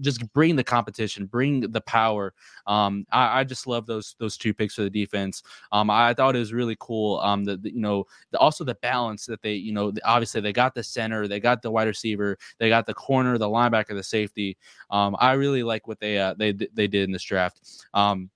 just 0.00 0.32
bring 0.32 0.56
the 0.56 0.64
competition, 0.64 1.26
bring 1.26 1.60
the 1.72 1.80
power. 1.82 2.32
Um, 2.66 3.06
I, 3.10 3.40
I 3.40 3.44
just 3.44 3.66
love 3.66 3.86
those 3.86 4.16
those 4.18 4.36
two 4.36 4.54
picks 4.54 4.74
for 4.74 4.82
the 4.82 4.89
defense. 4.90 5.42
Um, 5.72 5.90
I 5.90 6.14
thought 6.14 6.36
it 6.36 6.40
was 6.40 6.52
really 6.52 6.76
cool. 6.80 7.18
Um, 7.20 7.44
that 7.44 7.64
you 7.64 7.80
know, 7.80 8.06
the, 8.30 8.38
also 8.38 8.64
the 8.64 8.74
balance 8.76 9.26
that 9.26 9.42
they, 9.42 9.54
you 9.54 9.72
know, 9.72 9.92
obviously 10.04 10.40
they 10.40 10.52
got 10.52 10.74
the 10.74 10.82
center, 10.82 11.28
they 11.28 11.40
got 11.40 11.62
the 11.62 11.70
wide 11.70 11.88
receiver, 11.88 12.36
they 12.58 12.68
got 12.68 12.86
the 12.86 12.94
corner, 12.94 13.38
the 13.38 13.48
linebacker, 13.48 13.94
the 13.94 14.02
safety. 14.02 14.56
Um, 14.90 15.16
I 15.18 15.32
really 15.32 15.62
like 15.62 15.86
what 15.86 16.00
they 16.00 16.18
uh, 16.18 16.34
they 16.34 16.52
they 16.52 16.86
did 16.86 17.04
in 17.04 17.12
this 17.12 17.24
draft. 17.24 17.60
Um, 17.94 18.30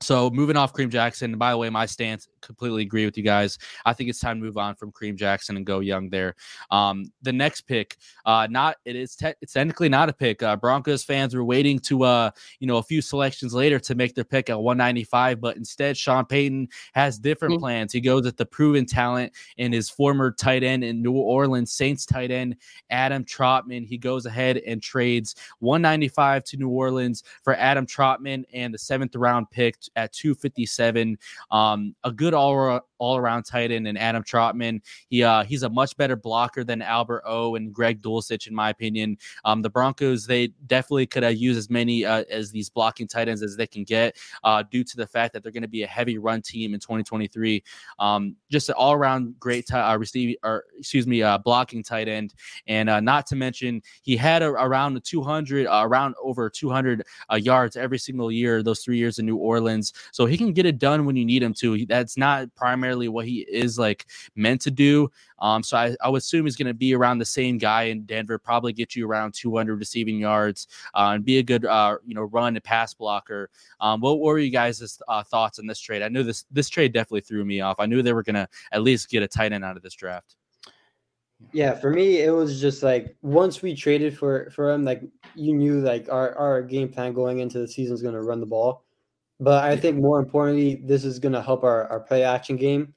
so 0.00 0.30
moving 0.30 0.56
off 0.56 0.74
Kareem 0.74 0.90
Jackson, 0.90 1.38
by 1.38 1.52
the 1.52 1.58
way, 1.58 1.70
my 1.70 1.86
stance 1.86 2.28
completely 2.46 2.82
agree 2.82 3.04
with 3.04 3.16
you 3.16 3.24
guys. 3.24 3.58
I 3.84 3.92
think 3.92 4.10
it's 4.10 4.20
time 4.20 4.40
to 4.40 4.44
move 4.44 4.56
on 4.56 4.74
from 4.76 4.92
Kareem 4.92 5.16
Jackson 5.16 5.56
and 5.56 5.66
go 5.66 5.80
young 5.80 6.08
there. 6.08 6.34
Um, 6.70 7.12
the 7.22 7.32
next 7.32 7.62
pick, 7.62 7.96
uh, 8.24 8.46
not 8.50 8.76
it 8.84 8.96
is 8.96 9.16
te- 9.16 9.34
it's 9.40 9.52
technically 9.52 9.88
not 9.88 10.08
a 10.08 10.12
pick. 10.12 10.42
Uh, 10.42 10.56
Broncos 10.56 11.04
fans 11.04 11.34
were 11.34 11.44
waiting 11.44 11.78
to 11.80 12.04
uh, 12.04 12.30
you 12.60 12.66
know, 12.66 12.78
a 12.78 12.82
few 12.82 13.02
selections 13.02 13.54
later 13.54 13.78
to 13.80 13.94
make 13.94 14.14
their 14.14 14.24
pick 14.24 14.50
at 14.50 14.60
195, 14.60 15.40
but 15.40 15.56
instead 15.56 15.96
Sean 15.96 16.24
Payton 16.24 16.68
has 16.94 17.18
different 17.18 17.54
mm-hmm. 17.54 17.60
plans. 17.60 17.92
He 17.92 18.00
goes 18.00 18.26
at 18.26 18.36
the 18.36 18.46
proven 18.46 18.86
talent 18.86 19.32
in 19.56 19.72
his 19.72 19.90
former 19.90 20.30
tight 20.30 20.62
end 20.62 20.84
in 20.84 21.02
New 21.02 21.12
Orleans 21.12 21.72
Saints 21.72 22.06
tight 22.06 22.30
end 22.30 22.56
Adam 22.90 23.24
Trautman. 23.24 23.86
He 23.86 23.98
goes 23.98 24.26
ahead 24.26 24.58
and 24.58 24.82
trades 24.82 25.34
195 25.60 26.44
to 26.44 26.56
New 26.56 26.68
Orleans 26.68 27.22
for 27.42 27.54
Adam 27.54 27.86
Trautman 27.86 28.44
and 28.52 28.72
the 28.72 28.78
seventh 28.78 29.14
round 29.16 29.50
pick 29.50 29.76
at 29.96 30.12
257. 30.12 31.18
Um, 31.50 31.94
a 32.04 32.12
good 32.12 32.34
all 32.36 32.80
all 32.98 33.16
around 33.16 33.44
tight 33.44 33.70
end 33.70 33.86
and 33.86 33.98
Adam 33.98 34.22
Trautman. 34.22 34.80
He 35.08 35.22
uh, 35.22 35.44
he's 35.44 35.62
a 35.62 35.68
much 35.68 35.96
better 35.96 36.16
blocker 36.16 36.64
than 36.64 36.82
Albert 36.82 37.22
O 37.26 37.54
and 37.54 37.72
Greg 37.72 38.02
Dulcich, 38.02 38.46
in 38.46 38.54
my 38.54 38.70
opinion. 38.70 39.18
Um, 39.44 39.62
the 39.62 39.70
Broncos 39.70 40.26
they 40.26 40.48
definitely 40.66 41.06
could 41.06 41.22
have 41.22 41.36
used 41.36 41.58
as 41.58 41.70
many 41.70 42.04
uh, 42.04 42.24
as 42.30 42.50
these 42.50 42.70
blocking 42.70 43.06
tight 43.06 43.28
ends 43.28 43.42
as 43.42 43.56
they 43.56 43.66
can 43.66 43.84
get, 43.84 44.16
uh, 44.44 44.62
due 44.70 44.84
to 44.84 44.96
the 44.96 45.06
fact 45.06 45.32
that 45.32 45.42
they're 45.42 45.52
going 45.52 45.62
to 45.62 45.68
be 45.68 45.82
a 45.82 45.86
heavy 45.86 46.18
run 46.18 46.42
team 46.42 46.74
in 46.74 46.80
2023. 46.80 47.62
Um, 47.98 48.36
just 48.50 48.68
an 48.68 48.74
all 48.78 48.92
around 48.92 49.38
great 49.38 49.72
uh, 49.72 49.96
receiving 49.98 50.36
or 50.42 50.64
excuse 50.78 51.06
me, 51.06 51.22
uh, 51.22 51.38
blocking 51.38 51.82
tight 51.82 52.08
end, 52.08 52.34
and 52.66 52.88
uh, 52.88 53.00
not 53.00 53.26
to 53.26 53.36
mention 53.36 53.82
he 54.02 54.16
had 54.16 54.42
a, 54.42 54.48
around 54.48 55.02
200, 55.02 55.66
uh, 55.66 55.82
around 55.84 56.14
over 56.22 56.48
200 56.48 57.02
uh, 57.30 57.36
yards 57.36 57.76
every 57.76 57.98
single 57.98 58.30
year 58.30 58.62
those 58.62 58.80
three 58.80 58.98
years 58.98 59.18
in 59.18 59.26
New 59.26 59.36
Orleans. 59.36 59.92
So 60.12 60.26
he 60.26 60.38
can 60.38 60.52
get 60.52 60.66
it 60.66 60.78
done 60.78 61.04
when 61.04 61.16
you 61.16 61.24
need 61.24 61.42
him 61.42 61.54
to. 61.54 61.74
He, 61.74 61.86
not 62.16 62.54
primarily 62.54 63.08
what 63.08 63.26
he 63.26 63.40
is 63.40 63.78
like 63.78 64.06
meant 64.34 64.60
to 64.62 64.70
do. 64.70 65.10
Um, 65.38 65.62
so 65.62 65.76
I, 65.76 65.96
I 66.00 66.08
would 66.08 66.18
assume 66.18 66.46
he's 66.46 66.56
going 66.56 66.68
to 66.68 66.74
be 66.74 66.94
around 66.94 67.18
the 67.18 67.24
same 67.24 67.58
guy 67.58 67.84
in 67.84 68.04
Denver, 68.04 68.38
probably 68.38 68.72
get 68.72 68.96
you 68.96 69.06
around 69.06 69.34
200 69.34 69.76
receiving 69.76 70.18
yards 70.18 70.66
uh, 70.94 71.12
and 71.14 71.24
be 71.24 71.38
a 71.38 71.42
good, 71.42 71.64
uh, 71.64 71.98
you 72.06 72.14
know, 72.14 72.22
run 72.22 72.56
and 72.56 72.64
pass 72.64 72.94
blocker. 72.94 73.50
Um, 73.80 74.00
what 74.00 74.20
were 74.20 74.38
you 74.38 74.50
guys' 74.50 75.00
uh, 75.08 75.22
thoughts 75.22 75.58
on 75.58 75.66
this 75.66 75.80
trade? 75.80 76.02
I 76.02 76.08
knew 76.08 76.22
this 76.22 76.44
this 76.50 76.68
trade 76.68 76.92
definitely 76.92 77.20
threw 77.22 77.44
me 77.44 77.60
off. 77.60 77.76
I 77.78 77.86
knew 77.86 78.02
they 78.02 78.12
were 78.12 78.22
going 78.22 78.34
to 78.34 78.48
at 78.72 78.82
least 78.82 79.10
get 79.10 79.22
a 79.22 79.28
tight 79.28 79.52
end 79.52 79.64
out 79.64 79.76
of 79.76 79.82
this 79.82 79.94
draft. 79.94 80.36
Yeah, 81.52 81.74
for 81.74 81.90
me, 81.90 82.20
it 82.20 82.30
was 82.30 82.60
just 82.60 82.82
like 82.82 83.14
once 83.20 83.60
we 83.60 83.74
traded 83.74 84.16
for 84.16 84.50
for 84.50 84.70
him, 84.70 84.84
like 84.84 85.02
you 85.34 85.54
knew 85.54 85.80
like 85.80 86.08
our 86.10 86.34
our 86.34 86.62
game 86.62 86.88
plan 86.88 87.12
going 87.12 87.40
into 87.40 87.58
the 87.58 87.68
season 87.68 87.94
is 87.94 88.02
going 88.02 88.14
to 88.14 88.22
run 88.22 88.40
the 88.40 88.46
ball. 88.46 88.85
But 89.38 89.64
I 89.64 89.76
think 89.76 89.98
more 89.98 90.18
importantly, 90.18 90.80
this 90.84 91.04
is 91.04 91.18
going 91.18 91.34
to 91.34 91.42
help 91.42 91.62
our, 91.62 91.86
our 91.88 92.00
play 92.00 92.22
action 92.22 92.56
game. 92.56 92.94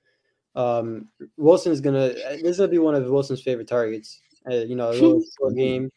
Um, 0.56 1.10
Wilson 1.38 1.72
is 1.72 1.82
going 1.82 1.96
to, 1.96 2.40
this 2.42 2.58
will 2.58 2.68
be 2.68 2.80
one 2.80 2.96
of 2.96 3.06
Wilson's 3.10 3.42
favorite 3.42 3.68
targets. 3.68 4.22
Uh, 4.50 4.56
you 4.56 4.76
know, 4.76 4.90
a 4.90 4.94
little 4.94 5.24
short 5.38 5.56
game. 5.56 5.92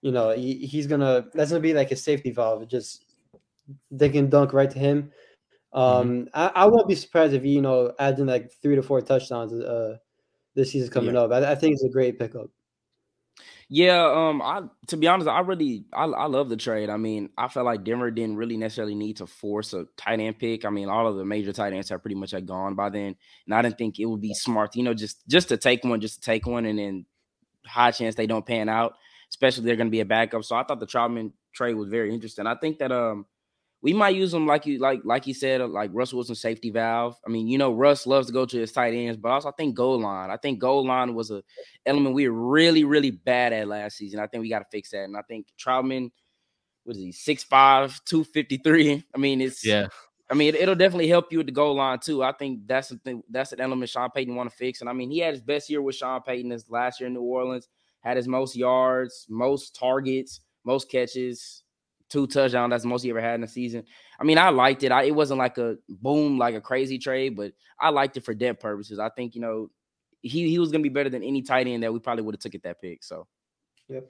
You 0.00 0.12
know, 0.12 0.30
he, 0.30 0.66
he's 0.66 0.86
going 0.86 1.00
to, 1.00 1.26
that's 1.34 1.50
going 1.50 1.60
to 1.60 1.68
be 1.68 1.74
like 1.74 1.90
a 1.90 1.96
safety 1.96 2.30
valve. 2.30 2.68
Just, 2.68 3.06
they 3.90 4.08
can 4.08 4.28
dunk 4.30 4.52
right 4.52 4.70
to 4.70 4.78
him. 4.78 5.10
Um, 5.72 6.26
mm-hmm. 6.26 6.28
I, 6.34 6.52
I 6.54 6.66
won't 6.66 6.88
be 6.88 6.94
surprised 6.94 7.34
if 7.34 7.42
he, 7.42 7.50
you 7.50 7.62
know, 7.62 7.92
adds 7.98 8.20
in 8.20 8.26
like 8.26 8.52
three 8.62 8.76
to 8.76 8.82
four 8.82 9.00
touchdowns 9.00 9.52
uh, 9.52 9.96
this 10.54 10.72
season 10.72 10.90
coming 10.90 11.14
yeah. 11.14 11.22
up. 11.22 11.32
I, 11.32 11.52
I 11.52 11.54
think 11.54 11.74
it's 11.74 11.84
a 11.84 11.88
great 11.88 12.18
pickup. 12.18 12.50
Yeah, 13.74 14.04
um, 14.04 14.42
I 14.42 14.62
to 14.88 14.98
be 14.98 15.06
honest, 15.08 15.28
I 15.30 15.40
really 15.40 15.86
I, 15.94 16.04
I 16.04 16.26
love 16.26 16.50
the 16.50 16.58
trade. 16.58 16.90
I 16.90 16.98
mean, 16.98 17.30
I 17.38 17.48
felt 17.48 17.64
like 17.64 17.84
Denver 17.84 18.10
didn't 18.10 18.36
really 18.36 18.58
necessarily 18.58 18.94
need 18.94 19.16
to 19.16 19.26
force 19.26 19.72
a 19.72 19.86
tight 19.96 20.20
end 20.20 20.38
pick. 20.38 20.66
I 20.66 20.70
mean, 20.70 20.90
all 20.90 21.06
of 21.06 21.16
the 21.16 21.24
major 21.24 21.54
tight 21.54 21.72
ends 21.72 21.88
have 21.88 22.02
pretty 22.02 22.14
much 22.16 22.32
had 22.32 22.44
gone 22.46 22.74
by 22.74 22.90
then, 22.90 23.16
and 23.46 23.54
I 23.54 23.62
didn't 23.62 23.78
think 23.78 23.98
it 23.98 24.04
would 24.04 24.20
be 24.20 24.34
smart, 24.34 24.76
you 24.76 24.82
know, 24.82 24.92
just 24.92 25.26
just 25.26 25.48
to 25.48 25.56
take 25.56 25.84
one, 25.84 26.02
just 26.02 26.16
to 26.16 26.20
take 26.20 26.46
one, 26.46 26.66
and 26.66 26.78
then 26.78 27.06
high 27.66 27.92
chance 27.92 28.14
they 28.16 28.26
don't 28.26 28.46
pan 28.46 28.68
out, 28.68 28.94
especially 29.30 29.64
they're 29.64 29.76
going 29.76 29.88
to 29.88 29.92
be 29.92 30.00
a 30.00 30.06
backup. 30.06 30.44
So 30.44 30.56
I 30.56 30.64
thought 30.64 30.80
the 30.80 30.86
Trautman 30.86 31.32
trade 31.54 31.74
was 31.74 31.88
very 31.90 32.14
interesting. 32.14 32.46
I 32.46 32.56
think 32.56 32.78
that 32.80 32.92
um 32.92 33.26
we 33.82 33.92
might 33.92 34.14
use 34.14 34.30
them 34.30 34.46
like 34.46 34.64
you 34.64 34.78
like 34.78 35.00
like 35.04 35.26
you 35.26 35.34
said, 35.34 35.60
like 35.60 35.90
Russell 35.92 36.18
Wilson 36.18 36.36
safety 36.36 36.70
valve. 36.70 37.16
I 37.26 37.30
mean, 37.30 37.48
you 37.48 37.58
know, 37.58 37.72
Russ 37.72 38.06
loves 38.06 38.28
to 38.28 38.32
go 38.32 38.46
to 38.46 38.58
his 38.58 38.70
tight 38.70 38.94
ends, 38.94 39.16
but 39.16 39.32
also 39.32 39.48
I 39.48 39.52
think 39.52 39.74
goal 39.74 40.00
line. 40.00 40.30
I 40.30 40.36
think 40.36 40.60
goal 40.60 40.86
line 40.86 41.14
was 41.14 41.32
a 41.32 41.42
element 41.84 42.14
we 42.14 42.28
were 42.28 42.50
really, 42.50 42.84
really 42.84 43.10
bad 43.10 43.52
at 43.52 43.66
last 43.66 43.96
season. 43.96 44.20
I 44.20 44.28
think 44.28 44.42
we 44.42 44.48
got 44.48 44.60
to 44.60 44.66
fix 44.70 44.90
that. 44.90 45.04
And 45.04 45.16
I 45.16 45.22
think 45.22 45.48
Trautman, 45.58 46.10
what 46.84 46.96
is 46.96 47.02
he, 47.02 47.34
6'5, 47.34 48.04
253. 48.04 49.04
I 49.14 49.18
mean, 49.18 49.40
it's 49.40 49.66
yeah. 49.66 49.88
I 50.30 50.34
mean, 50.34 50.54
it, 50.54 50.66
will 50.66 50.76
definitely 50.76 51.08
help 51.08 51.30
you 51.32 51.38
with 51.38 51.48
the 51.48 51.52
goal 51.52 51.74
line 51.74 51.98
too. 51.98 52.22
I 52.22 52.32
think 52.32 52.60
that's 52.66 52.88
something 52.88 53.22
that's 53.30 53.52
an 53.52 53.60
element 53.60 53.90
Sean 53.90 54.10
Payton 54.10 54.34
want 54.34 54.48
to 54.48 54.56
fix. 54.56 54.80
And 54.80 54.88
I 54.88 54.92
mean, 54.92 55.10
he 55.10 55.18
had 55.18 55.34
his 55.34 55.42
best 55.42 55.68
year 55.68 55.82
with 55.82 55.96
Sean 55.96 56.22
Payton 56.22 56.52
his 56.52 56.70
last 56.70 57.00
year 57.00 57.08
in 57.08 57.14
New 57.14 57.20
Orleans, 57.20 57.68
had 58.00 58.16
his 58.16 58.28
most 58.28 58.56
yards, 58.56 59.26
most 59.28 59.74
targets, 59.74 60.40
most 60.64 60.88
catches 60.88 61.61
two 62.12 62.26
touchdowns. 62.26 62.70
That's 62.70 62.84
most 62.84 63.02
he 63.02 63.10
ever 63.10 63.20
had 63.20 63.36
in 63.36 63.42
a 63.42 63.48
season. 63.48 63.84
I 64.20 64.24
mean, 64.24 64.36
I 64.36 64.50
liked 64.50 64.82
it. 64.82 64.92
I, 64.92 65.04
it 65.04 65.14
wasn't 65.14 65.38
like 65.38 65.56
a 65.56 65.76
boom, 65.88 66.38
like 66.38 66.54
a 66.54 66.60
crazy 66.60 66.98
trade, 66.98 67.34
but 67.34 67.52
I 67.80 67.88
liked 67.88 68.16
it 68.18 68.24
for 68.24 68.34
depth 68.34 68.60
purposes. 68.60 68.98
I 68.98 69.08
think 69.08 69.34
you 69.34 69.40
know 69.40 69.70
he 70.20 70.48
he 70.50 70.58
was 70.58 70.70
gonna 70.70 70.82
be 70.82 70.90
better 70.90 71.08
than 71.08 71.22
any 71.22 71.40
tight 71.40 71.66
end 71.66 71.82
that 71.82 71.92
we 71.92 71.98
probably 71.98 72.22
would 72.22 72.34
have 72.34 72.40
took 72.40 72.54
at 72.54 72.62
that 72.64 72.80
pick. 72.80 73.02
So, 73.02 73.26
yep. 73.88 74.08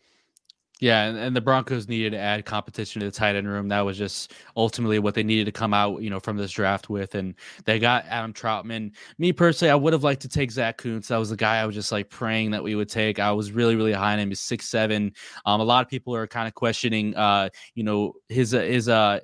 Yeah, 0.82 1.04
and, 1.04 1.16
and, 1.16 1.36
the 1.36 1.40
Broncos 1.40 1.86
needed 1.86 2.10
to 2.10 2.18
add 2.18 2.44
competition 2.44 2.98
to 2.98 3.06
the 3.06 3.12
tight 3.12 3.36
end 3.36 3.46
room. 3.46 3.68
That 3.68 3.82
was 3.82 3.96
just 3.96 4.32
ultimately 4.56 4.98
what 4.98 5.14
they 5.14 5.22
needed 5.22 5.44
to 5.44 5.52
come 5.52 5.72
out, 5.72 6.02
you 6.02 6.10
know, 6.10 6.18
from 6.18 6.36
this 6.36 6.50
draft 6.50 6.90
with. 6.90 7.14
And 7.14 7.36
they 7.66 7.78
got 7.78 8.04
Adam 8.08 8.32
Trautman. 8.32 8.90
Me 9.16 9.32
personally, 9.32 9.70
I 9.70 9.76
would 9.76 9.92
have 9.92 10.02
liked 10.02 10.22
to 10.22 10.28
take 10.28 10.50
Zach 10.50 10.78
Kuntz. 10.78 11.06
That 11.06 11.18
was 11.18 11.30
the 11.30 11.36
guy 11.36 11.60
I 11.60 11.66
was 11.66 11.76
just 11.76 11.92
like 11.92 12.10
praying 12.10 12.50
that 12.50 12.64
we 12.64 12.74
would 12.74 12.88
take. 12.88 13.20
I 13.20 13.30
was 13.30 13.52
really, 13.52 13.76
really 13.76 13.92
high 13.92 14.14
on 14.14 14.18
him. 14.18 14.30
He's 14.30 14.40
six 14.40 14.68
seven. 14.68 15.12
Um, 15.46 15.60
a 15.60 15.64
lot 15.64 15.84
of 15.84 15.88
people 15.88 16.16
are 16.16 16.26
kind 16.26 16.48
of 16.48 16.54
questioning, 16.54 17.14
uh, 17.14 17.50
you 17.76 17.84
know, 17.84 18.14
his 18.28 18.52
uh, 18.52 18.62
his 18.62 18.88
uh 18.88 19.20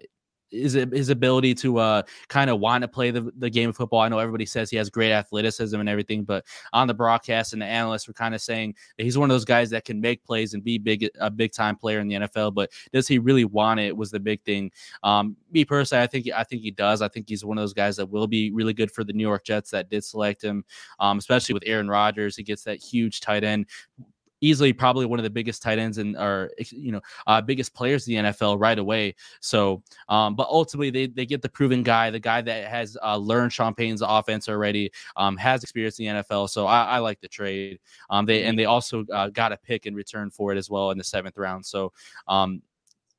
his 0.51 0.75
his 0.75 1.09
ability 1.09 1.55
to 1.55 1.79
uh 1.79 2.03
kind 2.29 2.51
of 2.51 2.61
want 2.61 2.83
to 2.83 2.89
play 2.89 3.11
the, 3.11 3.33
the 3.39 3.51
game 3.51 3.69
of 3.69 3.77
football. 3.77 4.01
I 4.01 4.09
know 4.09 4.19
everybody 4.19 4.47
says 4.47 4.71
he 4.71 4.77
has 4.77 4.91
great 4.91 5.13
athleticism 5.13 5.79
and 5.79 5.89
everything, 5.89 6.25
but 6.25 6.45
on 6.73 6.87
the 6.87 6.95
broadcast 6.95 7.53
and 7.53 7.63
the 7.63 7.67
analysts 7.67 8.09
were 8.09 8.15
kind 8.15 8.35
of 8.35 8.41
saying 8.41 8.75
that 8.97 9.05
he's 9.05 9.19
one 9.19 9.31
of 9.31 9.35
those 9.35 9.45
guys 9.45 9.71
that 9.71 9.85
can 9.85 10.01
make 10.01 10.25
plays 10.25 10.55
and 10.55 10.65
be 10.65 10.79
big 10.79 11.09
a 11.21 11.31
big 11.31 11.53
time 11.53 11.77
player 11.77 12.01
in 12.01 12.09
the 12.09 12.15
NFL. 12.17 12.55
But 12.55 12.71
does 12.93 13.09
he 13.09 13.19
really 13.19 13.45
want 13.45 13.81
it? 13.81 13.97
Was 13.97 14.11
the 14.11 14.21
big 14.21 14.43
thing. 14.43 14.71
Um, 15.03 15.37
me 15.51 15.65
personally, 15.65 16.03
I 16.03 16.07
think 16.07 16.29
I 16.35 16.45
think 16.45 16.63
he 16.63 16.71
does. 16.71 17.03
I 17.03 17.09
think 17.09 17.29
he's 17.29 17.45
one 17.45 17.59
of 17.59 17.63
those 17.63 17.75
guys 17.75 17.97
that 17.97 18.07
will 18.07 18.27
be 18.27 18.51
really 18.51 18.73
good 18.73 18.91
for 18.91 19.05
the 19.05 19.13
New 19.13 19.27
York 19.27 19.45
Jets 19.45 19.71
that 19.71 19.91
did 19.91 20.05
select 20.05 20.43
him, 20.43 20.65
um, 21.01 21.19
especially 21.19 21.55
with 21.55 21.63
Aaron 21.67 21.89
Rodgers. 21.89 22.37
He 22.37 22.43
gets 22.43 22.65
that 22.65 22.83
huge 22.83 23.21
tight 23.21 23.45
end 23.45 23.67
easily 24.41 24.73
probably 24.73 25.07
one 25.07 25.19
of 25.19 25.23
the 25.23 25.31
biggest 25.31 25.63
tight 25.63 25.79
ends 25.79 25.99
and 25.99 26.17
or 26.17 26.51
you 26.71 26.93
know 26.93 27.01
uh, 27.27 27.41
biggest 27.41 27.75
players 27.75 28.07
in 28.09 28.15
the 28.25 28.31
NFL 28.31 28.61
right 28.61 28.79
away. 28.79 29.15
So, 29.41 29.83
um, 30.09 30.35
but 30.35 30.49
ultimately 30.49 30.91
they 30.91 31.07
they 31.07 31.27
get 31.27 31.43
the 31.43 31.49
proven 31.49 31.83
guy, 31.83 32.11
the 32.11 32.21
guy 32.21 32.41
that 32.43 32.69
has 32.69 32.97
uh, 33.03 33.17
learned 33.17 33.53
Sean 33.53 33.75
Payton's 33.75 34.03
offense 34.03 34.49
already, 34.49 34.91
um, 35.17 35.37
has 35.37 35.63
experience 35.63 35.99
in 35.99 36.17
the 36.17 36.23
NFL. 36.23 36.51
So 36.51 36.67
I, 36.67 36.85
I 36.85 36.99
like 36.99 37.21
the 37.21 37.29
trade. 37.29 37.79
Um, 38.11 38.27
they 38.27 38.45
and 38.45 38.59
they 38.59 38.65
also 38.65 39.05
uh, 39.13 39.29
got 39.29 39.53
a 39.53 39.57
pick 39.57 39.87
in 39.87 39.95
return 39.95 40.31
for 40.31 40.53
it 40.53 40.59
as 40.59 40.71
well 40.71 40.91
in 40.91 40.99
the 40.99 41.05
seventh 41.05 41.37
round. 41.37 41.65
So, 41.67 41.93
um, 42.27 42.63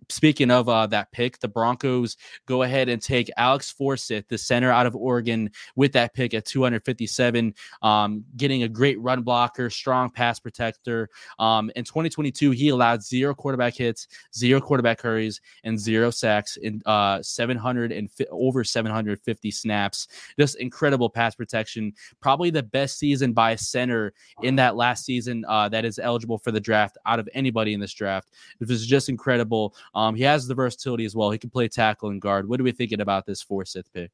speaking 0.07 0.51
of 0.51 0.69
uh, 0.69 0.87
that 0.87 1.11
pick, 1.11 1.39
the 1.39 1.47
Broncos 1.47 2.17
go 2.45 2.63
ahead 2.63 2.89
and 2.89 3.01
take 3.01 3.29
Alex 3.37 3.71
Forsyth, 3.71 4.27
the 4.27 4.37
center 4.37 4.71
out 4.71 4.85
of 4.85 4.95
Oregon, 4.95 5.51
with 5.75 5.91
that 5.93 6.13
pick 6.13 6.33
at 6.33 6.45
257, 6.45 7.53
um, 7.81 8.23
getting 8.37 8.63
a 8.63 8.69
great 8.69 8.99
run 8.99 9.21
blocker, 9.21 9.69
strong 9.69 10.09
pass 10.09 10.39
protector. 10.39 11.09
Um, 11.37 11.71
in 11.75 11.83
2022, 11.83 12.51
he 12.51 12.69
allowed 12.69 13.03
zero 13.03 13.33
quarterback 13.33 13.75
hits, 13.75 14.07
zero 14.35 14.59
quarterback 14.59 15.01
hurries, 15.01 15.41
and 15.63 15.79
zero 15.79 16.09
sacks 16.09 16.57
in 16.57 16.81
uh, 16.85 17.21
700 17.21 17.91
and 17.91 18.09
fi- 18.11 18.25
over 18.31 18.63
750 18.63 19.51
snaps. 19.51 20.07
Just 20.39 20.57
incredible 20.57 21.09
pass 21.09 21.35
protection. 21.35 21.93
Probably 22.19 22.49
the 22.49 22.63
best 22.63 22.97
season 22.97 23.33
by 23.33 23.51
a 23.51 23.57
center 23.57 24.13
in 24.41 24.55
that 24.55 24.75
last 24.75 25.05
season 25.05 25.45
uh, 25.47 25.69
that 25.69 25.85
is 25.85 25.99
eligible 25.99 26.37
for 26.37 26.51
the 26.51 26.59
draft 26.59 26.97
out 27.05 27.19
of 27.19 27.29
anybody 27.33 27.73
in 27.73 27.79
this 27.79 27.93
draft. 27.93 28.29
It 28.59 28.67
was 28.67 28.85
just 28.85 29.09
incredible. 29.09 29.75
Um, 29.93 30.15
he 30.15 30.23
has 30.23 30.47
the 30.47 30.55
versatility 30.55 31.05
as 31.05 31.15
well. 31.15 31.31
He 31.31 31.37
can 31.37 31.49
play 31.49 31.67
tackle 31.67 32.09
and 32.09 32.21
guard. 32.21 32.47
What 32.47 32.59
are 32.59 32.63
we 32.63 32.71
thinking 32.71 33.01
about 33.01 33.25
this 33.25 33.41
Forsyth 33.41 33.91
pick? 33.93 34.11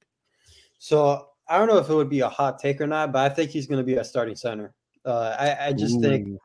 So 0.79 1.29
I 1.47 1.57
don't 1.57 1.67
know 1.67 1.77
if 1.77 1.89
it 1.89 1.93
would 1.93 2.09
be 2.09 2.21
a 2.21 2.29
hot 2.29 2.59
take 2.59 2.81
or 2.81 2.88
not, 2.88 3.11
but 3.11 3.31
I 3.31 3.33
think 3.33 3.51
he's 3.51 3.67
going 3.67 3.79
to 3.79 3.83
be 3.83 3.95
a 3.95 4.03
starting 4.03 4.35
center. 4.35 4.73
Uh, 5.05 5.35
I, 5.38 5.67
I, 5.67 5.73
just 5.73 5.97
Ooh. 5.97 6.01
think 6.01 6.39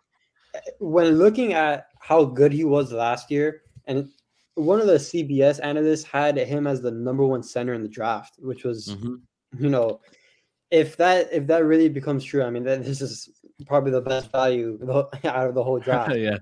when 0.80 1.18
looking 1.18 1.54
at 1.54 1.86
how 1.98 2.24
good 2.24 2.52
he 2.52 2.64
was 2.64 2.92
last 2.92 3.30
year, 3.30 3.62
and 3.86 4.10
one 4.54 4.80
of 4.80 4.86
the 4.86 4.94
CBS 4.94 5.60
analysts 5.62 6.04
had 6.04 6.36
him 6.36 6.66
as 6.66 6.82
the 6.82 6.90
number 6.90 7.24
one 7.24 7.42
center 7.42 7.72
in 7.72 7.82
the 7.82 7.88
draft, 7.88 8.34
which 8.38 8.64
was, 8.64 8.88
mm-hmm. 8.88 9.64
you 9.64 9.70
know, 9.70 10.00
if 10.70 10.96
that 10.98 11.32
if 11.32 11.46
that 11.46 11.64
really 11.64 11.88
becomes 11.88 12.22
true, 12.22 12.42
I 12.42 12.50
mean, 12.50 12.64
that 12.64 12.84
this 12.84 13.00
is 13.00 13.30
probably 13.66 13.92
the 13.92 14.00
best 14.00 14.30
value 14.30 14.78
out 15.24 15.48
of 15.48 15.54
the 15.54 15.64
whole 15.64 15.78
draft. 15.80 16.14
yeah. 16.16 16.38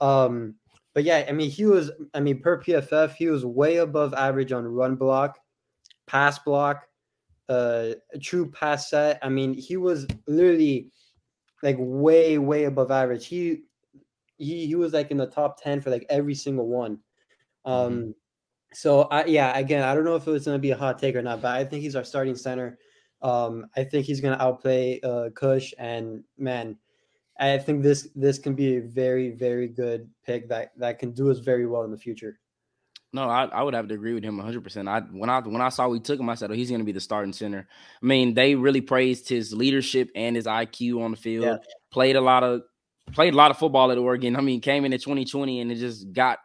Um, 0.00 0.54
but 0.94 1.04
yeah, 1.04 1.24
I 1.28 1.32
mean, 1.32 1.50
he 1.50 1.64
was, 1.64 1.90
I 2.14 2.20
mean, 2.20 2.40
per 2.40 2.60
PFF, 2.60 3.14
he 3.14 3.28
was 3.28 3.44
way 3.44 3.76
above 3.76 4.14
average 4.14 4.52
on 4.52 4.64
run 4.66 4.96
block, 4.96 5.38
pass 6.06 6.38
block, 6.38 6.86
uh, 7.48 7.90
true 8.20 8.50
pass 8.50 8.90
set. 8.90 9.18
I 9.22 9.28
mean, 9.28 9.54
he 9.54 9.76
was 9.76 10.06
literally 10.26 10.90
like 11.62 11.76
way, 11.78 12.38
way 12.38 12.64
above 12.64 12.90
average. 12.90 13.26
He, 13.26 13.62
he, 14.38 14.66
he 14.66 14.74
was 14.74 14.92
like 14.92 15.10
in 15.10 15.16
the 15.16 15.26
top 15.26 15.62
10 15.62 15.80
for 15.80 15.90
like 15.90 16.06
every 16.08 16.34
single 16.34 16.66
one. 16.66 16.98
Um, 17.64 17.92
mm-hmm. 17.92 18.10
so 18.72 19.02
I, 19.02 19.24
yeah, 19.26 19.56
again, 19.56 19.82
I 19.82 19.94
don't 19.94 20.04
know 20.04 20.16
if 20.16 20.26
it 20.26 20.30
was 20.30 20.46
going 20.46 20.56
to 20.56 20.62
be 20.62 20.70
a 20.70 20.76
hot 20.76 20.98
take 20.98 21.16
or 21.16 21.22
not, 21.22 21.42
but 21.42 21.56
I 21.56 21.64
think 21.64 21.82
he's 21.82 21.96
our 21.96 22.04
starting 22.04 22.36
center. 22.36 22.78
Um, 23.20 23.66
I 23.76 23.84
think 23.84 24.06
he's 24.06 24.20
going 24.20 24.36
to 24.36 24.42
outplay 24.42 25.00
uh, 25.02 25.30
Cush 25.34 25.74
and 25.78 26.22
man, 26.38 26.78
I 27.38 27.58
think 27.58 27.82
this 27.82 28.08
this 28.14 28.38
can 28.38 28.54
be 28.54 28.76
a 28.76 28.80
very 28.80 29.30
very 29.30 29.68
good 29.68 30.08
pick 30.26 30.48
that 30.48 30.72
that 30.76 30.98
can 30.98 31.12
do 31.12 31.30
us 31.30 31.38
very 31.38 31.66
well 31.66 31.84
in 31.84 31.90
the 31.90 31.96
future. 31.96 32.40
No, 33.12 33.22
I, 33.22 33.44
I 33.46 33.62
would 33.62 33.72
have 33.72 33.88
to 33.88 33.94
agree 33.94 34.12
with 34.12 34.22
him 34.24 34.36
100. 34.36 34.62
percent 34.62 34.88
I 34.88 35.00
when 35.00 35.30
I 35.30 35.40
when 35.40 35.62
I 35.62 35.70
saw 35.70 35.88
we 35.88 36.00
took 36.00 36.20
him, 36.20 36.28
I 36.28 36.34
said, 36.34 36.50
"Oh, 36.50 36.54
he's 36.54 36.68
going 36.68 36.80
to 36.80 36.84
be 36.84 36.92
the 36.92 37.00
starting 37.00 37.32
center." 37.32 37.66
I 38.02 38.06
mean, 38.06 38.34
they 38.34 38.54
really 38.54 38.80
praised 38.80 39.28
his 39.28 39.52
leadership 39.52 40.10
and 40.14 40.36
his 40.36 40.46
IQ 40.46 41.02
on 41.02 41.12
the 41.12 41.16
field. 41.16 41.44
Yeah. 41.44 41.56
Played 41.90 42.16
a 42.16 42.20
lot 42.20 42.42
of 42.42 42.62
played 43.12 43.32
a 43.32 43.36
lot 43.36 43.50
of 43.50 43.58
football 43.58 43.90
at 43.90 43.98
Oregon. 43.98 44.36
I 44.36 44.40
mean, 44.40 44.60
came 44.60 44.84
in 44.84 44.92
in 44.92 44.98
2020 44.98 45.60
and 45.60 45.72
it 45.72 45.76
just 45.76 46.12
got 46.12 46.38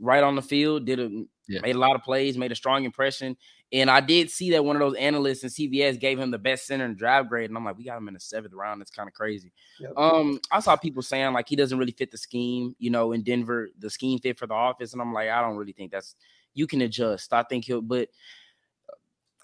right 0.00 0.22
on 0.22 0.36
the 0.36 0.42
field. 0.42 0.86
Did 0.86 1.00
a 1.00 1.24
yeah. 1.48 1.60
made 1.60 1.76
a 1.76 1.78
lot 1.78 1.94
of 1.94 2.02
plays, 2.02 2.38
made 2.38 2.52
a 2.52 2.56
strong 2.56 2.84
impression. 2.84 3.36
And 3.72 3.90
I 3.90 4.00
did 4.00 4.30
see 4.30 4.52
that 4.52 4.64
one 4.64 4.76
of 4.76 4.80
those 4.80 4.94
analysts 4.94 5.42
in 5.42 5.50
CBS 5.50 5.98
gave 5.98 6.18
him 6.18 6.30
the 6.30 6.38
best 6.38 6.66
center 6.66 6.84
and 6.84 6.96
draft 6.96 7.28
grade. 7.28 7.50
And 7.50 7.56
I'm 7.56 7.64
like, 7.64 7.76
we 7.76 7.84
got 7.84 7.98
him 7.98 8.08
in 8.08 8.14
the 8.14 8.20
seventh 8.20 8.54
round. 8.54 8.80
That's 8.80 8.90
kind 8.90 9.08
of 9.08 9.14
crazy. 9.14 9.52
Yep. 9.80 9.92
Um, 9.96 10.40
I 10.52 10.60
saw 10.60 10.76
people 10.76 11.02
saying 11.02 11.32
like 11.32 11.48
he 11.48 11.56
doesn't 11.56 11.76
really 11.76 11.92
fit 11.92 12.10
the 12.10 12.18
scheme, 12.18 12.76
you 12.78 12.90
know, 12.90 13.12
in 13.12 13.22
Denver, 13.22 13.68
the 13.78 13.90
scheme 13.90 14.18
fit 14.20 14.38
for 14.38 14.46
the 14.46 14.54
office. 14.54 14.92
And 14.92 15.02
I'm 15.02 15.12
like, 15.12 15.28
I 15.28 15.40
don't 15.40 15.56
really 15.56 15.72
think 15.72 15.90
that's 15.90 16.14
you 16.54 16.66
can 16.66 16.82
adjust. 16.82 17.32
I 17.32 17.42
think 17.42 17.64
he'll, 17.64 17.82
but 17.82 18.08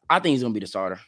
I 0.08 0.20
think 0.20 0.34
he's 0.34 0.42
gonna 0.42 0.54
be 0.54 0.60
the 0.60 0.66
starter. 0.66 1.00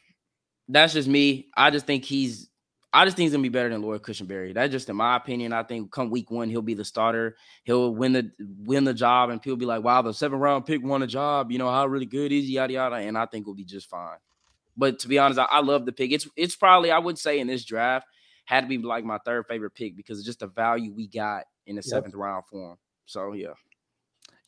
that's 0.68 0.92
just 0.92 1.08
me. 1.08 1.48
I 1.56 1.70
just 1.70 1.86
think 1.86 2.04
he's 2.04 2.48
I 2.94 3.04
just 3.04 3.16
think 3.16 3.24
he's 3.24 3.32
gonna 3.32 3.42
be 3.42 3.48
better 3.48 3.70
than 3.70 3.80
Lloyd 3.80 4.02
Cushenberry. 4.02 4.52
That's 4.52 4.70
just 4.70 4.88
in 4.88 4.96
my 4.96 5.16
opinion. 5.16 5.52
I 5.52 5.62
think 5.62 5.90
come 5.90 6.10
week 6.10 6.30
one, 6.30 6.50
he'll 6.50 6.60
be 6.60 6.74
the 6.74 6.84
starter. 6.84 7.36
He'll 7.64 7.94
win 7.94 8.12
the 8.12 8.30
win 8.64 8.84
the 8.84 8.92
job, 8.92 9.30
and 9.30 9.40
people 9.40 9.56
be 9.56 9.64
like, 9.64 9.82
"Wow, 9.82 10.02
the 10.02 10.12
seven 10.12 10.38
round 10.38 10.66
pick 10.66 10.82
won 10.82 11.02
a 11.02 11.06
job." 11.06 11.50
You 11.50 11.58
know 11.58 11.70
how 11.70 11.86
really 11.86 12.06
good 12.06 12.32
is 12.32 12.44
he? 12.44 12.54
Yada 12.54 12.72
yada. 12.72 12.96
And 12.96 13.16
I 13.16 13.26
think 13.26 13.46
we'll 13.46 13.54
be 13.54 13.64
just 13.64 13.88
fine. 13.88 14.18
But 14.76 14.98
to 15.00 15.08
be 15.08 15.18
honest, 15.18 15.40
I, 15.40 15.44
I, 15.44 15.60
love 15.60 15.86
the 15.86 15.92
pick. 15.92 16.12
It's 16.12 16.28
it's 16.36 16.56
probably 16.56 16.90
I 16.90 16.98
would 16.98 17.18
say 17.18 17.40
in 17.40 17.46
this 17.46 17.64
draft 17.64 18.06
had 18.44 18.62
to 18.62 18.66
be 18.66 18.78
like 18.78 19.04
my 19.04 19.18
third 19.24 19.46
favorite 19.48 19.74
pick 19.74 19.96
because 19.96 20.18
it's 20.18 20.26
just 20.26 20.40
the 20.40 20.46
value 20.46 20.92
we 20.92 21.08
got 21.08 21.44
in 21.66 21.76
the 21.76 21.82
seventh 21.82 22.14
round 22.14 22.44
for 22.50 22.72
him. 22.72 22.78
So 23.06 23.32
yeah. 23.32 23.54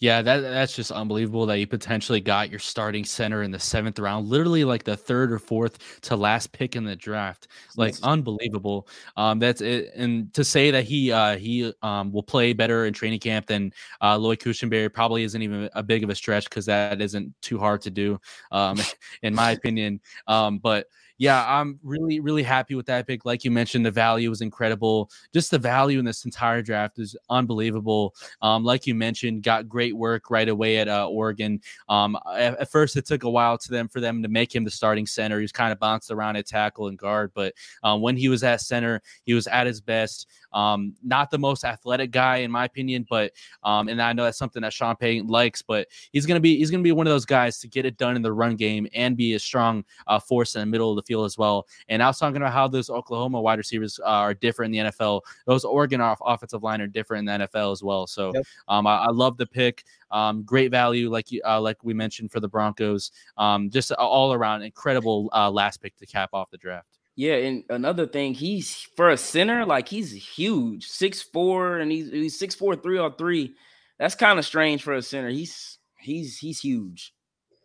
Yeah, 0.04 0.20
that 0.20 0.40
that's 0.40 0.76
just 0.76 0.92
unbelievable 0.92 1.46
that 1.46 1.58
you 1.58 1.66
potentially 1.66 2.20
got 2.20 2.50
your 2.50 2.58
starting 2.58 3.04
center 3.04 3.42
in 3.42 3.50
the 3.50 3.58
seventh 3.58 3.98
round, 3.98 4.28
literally 4.28 4.62
like 4.62 4.84
the 4.84 4.98
third 4.98 5.32
or 5.32 5.38
fourth 5.38 5.78
to 6.02 6.14
last 6.14 6.52
pick 6.52 6.76
in 6.76 6.84
the 6.84 6.94
draft. 6.94 7.48
Like 7.74 7.94
unbelievable. 8.02 8.86
Um, 9.16 9.38
that's 9.38 9.62
it. 9.62 9.92
And 9.96 10.30
to 10.34 10.44
say 10.44 10.70
that 10.72 10.84
he 10.84 11.10
uh 11.10 11.38
he 11.38 11.72
um 11.80 12.12
will 12.12 12.22
play 12.22 12.52
better 12.52 12.84
in 12.84 12.92
training 12.92 13.20
camp 13.20 13.46
than 13.46 13.72
uh 14.02 14.18
Lloyd 14.18 14.40
Cushenberry 14.40 14.92
probably 14.92 15.22
isn't 15.24 15.40
even 15.40 15.70
a 15.74 15.82
big 15.82 16.04
of 16.04 16.10
a 16.10 16.14
stretch 16.14 16.44
because 16.50 16.66
that 16.66 17.00
isn't 17.00 17.32
too 17.40 17.58
hard 17.58 17.80
to 17.82 17.90
do, 17.90 18.20
um, 18.52 18.76
in 19.22 19.34
my 19.34 19.52
opinion. 19.52 20.00
Um, 20.26 20.58
but 20.58 20.86
yeah, 21.18 21.44
I'm 21.46 21.78
really, 21.82 22.20
really 22.20 22.42
happy 22.42 22.74
with 22.74 22.86
that 22.86 23.06
pick. 23.06 23.24
Like 23.24 23.44
you 23.44 23.50
mentioned, 23.50 23.86
the 23.86 23.90
value 23.90 24.30
was 24.30 24.40
incredible. 24.40 25.10
Just 25.32 25.50
the 25.50 25.58
value 25.58 25.98
in 25.98 26.04
this 26.04 26.24
entire 26.24 26.60
draft 26.60 26.98
is 26.98 27.16
unbelievable. 27.30 28.14
Um, 28.42 28.64
like 28.64 28.86
you 28.86 28.94
mentioned, 28.94 29.44
got 29.44 29.68
great 29.68 29.96
work 29.96 30.30
right 30.30 30.48
away 30.48 30.78
at 30.78 30.88
uh, 30.88 31.08
Oregon. 31.08 31.60
Um, 31.88 32.18
at, 32.34 32.58
at, 32.58 32.70
first, 32.70 32.96
it 32.96 33.06
took 33.06 33.22
a 33.22 33.30
while 33.30 33.56
to 33.58 33.70
them 33.70 33.88
for 33.88 34.00
them 34.00 34.22
to 34.22 34.28
make 34.28 34.54
him 34.54 34.64
the 34.64 34.70
starting 34.70 35.06
center. 35.06 35.38
He 35.38 35.42
was 35.42 35.52
kind 35.52 35.72
of 35.72 35.78
bounced 35.78 36.10
around 36.10 36.36
at 36.36 36.46
tackle 36.46 36.88
and 36.88 36.98
guard, 36.98 37.30
but 37.34 37.54
um, 37.84 38.00
when 38.00 38.16
he 38.16 38.28
was 38.28 38.42
at 38.42 38.60
center, 38.60 39.00
he 39.24 39.34
was 39.34 39.46
at 39.46 39.66
his 39.66 39.80
best. 39.80 40.28
Um, 40.54 40.94
not 41.02 41.30
the 41.30 41.38
most 41.38 41.64
athletic 41.64 42.10
guy 42.10 42.38
in 42.38 42.50
my 42.50 42.64
opinion, 42.64 43.06
but 43.10 43.32
um, 43.62 43.88
and 43.88 44.00
I 44.00 44.12
know 44.12 44.24
that's 44.24 44.38
something 44.38 44.62
that 44.62 44.72
Sean 44.72 44.96
Payton 44.96 45.26
likes, 45.26 45.60
but 45.60 45.88
he's 46.12 46.24
gonna 46.24 46.40
be 46.40 46.56
he's 46.56 46.70
gonna 46.70 46.82
be 46.82 46.92
one 46.92 47.06
of 47.06 47.12
those 47.12 47.26
guys 47.26 47.58
to 47.60 47.68
get 47.68 47.84
it 47.84 47.96
done 47.96 48.16
in 48.16 48.22
the 48.22 48.32
run 48.32 48.56
game 48.56 48.86
and 48.94 49.16
be 49.16 49.34
a 49.34 49.38
strong 49.38 49.84
uh, 50.06 50.18
force 50.18 50.54
in 50.54 50.60
the 50.60 50.66
middle 50.66 50.90
of 50.90 50.96
the 50.96 51.02
field 51.02 51.26
as 51.26 51.36
well. 51.36 51.66
And 51.88 52.02
I 52.02 52.06
was 52.06 52.18
talking 52.18 52.36
about 52.36 52.52
how 52.52 52.68
those 52.68 52.88
Oklahoma 52.88 53.40
wide 53.40 53.58
receivers 53.58 53.98
uh, 54.00 54.08
are 54.08 54.34
different 54.34 54.74
in 54.74 54.84
the 54.84 54.90
NFL. 54.90 55.22
Those 55.46 55.64
Oregon 55.64 56.00
off- 56.00 56.20
offensive 56.24 56.62
line 56.62 56.80
are 56.80 56.86
different 56.86 57.28
in 57.28 57.40
the 57.40 57.46
NFL 57.46 57.72
as 57.72 57.82
well. 57.82 58.06
So 58.06 58.32
yep. 58.34 58.44
um, 58.68 58.86
I, 58.86 58.96
I, 58.96 59.10
love 59.10 59.36
the 59.36 59.46
pick. 59.46 59.84
Um, 60.10 60.42
great 60.42 60.70
value, 60.70 61.10
like 61.10 61.28
uh, 61.44 61.60
like 61.60 61.82
we 61.82 61.94
mentioned 61.94 62.30
for 62.30 62.40
the 62.40 62.48
Broncos. 62.48 63.10
Um, 63.36 63.70
just 63.70 63.92
all 63.92 64.32
around 64.32 64.62
incredible 64.62 65.28
uh, 65.32 65.50
last 65.50 65.82
pick 65.82 65.96
to 65.96 66.06
cap 66.06 66.30
off 66.32 66.50
the 66.50 66.58
draft. 66.58 66.98
Yeah, 67.16 67.34
and 67.34 67.64
another 67.70 68.06
thing, 68.06 68.34
he's 68.34 68.88
for 68.96 69.10
a 69.10 69.16
center, 69.16 69.64
like 69.64 69.88
he's 69.88 70.10
huge, 70.12 70.86
six 70.86 71.22
four, 71.22 71.78
and 71.78 71.90
he's 71.90 72.10
he's 72.10 72.38
six 72.38 72.54
four 72.54 72.74
three 72.74 72.98
or 72.98 73.14
three. 73.16 73.54
That's 73.98 74.16
kind 74.16 74.38
of 74.38 74.44
strange 74.44 74.82
for 74.82 74.94
a 74.94 75.02
center. 75.02 75.28
He's 75.28 75.78
he's 76.00 76.38
he's 76.38 76.60
huge. 76.60 77.14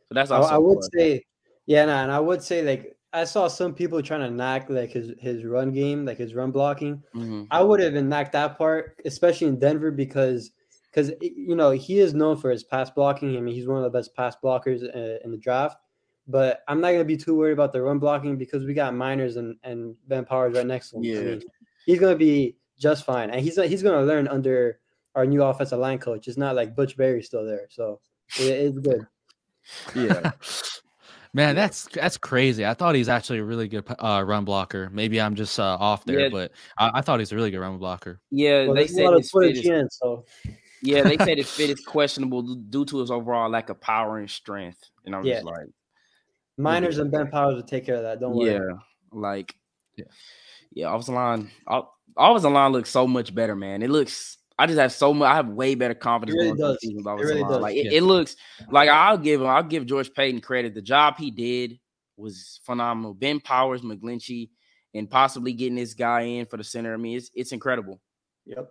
So 0.07 0.13
that's 0.13 0.29
I, 0.29 0.37
I 0.37 0.57
would 0.57 0.83
say, 0.93 1.23
yeah, 1.65 1.85
nah, 1.85 2.03
and 2.03 2.11
I 2.11 2.19
would 2.19 2.43
say 2.43 2.61
like 2.61 2.95
I 3.11 3.23
saw 3.23 3.47
some 3.47 3.73
people 3.73 4.03
trying 4.03 4.21
to 4.21 4.29
knock 4.29 4.69
like 4.69 4.91
his 4.91 5.13
his 5.19 5.43
run 5.43 5.71
game, 5.71 6.05
like 6.05 6.17
his 6.17 6.35
run 6.35 6.51
blocking. 6.51 7.01
Mm-hmm. 7.15 7.45
I 7.49 7.63
would 7.63 7.79
have 7.79 7.93
knocked 7.93 8.33
that 8.33 8.57
part, 8.57 9.01
especially 9.05 9.47
in 9.47 9.57
Denver, 9.57 9.89
because 9.89 10.51
because 10.91 11.11
you 11.21 11.55
know 11.55 11.71
he 11.71 11.99
is 11.99 12.13
known 12.13 12.37
for 12.37 12.51
his 12.51 12.63
pass 12.63 12.91
blocking. 12.91 13.35
I 13.35 13.41
mean, 13.41 13.55
he's 13.55 13.67
one 13.67 13.77
of 13.77 13.83
the 13.83 13.97
best 13.97 14.15
pass 14.15 14.35
blockers 14.43 14.83
uh, 14.83 15.19
in 15.23 15.31
the 15.31 15.37
draft. 15.37 15.77
But 16.29 16.63
I'm 16.67 16.79
not 16.79 16.91
gonna 16.91 17.03
be 17.03 17.17
too 17.17 17.35
worried 17.35 17.53
about 17.53 17.73
the 17.73 17.81
run 17.81 17.99
blocking 17.99 18.37
because 18.37 18.63
we 18.63 18.73
got 18.73 18.93
Meinerz 18.93 19.35
and, 19.35 19.57
and 19.63 19.95
Ben 20.07 20.23
Powers 20.23 20.55
right 20.55 20.65
next 20.65 20.91
to 20.91 20.97
him. 20.97 21.03
Yeah. 21.03 21.19
I 21.19 21.23
mean, 21.23 21.41
he's 21.85 21.99
gonna 21.99 22.15
be 22.15 22.55
just 22.79 23.03
fine, 23.03 23.31
and 23.31 23.41
he's 23.41 23.55
he's 23.55 23.83
gonna 23.83 24.03
learn 24.03 24.27
under 24.27 24.79
our 25.15 25.25
new 25.25 25.43
offensive 25.43 25.79
line 25.79 25.97
coach. 25.97 26.27
It's 26.27 26.37
not 26.37 26.55
like 26.55 26.75
Butch 26.75 26.95
Barry 26.95 27.23
still 27.23 27.45
there, 27.45 27.67
so 27.69 27.99
it, 28.39 28.43
it's 28.43 28.77
good. 28.77 29.07
Yeah. 29.95 30.31
Man, 31.33 31.55
that's 31.55 31.87
that's 31.93 32.17
crazy. 32.17 32.65
I 32.65 32.73
thought 32.73 32.95
he's 32.95 33.09
actually 33.09 33.39
a 33.39 33.43
really 33.43 33.67
good 33.67 33.83
uh, 33.99 34.23
run 34.25 34.45
blocker. 34.45 34.89
Maybe 34.91 35.21
I'm 35.21 35.35
just 35.35 35.59
uh, 35.59 35.77
off 35.79 36.03
there, 36.03 36.21
yeah. 36.21 36.29
but 36.29 36.51
I, 36.77 36.91
I, 36.95 37.01
thought 37.01 37.19
he's 37.19 37.31
a 37.31 37.35
really 37.35 37.51
good 37.51 37.59
run 37.59 37.77
blocker. 37.77 38.19
Yeah, 38.31 38.65
well, 38.65 38.73
they 38.73 38.87
said 38.87 39.13
his 39.13 39.31
fit 39.31 39.57
is, 39.57 39.65
in, 39.65 39.87
so. 39.91 40.25
yeah, 40.81 41.03
they 41.03 41.17
said 41.17 41.37
his 41.37 41.49
fit 41.55 41.69
is 41.69 41.81
questionable 41.81 42.41
due 42.55 42.83
to 42.85 42.97
his 42.99 43.11
overall 43.11 43.47
lack 43.47 43.69
of 43.69 43.79
power 43.79 44.17
and 44.17 44.29
strength. 44.29 44.83
And 45.05 45.15
I'm 45.15 45.23
yeah. 45.23 45.35
just 45.35 45.45
like, 45.45 45.67
Meinerz 46.59 46.99
and 46.99 47.09
Ben 47.09 47.27
Powers 47.27 47.55
will 47.55 47.63
take 47.63 47.85
care 47.85 47.95
of 47.95 48.03
that. 48.03 48.19
Don't 48.19 48.35
worry. 48.35 48.53
Yeah, 48.53 48.73
like 49.11 49.55
yeah, 49.95 50.05
yeah. 50.71 50.89
Offensive 50.89 51.15
line, 51.15 51.49
offensive 52.17 52.51
line 52.51 52.71
looks 52.71 52.89
so 52.89 53.07
much 53.07 53.33
better, 53.33 53.55
man. 53.55 53.81
It 53.81 53.89
looks. 53.89 54.37
I 54.57 54.67
just 54.67 54.77
have 54.77 54.91
so 54.91 55.13
much. 55.13 55.27
I 55.27 55.35
have 55.35 55.47
way 55.47 55.73
better 55.73 55.93
confidence. 55.93 56.35
It 56.35 56.43
really 56.43 56.57
does. 56.57 56.77
It 56.81 56.95
really 56.95 57.43
does. 57.43 57.61
Like 57.61 57.75
yeah. 57.75 57.83
it, 57.83 57.93
it, 57.93 58.03
looks 58.03 58.35
like 58.69 58.89
I'll 58.89 59.17
give 59.17 59.39
him. 59.39 59.47
I'll 59.47 59.63
give 59.63 59.85
George 59.85 60.13
Paton 60.13 60.41
credit. 60.41 60.75
The 60.75 60.81
job 60.81 61.15
he 61.17 61.31
did 61.31 61.79
was 62.17 62.59
phenomenal. 62.65 63.13
Ben 63.13 63.39
Powers, 63.39 63.81
McGlinchey, 63.81 64.49
and 64.93 65.09
possibly 65.09 65.53
getting 65.53 65.75
this 65.75 65.93
guy 65.93 66.21
in 66.21 66.45
for 66.45 66.57
the 66.57 66.63
center. 66.65 66.93
I 66.93 66.97
mean, 66.97 67.17
it's 67.17 67.31
it's 67.33 67.53
incredible. 67.53 68.01
Yep. 68.45 68.69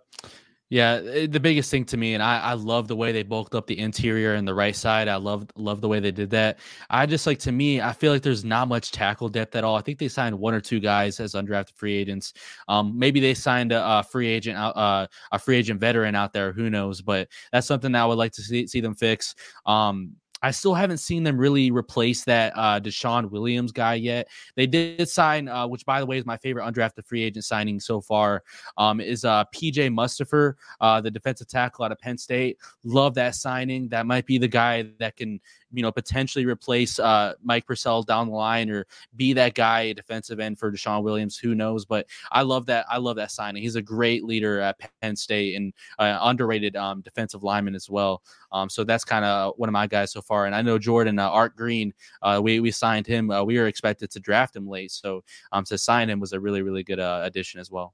Yeah, 0.71 1.01
eh, 1.03 1.25
the 1.27 1.39
biggest 1.39 1.71
thing 1.71 1.83
to 1.85 1.97
me, 1.97 2.13
and 2.13 2.21
I, 2.21 2.37
I 2.39 2.53
love 2.53 2.87
the 2.87 2.95
way 2.95 3.11
they 3.11 3.23
bulked 3.23 3.55
up 3.55 3.65
the 3.65 3.79
interior 3.79 4.35
and 4.35 4.47
the 4.47 4.53
right 4.53 4.75
side. 4.75 5.07
I 5.07 5.15
love 5.15 5.47
love 5.55 5.81
the 5.81 5.87
way 5.87 5.99
they 5.99 6.11
did 6.11 6.29
that. 6.29 6.59
I 6.91 7.07
just 7.07 7.25
like 7.25 7.39
to 7.39 7.51
me, 7.51 7.81
I 7.81 7.91
feel 7.91 8.13
like 8.13 8.21
there's 8.21 8.45
not 8.45 8.67
much 8.67 8.91
tackle 8.91 9.29
depth 9.29 9.55
at 9.55 9.63
all. 9.63 9.75
I 9.75 9.81
think 9.81 9.97
they 9.97 10.07
signed 10.07 10.37
one 10.37 10.53
or 10.53 10.61
two 10.61 10.79
guys 10.79 11.19
as 11.19 11.33
undrafted 11.33 11.73
free 11.75 11.95
agents. 11.95 12.33
Um, 12.67 12.97
maybe 12.97 13.19
they 13.19 13.33
signed 13.33 13.71
a, 13.71 13.99
a 13.99 14.03
free 14.03 14.27
agent, 14.27 14.57
uh, 14.59 15.07
a 15.31 15.39
free 15.39 15.57
agent 15.57 15.79
veteran 15.79 16.13
out 16.13 16.33
there. 16.33 16.51
Who 16.53 16.69
knows? 16.69 17.01
But 17.01 17.29
that's 17.51 17.65
something 17.65 17.91
that 17.93 18.03
I 18.03 18.05
would 18.05 18.19
like 18.19 18.33
to 18.33 18.41
see 18.43 18.67
see 18.67 18.79
them 18.81 18.93
fix. 18.93 19.33
Um, 19.65 20.11
I 20.41 20.51
still 20.51 20.73
haven't 20.73 20.99
seen 20.99 21.23
them 21.23 21.37
really 21.37 21.71
replace 21.71 22.23
that 22.25 22.53
uh, 22.55 22.79
DeShawn 22.79 23.29
Williams 23.29 23.71
guy 23.71 23.95
yet. 23.95 24.27
They 24.55 24.67
did 24.67 25.07
sign, 25.09 25.47
uh, 25.47 25.67
which 25.67 25.85
by 25.85 25.99
the 25.99 26.05
way 26.05 26.17
is 26.17 26.25
my 26.25 26.37
favorite 26.37 26.63
undrafted 26.63 27.05
free 27.05 27.23
agent 27.23 27.45
signing 27.45 27.79
so 27.79 28.01
far, 28.01 28.43
um, 28.77 29.01
is 29.01 29.25
uh, 29.25 29.45
PJ 29.53 29.89
Mustipher, 29.93 30.53
uh, 30.81 31.01
the 31.01 31.11
defensive 31.11 31.47
tackle 31.47 31.85
out 31.85 31.91
of 31.91 31.99
Penn 31.99 32.17
State. 32.17 32.57
Love 32.83 33.13
that 33.15 33.35
signing. 33.35 33.89
That 33.89 34.05
might 34.05 34.25
be 34.25 34.37
the 34.37 34.47
guy 34.47 34.85
that 34.99 35.17
can 35.17 35.39
you 35.71 35.81
know, 35.81 35.91
potentially 35.91 36.45
replace 36.45 36.99
uh, 36.99 37.33
Mike 37.43 37.65
Purcell 37.65 38.03
down 38.03 38.27
the 38.27 38.33
line 38.33 38.69
or 38.69 38.85
be 39.15 39.33
that 39.33 39.53
guy 39.53 39.93
defensive 39.93 40.39
end 40.39 40.57
for 40.57 40.71
DeShawn 40.71 41.03
Williams. 41.03 41.37
Who 41.37 41.55
knows? 41.55 41.85
But 41.85 42.07
I 42.31 42.41
love 42.41 42.65
that. 42.67 42.85
I 42.89 42.97
love 42.97 43.17
that 43.17 43.31
signing. 43.31 43.61
He's 43.61 43.75
a 43.75 43.81
great 43.81 44.23
leader 44.23 44.59
at 44.59 44.79
Penn 45.01 45.15
State 45.15 45.55
and 45.55 45.73
uh, 45.99 46.17
underrated 46.21 46.75
um, 46.75 47.01
defensive 47.01 47.43
lineman 47.43 47.75
as 47.75 47.89
well. 47.89 48.23
Um, 48.51 48.69
so 48.69 48.83
that's 48.83 49.03
kind 49.03 49.25
of 49.25 49.53
one 49.57 49.69
of 49.69 49.73
my 49.73 49.87
guys 49.87 50.11
so 50.11 50.21
far. 50.21 50.45
And 50.45 50.55
I 50.55 50.61
know 50.61 50.79
Jordan 50.79 51.19
uh, 51.19 51.29
Art 51.29 51.55
Green. 51.55 51.93
Uh, 52.21 52.39
we 52.41 52.59
we 52.59 52.71
signed 52.71 53.05
him. 53.05 53.29
Uh, 53.29 53.43
we 53.43 53.57
were 53.57 53.67
expected 53.67 54.09
to 54.11 54.19
draft 54.19 54.55
him 54.55 54.67
late, 54.67 54.91
so 54.91 55.23
um, 55.51 55.63
to 55.65 55.77
sign 55.77 56.09
him 56.09 56.19
was 56.19 56.33
a 56.33 56.39
really 56.39 56.61
really 56.61 56.83
good 56.83 56.99
uh, 56.99 57.21
addition 57.23 57.59
as 57.59 57.69
well. 57.69 57.93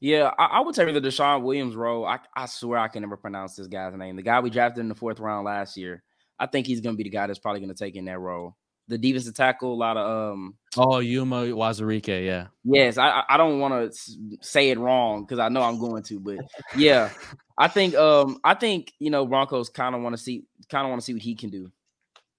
Yeah, 0.00 0.30
I, 0.38 0.44
I, 0.44 0.60
would 0.60 0.74
say 0.74 0.90
the 0.90 1.00
DeShawn 1.00 1.42
Williams 1.42 1.74
role. 1.74 2.06
I, 2.06 2.18
I 2.34 2.46
swear 2.46 2.78
I 2.78 2.88
can 2.88 3.02
never 3.02 3.16
pronounce 3.16 3.56
this 3.56 3.66
guy's 3.66 3.94
name. 3.96 4.16
The 4.16 4.22
guy 4.22 4.40
we 4.40 4.50
drafted 4.50 4.80
in 4.80 4.88
the 4.88 4.94
fourth 4.94 5.18
round 5.18 5.44
last 5.44 5.76
year. 5.76 6.02
I 6.38 6.46
think 6.46 6.66
he's 6.66 6.80
going 6.80 6.94
to 6.94 6.96
be 6.96 7.04
the 7.04 7.10
guy 7.10 7.26
that's 7.26 7.38
probably 7.38 7.60
going 7.60 7.74
to 7.74 7.78
take 7.78 7.96
in 7.96 8.06
that 8.06 8.18
role. 8.18 8.56
The 8.88 8.98
defensive 8.98 9.34
tackle, 9.34 9.72
a 9.72 9.74
lot 9.74 9.96
of 9.96 10.32
um. 10.32 10.54
Oh, 10.76 10.98
Yuma 10.98 11.44
Wazarike, 11.44 12.26
yeah. 12.26 12.48
Yes, 12.64 12.98
I 12.98 13.22
I 13.28 13.36
don't 13.36 13.60
want 13.60 13.92
to 13.92 13.98
say 14.40 14.70
it 14.70 14.78
wrong 14.78 15.24
because 15.24 15.38
I 15.38 15.48
know 15.48 15.62
I'm 15.62 15.78
going 15.78 16.02
to, 16.04 16.18
but 16.18 16.38
yeah, 16.76 17.10
I 17.56 17.68
think 17.68 17.94
um 17.94 18.38
I 18.42 18.54
think 18.54 18.92
you 18.98 19.10
know 19.10 19.24
Broncos 19.24 19.68
kind 19.68 19.94
of 19.94 20.02
want 20.02 20.16
to 20.16 20.22
see 20.22 20.44
kind 20.68 20.84
of 20.84 20.90
want 20.90 21.00
to 21.00 21.04
see 21.04 21.12
what 21.12 21.22
he 21.22 21.34
can 21.34 21.50
do. 21.50 21.70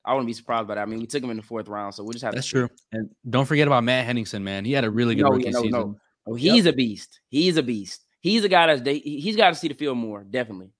I 0.06 0.12
wouldn't 0.14 0.28
be 0.28 0.34
surprised 0.34 0.68
by 0.68 0.76
that. 0.76 0.82
I 0.82 0.86
mean, 0.86 1.00
we 1.00 1.08
took 1.08 1.24
him 1.24 1.30
in 1.30 1.38
the 1.38 1.44
fourth 1.44 1.70
round, 1.70 1.96
so 1.96 2.04
we'll 2.04 2.12
just 2.12 2.26
have. 2.26 2.34
That's 2.34 2.48
true. 2.48 2.70
And 2.92 3.10
don't 3.30 3.46
forget 3.46 3.68
about 3.68 3.86
Matt 3.86 4.06
Henningsen, 4.06 4.44
man. 4.44 4.66
He 4.66 4.74
had 4.74 4.84
a 4.84 4.92
really 4.92 5.16
good 5.16 5.24
no, 5.24 5.30
rookie 5.30 5.50
no, 5.50 5.62
season. 5.62 5.80
No. 5.80 5.98
Oh, 6.28 6.36
he's 6.36 6.66
yep. 6.66 6.74
a 6.74 6.76
beast. 6.76 7.22
He's 7.30 7.58
a 7.58 7.64
beast. 7.64 8.06
He's 8.20 8.44
a 8.44 8.50
guy 8.50 8.76
that's 8.76 8.88
he's 9.04 9.36
got 9.36 9.50
to 9.50 9.56
see 9.56 9.70
the 9.70 9.74
field 9.74 9.98
more, 9.98 10.24
definitely. 10.24 10.72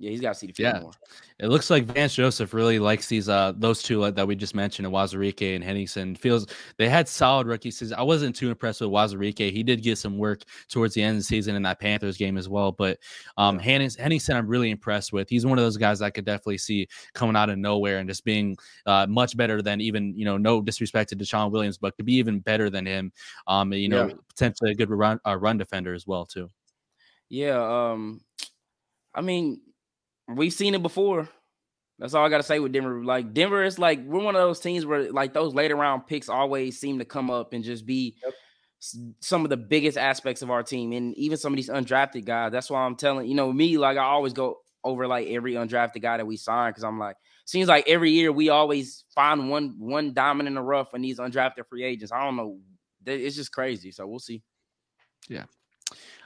Yeah, 0.00 0.12
he's 0.12 0.22
got 0.22 0.32
to 0.32 0.34
see 0.34 0.46
the 0.46 0.54
field 0.54 0.74
yeah. 0.76 0.80
more. 0.80 0.92
It 1.40 1.48
looks 1.48 1.68
like 1.68 1.84
Vance 1.84 2.14
Joseph 2.14 2.54
really 2.54 2.78
likes 2.78 3.06
these 3.06 3.28
uh 3.28 3.52
those 3.54 3.82
two 3.82 4.10
that 4.10 4.26
we 4.26 4.34
just 4.34 4.54
mentioned, 4.54 4.88
Wazarike 4.88 5.54
and 5.54 5.62
Henningsen. 5.62 6.16
Feels 6.16 6.46
they 6.78 6.88
had 6.88 7.06
solid 7.06 7.46
rookie 7.46 7.70
season. 7.70 7.98
I 7.98 8.02
wasn't 8.02 8.34
too 8.34 8.48
impressed 8.48 8.80
with 8.80 8.88
Wazarike. 8.88 9.52
He 9.52 9.62
did 9.62 9.82
get 9.82 9.98
some 9.98 10.16
work 10.16 10.40
towards 10.70 10.94
the 10.94 11.02
end 11.02 11.16
of 11.16 11.18
the 11.18 11.24
season 11.24 11.54
in 11.54 11.62
that 11.64 11.80
Panthers 11.80 12.16
game 12.16 12.38
as 12.38 12.48
well. 12.48 12.72
But 12.72 12.98
um 13.36 13.56
yeah. 13.56 13.88
Henningsen, 13.98 14.36
I'm 14.36 14.46
really 14.46 14.70
impressed 14.70 15.12
with. 15.12 15.28
He's 15.28 15.44
one 15.44 15.58
of 15.58 15.64
those 15.64 15.76
guys 15.76 16.00
I 16.00 16.08
could 16.08 16.24
definitely 16.24 16.58
see 16.58 16.88
coming 17.12 17.36
out 17.36 17.50
of 17.50 17.58
nowhere 17.58 17.98
and 17.98 18.08
just 18.08 18.24
being 18.24 18.56
uh 18.86 19.06
much 19.06 19.36
better 19.36 19.60
than 19.60 19.82
even 19.82 20.16
you 20.16 20.24
know 20.24 20.38
no 20.38 20.62
disrespect 20.62 21.10
to 21.10 21.16
DeShawn 21.16 21.50
Williams, 21.50 21.76
but 21.76 21.94
to 21.98 22.04
be 22.04 22.14
even 22.14 22.40
better 22.40 22.70
than 22.70 22.86
him. 22.86 23.12
Um, 23.46 23.70
you 23.74 23.90
know, 23.90 24.06
yeah. 24.06 24.14
potentially 24.30 24.70
a 24.70 24.74
good 24.74 24.88
run 24.88 25.20
uh, 25.26 25.36
run 25.36 25.58
defender 25.58 25.92
as 25.92 26.06
well 26.06 26.24
too. 26.24 26.50
Yeah. 27.28 27.90
Um, 27.92 28.22
I 29.14 29.20
mean, 29.22 29.60
We've 30.34 30.52
seen 30.52 30.74
it 30.74 30.82
before. 30.82 31.28
That's 31.98 32.14
all 32.14 32.24
I 32.24 32.30
gotta 32.30 32.42
say 32.42 32.58
with 32.60 32.72
Denver. 32.72 33.04
Like 33.04 33.34
Denver 33.34 33.62
is 33.62 33.78
like 33.78 34.02
we're 34.04 34.22
one 34.22 34.34
of 34.34 34.40
those 34.40 34.58
teams 34.58 34.86
where 34.86 35.12
like 35.12 35.34
those 35.34 35.54
later 35.54 35.76
round 35.76 36.06
picks 36.06 36.30
always 36.30 36.80
seem 36.80 36.98
to 36.98 37.04
come 37.04 37.30
up 37.30 37.52
and 37.52 37.62
just 37.62 37.84
be 37.84 38.16
yep. 38.24 38.34
some 39.20 39.44
of 39.44 39.50
the 39.50 39.58
biggest 39.58 39.98
aspects 39.98 40.40
of 40.40 40.50
our 40.50 40.62
team, 40.62 40.92
and 40.92 41.14
even 41.16 41.36
some 41.36 41.52
of 41.52 41.56
these 41.56 41.68
undrafted 41.68 42.24
guys. 42.24 42.52
That's 42.52 42.70
why 42.70 42.80
I'm 42.80 42.96
telling 42.96 43.28
you 43.28 43.34
know 43.34 43.52
me 43.52 43.76
like 43.76 43.98
I 43.98 44.04
always 44.04 44.32
go 44.32 44.60
over 44.82 45.06
like 45.06 45.28
every 45.28 45.54
undrafted 45.54 46.00
guy 46.00 46.16
that 46.16 46.26
we 46.26 46.38
sign 46.38 46.70
because 46.70 46.84
I'm 46.84 46.98
like 46.98 47.16
seems 47.44 47.68
like 47.68 47.86
every 47.86 48.12
year 48.12 48.32
we 48.32 48.48
always 48.48 49.04
find 49.14 49.50
one 49.50 49.74
one 49.78 50.14
diamond 50.14 50.48
in 50.48 50.54
the 50.54 50.62
rough 50.62 50.94
in 50.94 51.02
these 51.02 51.18
undrafted 51.18 51.66
free 51.68 51.84
agents. 51.84 52.12
I 52.12 52.24
don't 52.24 52.36
know, 52.36 52.58
it's 53.04 53.36
just 53.36 53.52
crazy. 53.52 53.90
So 53.90 54.06
we'll 54.06 54.20
see. 54.20 54.42
Yeah. 55.28 55.44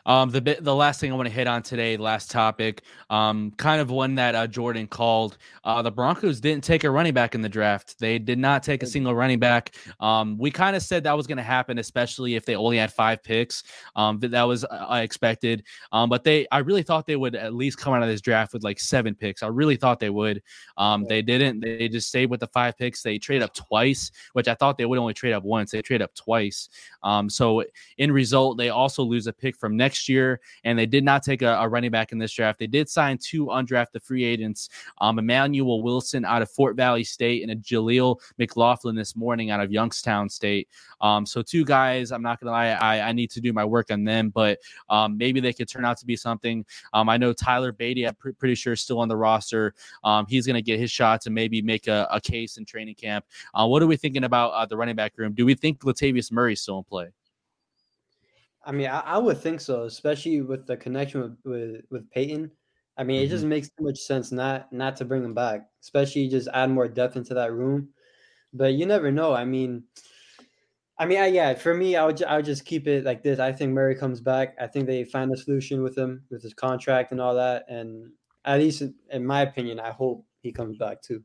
Um, 0.06 0.30
the 0.30 0.40
bit, 0.40 0.62
the 0.62 0.74
last 0.74 1.00
thing 1.00 1.12
I 1.12 1.16
want 1.16 1.28
to 1.28 1.34
hit 1.34 1.46
on 1.46 1.62
today, 1.62 1.96
last 1.96 2.30
topic, 2.30 2.82
um, 3.10 3.52
kind 3.56 3.80
of 3.80 3.90
one 3.90 4.14
that 4.16 4.34
uh, 4.34 4.46
Jordan 4.46 4.86
called. 4.86 5.38
Uh, 5.64 5.80
the 5.80 5.90
Broncos 5.90 6.40
didn't 6.40 6.62
take 6.62 6.84
a 6.84 6.90
running 6.90 7.14
back 7.14 7.34
in 7.34 7.40
the 7.40 7.48
draft. 7.48 7.98
They 7.98 8.18
did 8.18 8.38
not 8.38 8.62
take 8.62 8.82
a 8.82 8.86
single 8.86 9.14
running 9.14 9.38
back. 9.38 9.74
Um, 10.00 10.36
we 10.36 10.50
kind 10.50 10.76
of 10.76 10.82
said 10.82 11.04
that 11.04 11.16
was 11.16 11.26
going 11.26 11.38
to 11.38 11.42
happen, 11.42 11.78
especially 11.78 12.34
if 12.34 12.44
they 12.44 12.54
only 12.54 12.76
had 12.76 12.92
five 12.92 13.22
picks. 13.22 13.62
Um, 13.96 14.18
that 14.20 14.42
was 14.42 14.64
uh, 14.64 15.00
expected. 15.02 15.64
Um, 15.92 16.10
but 16.10 16.22
they, 16.22 16.46
I 16.52 16.58
really 16.58 16.82
thought 16.82 17.06
they 17.06 17.16
would 17.16 17.34
at 17.34 17.54
least 17.54 17.78
come 17.78 17.94
out 17.94 18.02
of 18.02 18.08
this 18.08 18.20
draft 18.20 18.52
with 18.52 18.62
like 18.62 18.78
seven 18.78 19.14
picks. 19.14 19.42
I 19.42 19.46
really 19.46 19.76
thought 19.76 20.00
they 20.00 20.10
would. 20.10 20.42
Um, 20.76 21.04
they 21.04 21.22
didn't. 21.22 21.60
They 21.60 21.88
just 21.88 22.08
stayed 22.08 22.30
with 22.30 22.40
the 22.40 22.48
five 22.48 22.76
picks. 22.76 23.02
They 23.02 23.18
traded 23.18 23.42
up 23.42 23.54
twice, 23.54 24.10
which 24.34 24.48
I 24.48 24.54
thought 24.54 24.76
they 24.76 24.86
would 24.86 24.98
only 24.98 25.14
trade 25.14 25.32
up 25.32 25.44
once. 25.44 25.70
They 25.70 25.80
trade 25.80 26.02
up 26.02 26.14
twice. 26.14 26.68
Um, 27.02 27.30
so 27.30 27.64
in 27.96 28.12
result, 28.12 28.58
they 28.58 28.68
also 28.68 29.02
lose 29.02 29.26
a 29.26 29.32
pick 29.32 29.56
from 29.56 29.76
next 29.76 29.93
next 29.94 30.08
year, 30.08 30.40
and 30.64 30.76
they 30.76 30.86
did 30.86 31.04
not 31.04 31.22
take 31.22 31.42
a, 31.42 31.54
a 31.54 31.68
running 31.68 31.92
back 31.92 32.10
in 32.10 32.18
this 32.18 32.32
draft. 32.32 32.58
They 32.58 32.66
did 32.66 32.88
sign 32.88 33.16
two 33.16 33.46
undrafted 33.46 34.02
free 34.02 34.24
agents, 34.24 34.68
um, 35.00 35.20
Emmanuel 35.20 35.84
Wilson 35.84 36.24
out 36.24 36.42
of 36.42 36.50
Fort 36.50 36.74
Valley 36.74 37.04
State 37.04 37.42
and 37.42 37.52
a 37.52 37.56
Jaleel 37.56 38.18
McLaughlin 38.36 38.96
this 38.96 39.14
morning 39.14 39.52
out 39.52 39.60
of 39.60 39.70
Youngstown 39.70 40.28
State. 40.28 40.68
Um, 41.00 41.24
so 41.24 41.42
two 41.42 41.64
guys, 41.64 42.10
I'm 42.10 42.22
not 42.22 42.40
gonna 42.40 42.50
lie, 42.50 42.70
I, 42.70 43.08
I 43.08 43.12
need 43.12 43.30
to 43.30 43.40
do 43.40 43.52
my 43.52 43.64
work 43.64 43.92
on 43.92 44.02
them, 44.02 44.30
but 44.30 44.58
um, 44.88 45.16
maybe 45.16 45.38
they 45.38 45.52
could 45.52 45.68
turn 45.68 45.84
out 45.84 45.96
to 45.98 46.06
be 46.06 46.16
something. 46.16 46.64
Um, 46.92 47.08
I 47.08 47.16
know 47.16 47.32
Tyler 47.32 47.72
Badie, 47.72 48.08
I'm 48.08 48.16
pr- 48.16 48.32
pretty 48.32 48.56
sure 48.56 48.72
is 48.72 48.80
still 48.80 48.98
on 48.98 49.06
the 49.06 49.16
roster. 49.16 49.74
Um, 50.02 50.26
he's 50.28 50.44
gonna 50.44 50.60
get 50.60 50.80
his 50.80 50.90
shots 50.90 51.26
and 51.26 51.34
maybe 51.34 51.62
make 51.62 51.86
a, 51.86 52.08
a 52.10 52.20
case 52.20 52.56
in 52.56 52.64
training 52.64 52.96
camp. 52.96 53.24
Uh, 53.54 53.64
what 53.68 53.80
are 53.80 53.86
we 53.86 53.96
thinking 53.96 54.24
about 54.24 54.50
uh, 54.50 54.66
the 54.66 54.76
running 54.76 54.96
back 54.96 55.12
room? 55.16 55.34
Do 55.34 55.46
we 55.46 55.54
think 55.54 55.82
Latavius 55.82 56.32
Murray 56.32 56.56
still 56.56 56.78
in 56.78 56.84
play? 56.84 57.10
I 58.66 58.72
mean, 58.72 58.88
I, 58.88 59.00
I, 59.00 59.18
would 59.18 59.38
think 59.38 59.60
so, 59.60 59.84
especially 59.84 60.40
with 60.40 60.66
the 60.66 60.76
connection 60.76 61.20
with 61.20 61.36
with, 61.44 61.84
with 61.90 62.10
Peyton. 62.10 62.50
I 62.96 63.04
mean, 63.04 63.16
mm-hmm. 63.16 63.26
it 63.26 63.28
just 63.28 63.42
mm-hmm. 63.42 63.50
makes 63.50 63.68
too 63.68 63.84
much 63.84 63.98
sense 63.98 64.32
not 64.32 64.72
not 64.72 64.96
to 64.96 65.04
bring 65.04 65.24
him 65.24 65.34
back, 65.34 65.68
especially 65.82 66.28
just 66.28 66.48
add 66.54 66.70
more 66.70 66.88
depth 66.88 67.16
into 67.16 67.34
that 67.34 67.52
room. 67.52 67.88
But 68.52 68.74
you 68.74 68.86
never 68.86 69.10
know. 69.10 69.34
I 69.34 69.44
mean, 69.44 69.84
I 70.98 71.06
mean, 71.06 71.18
I, 71.18 71.26
yeah, 71.26 71.54
for 71.54 71.74
me, 71.74 71.96
I 71.96 72.06
would 72.06 72.22
I 72.22 72.36
would 72.36 72.44
just 72.44 72.64
keep 72.64 72.86
it 72.86 73.04
like 73.04 73.22
this. 73.22 73.40
I 73.40 73.52
think 73.52 73.72
Murray 73.72 73.96
comes 73.96 74.20
back. 74.20 74.56
I 74.60 74.66
think 74.66 74.86
they 74.86 75.04
find 75.04 75.32
a 75.32 75.36
solution 75.36 75.82
with 75.82 75.98
him 75.98 76.24
with 76.30 76.42
his 76.42 76.54
contract 76.54 77.12
and 77.12 77.20
all 77.20 77.34
that. 77.34 77.64
And 77.68 78.12
at 78.44 78.60
least 78.60 78.82
in 79.10 79.26
my 79.26 79.42
opinion, 79.42 79.80
I 79.80 79.90
hope 79.90 80.24
he 80.42 80.52
comes 80.52 80.76
back 80.76 81.02
too. 81.02 81.22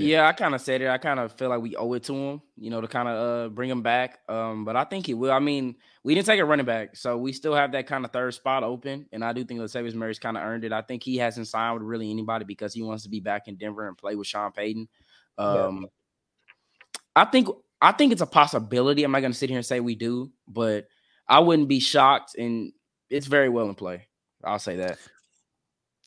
Yeah, 0.00 0.26
I 0.26 0.32
kind 0.32 0.54
of 0.54 0.60
said 0.60 0.82
it. 0.82 0.88
I 0.88 0.98
kind 0.98 1.20
of 1.20 1.32
feel 1.32 1.48
like 1.48 1.60
we 1.60 1.76
owe 1.76 1.92
it 1.94 2.02
to 2.04 2.14
him, 2.14 2.42
you 2.56 2.70
know, 2.70 2.80
to 2.80 2.88
kind 2.88 3.08
of 3.08 3.16
uh, 3.16 3.48
bring 3.50 3.70
him 3.70 3.82
back. 3.82 4.18
Um, 4.28 4.64
but 4.64 4.76
I 4.76 4.84
think 4.84 5.06
he 5.06 5.14
will. 5.14 5.32
I 5.32 5.38
mean, 5.38 5.76
we 6.02 6.14
didn't 6.14 6.26
take 6.26 6.40
a 6.40 6.44
running 6.44 6.66
back, 6.66 6.96
so 6.96 7.16
we 7.18 7.32
still 7.32 7.54
have 7.54 7.72
that 7.72 7.86
kind 7.86 8.04
of 8.04 8.12
third 8.12 8.34
spot 8.34 8.62
open. 8.62 9.06
And 9.12 9.24
I 9.24 9.32
do 9.32 9.44
think 9.44 9.60
Latavius 9.60 9.94
Murray's 9.94 10.18
kind 10.18 10.36
of 10.36 10.42
earned 10.42 10.64
it. 10.64 10.72
I 10.72 10.82
think 10.82 11.02
he 11.02 11.16
hasn't 11.16 11.48
signed 11.48 11.74
with 11.74 11.82
really 11.82 12.10
anybody 12.10 12.44
because 12.44 12.74
he 12.74 12.82
wants 12.82 13.02
to 13.04 13.08
be 13.08 13.20
back 13.20 13.48
in 13.48 13.56
Denver 13.56 13.88
and 13.88 13.96
play 13.96 14.14
with 14.14 14.26
Sean 14.26 14.52
Payton. 14.52 14.88
Um, 15.38 15.80
yeah. 15.82 15.88
I 17.16 17.24
think 17.26 17.48
I 17.80 17.92
think 17.92 18.12
it's 18.12 18.22
a 18.22 18.26
possibility. 18.26 19.04
I'm 19.04 19.12
not 19.12 19.20
going 19.20 19.32
to 19.32 19.38
sit 19.38 19.50
here 19.50 19.58
and 19.58 19.66
say 19.66 19.80
we 19.80 19.94
do, 19.94 20.30
but 20.46 20.86
I 21.28 21.40
wouldn't 21.40 21.68
be 21.68 21.80
shocked, 21.80 22.36
and 22.36 22.72
it's 23.08 23.26
very 23.26 23.48
well 23.48 23.68
in 23.68 23.74
play. 23.74 24.06
I'll 24.44 24.58
say 24.58 24.76
that. 24.76 24.98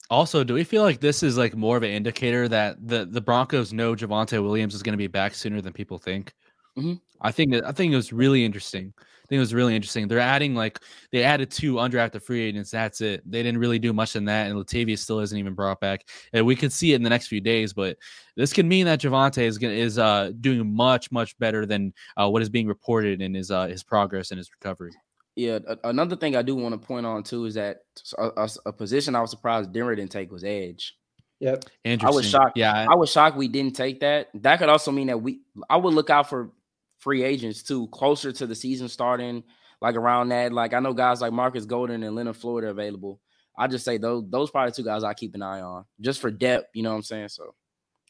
Also, 0.10 0.44
do 0.44 0.54
we 0.54 0.64
feel 0.64 0.84
like 0.84 1.00
this 1.00 1.24
is 1.24 1.38
like 1.38 1.56
more 1.56 1.78
of 1.78 1.84
an 1.84 1.90
indicator 1.90 2.48
that 2.48 2.76
the 2.88 3.06
the 3.06 3.22
Broncos 3.22 3.74
know 3.74 3.96
Javonte 3.96 4.42
Williams 4.44 4.76
is 4.76 4.84
going 4.84 4.94
to 4.94 4.98
be 4.98 5.08
back 5.08 5.34
sooner 5.34 5.62
than 5.62 5.74
people 5.74 5.98
think? 5.98 6.34
Mm-hmm. 6.78 6.94
I 7.22 7.32
think 7.32 7.56
I 7.64 7.72
think 7.72 7.94
it 7.94 7.96
was 7.96 8.12
really 8.12 8.44
interesting. 8.44 8.94
I 8.98 9.28
think 9.28 9.38
it 9.38 9.40
was 9.40 9.54
really 9.54 9.76
interesting. 9.76 10.08
They're 10.08 10.20
adding 10.20 10.54
like 10.54 10.80
they 11.12 11.24
added 11.24 11.50
two 11.50 11.76
undrafted 11.76 12.22
free 12.22 12.42
agents. 12.42 12.72
That's 12.72 13.00
it. 13.00 13.22
They 13.26 13.42
didn't 13.42 13.60
really 13.60 13.80
do 13.80 13.94
much 13.94 14.18
in 14.18 14.26
that, 14.26 14.50
and 14.50 14.60
Latavius 14.60 15.00
still 15.00 15.22
isn't 15.22 15.38
even 15.38 15.54
brought 15.54 15.80
back. 15.80 16.06
And 16.34 16.46
we 16.46 16.58
could 16.58 16.74
see 16.74 16.92
it 16.92 16.98
in 16.98 17.04
the 17.04 17.10
next 17.10 17.28
few 17.28 17.40
days, 17.40 17.72
but 17.72 17.98
this 18.36 18.52
can 18.52 18.68
mean 18.68 18.86
that 18.86 19.00
Javonte 19.00 19.44
is 19.44 19.58
gonna, 19.58 19.74
is 19.74 19.98
uh 19.98 20.32
doing 20.42 20.76
much 20.76 21.12
much 21.12 21.38
better 21.40 21.66
than 21.66 21.94
uh, 22.18 22.30
what 22.30 22.42
is 22.42 22.50
being 22.50 22.68
reported 22.68 23.22
in 23.22 23.34
his 23.34 23.52
uh, 23.52 23.68
his 23.68 23.84
progress 23.84 24.32
and 24.32 24.38
his 24.38 24.52
recovery. 24.52 24.92
Yeah, 25.36 25.60
another 25.84 26.16
thing 26.16 26.36
I 26.36 26.44
do 26.44 26.56
want 26.56 26.80
to 26.80 26.88
point 26.88 27.06
on 27.06 27.24
too 27.24 27.46
is 27.46 27.56
that 27.56 27.80
a, 28.20 28.30
a, 28.38 28.50
a, 28.68 28.74
position 28.74 29.16
I 29.16 29.22
was 29.22 29.32
surprised 29.32 29.74
Denver 29.74 29.96
didn't 29.96 30.12
take 30.12 30.32
was 30.32 30.44
edge. 30.44 30.96
Yep, 31.40 31.66
I 31.86 32.10
was 32.12 32.30
shocked. 32.30 32.56
Yeah, 32.56 32.86
I 32.88 32.96
was 32.96 33.12
shocked 33.12 33.36
we 33.36 33.48
didn't 33.48 33.76
take 33.76 34.02
that. 34.02 34.30
That 34.36 34.60
could 34.60 34.70
also 34.70 34.92
mean 34.92 35.08
that 35.08 35.22
we. 35.22 35.42
I 35.70 35.78
would 35.78 35.94
look 35.94 36.12
out 36.12 36.30
for 36.30 36.52
free 37.00 37.24
agents 37.24 37.64
too, 37.64 37.88
closer 37.88 38.32
to 38.32 38.46
the 38.46 38.56
season 38.56 38.88
starting, 38.88 39.44
like 39.82 39.96
around 39.96 40.30
that. 40.30 40.54
Like 40.54 40.74
I 40.74 40.80
know 40.80 40.94
guys 40.94 41.20
like 41.20 41.34
Marcus 41.34 41.66
Golden 41.66 42.04
and 42.04 42.16
Leonard 42.16 42.38
Floyd 42.38 42.64
are 42.64 42.70
available. 42.70 43.20
I 43.58 43.68
just 43.68 43.86
say 43.86 43.98
those 43.98 44.24
those 44.30 44.52
probably 44.52 44.72
two 44.72 44.84
guys 44.84 45.04
I 45.04 45.14
keep 45.14 45.36
an 45.36 45.42
eye 45.42 45.62
on 45.62 45.86
just 46.00 46.22
for 46.22 46.32
depth. 46.32 46.70
You 46.76 46.84
know 46.84 46.92
what 46.92 46.98
I'm 46.98 47.04
saying? 47.04 47.30
So 47.30 47.56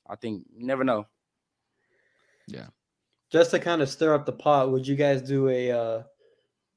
I 0.09 0.15
think 0.15 0.43
never 0.55 0.83
know. 0.83 1.07
Yeah. 2.47 2.67
Just 3.31 3.51
to 3.51 3.59
kind 3.59 3.81
of 3.81 3.89
stir 3.89 4.13
up 4.13 4.25
the 4.25 4.31
pot, 4.31 4.71
would 4.71 4.85
you 4.85 4.95
guys 4.95 5.21
do 5.21 5.49
a 5.49 5.71
uh, 5.71 6.03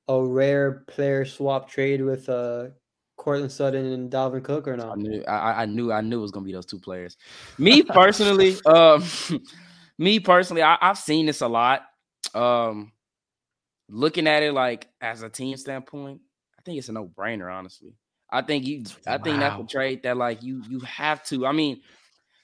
a 0.09 0.23
rare 0.23 0.85
player 0.89 1.25
swap 1.25 1.69
trade 1.69 2.03
with 2.03 2.29
uh 2.29 2.69
Courtland 3.17 3.51
Sutton 3.51 3.87
and 3.93 4.11
Dalvin 4.11 4.45
Cook 4.45 4.69
or 4.69 4.77
not? 4.77 4.93
I 4.93 4.95
knew 5.01 5.25
I, 5.25 5.63
I 5.63 5.67
knew 5.67 5.93
I 5.93 6.01
knew 6.01 6.19
it 6.19 6.23
was 6.23 6.31
gonna 6.31 6.47
be 6.47 6.53
those 6.53 6.67
two 6.67 6.79
players. 6.79 7.17
Me 7.59 7.83
personally, 7.83 8.57
um 8.67 9.05
me 9.99 10.21
personally, 10.21 10.63
I, 10.63 10.79
I've 10.81 10.99
seen 10.99 11.27
this 11.27 11.41
a 11.41 11.49
lot. 11.49 11.83
Um 12.35 12.93
looking 13.89 14.27
at 14.27 14.43
it 14.43 14.53
like 14.53 14.89
as 15.01 15.23
a 15.23 15.29
team 15.29 15.57
standpoint, 15.57 16.21
I 16.59 16.63
think 16.63 16.79
it's 16.79 16.89
a 16.89 16.93
no-brainer, 16.93 17.53
honestly. 17.53 17.95
I 18.31 18.43
think 18.43 18.67
you 18.67 18.85
I 19.07 19.19
think 19.19 19.41
wow. 19.41 19.51
that's 19.59 19.63
a 19.63 19.67
trade 19.67 20.03
that 20.03 20.17
like 20.17 20.43
you 20.43 20.63
you 20.69 20.81
have 20.81 21.23
to. 21.25 21.47
I 21.47 21.53
mean, 21.53 21.81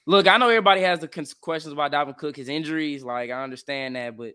look, 0.06 0.26
I 0.26 0.36
know 0.36 0.48
everybody 0.48 0.80
has 0.82 1.00
the 1.00 1.08
questions 1.40 1.72
about 1.72 1.92
Dalvin 1.92 2.16
Cook, 2.16 2.36
his 2.36 2.48
injuries. 2.48 3.02
Like 3.02 3.30
I 3.30 3.42
understand 3.42 3.96
that, 3.96 4.16
but 4.16 4.34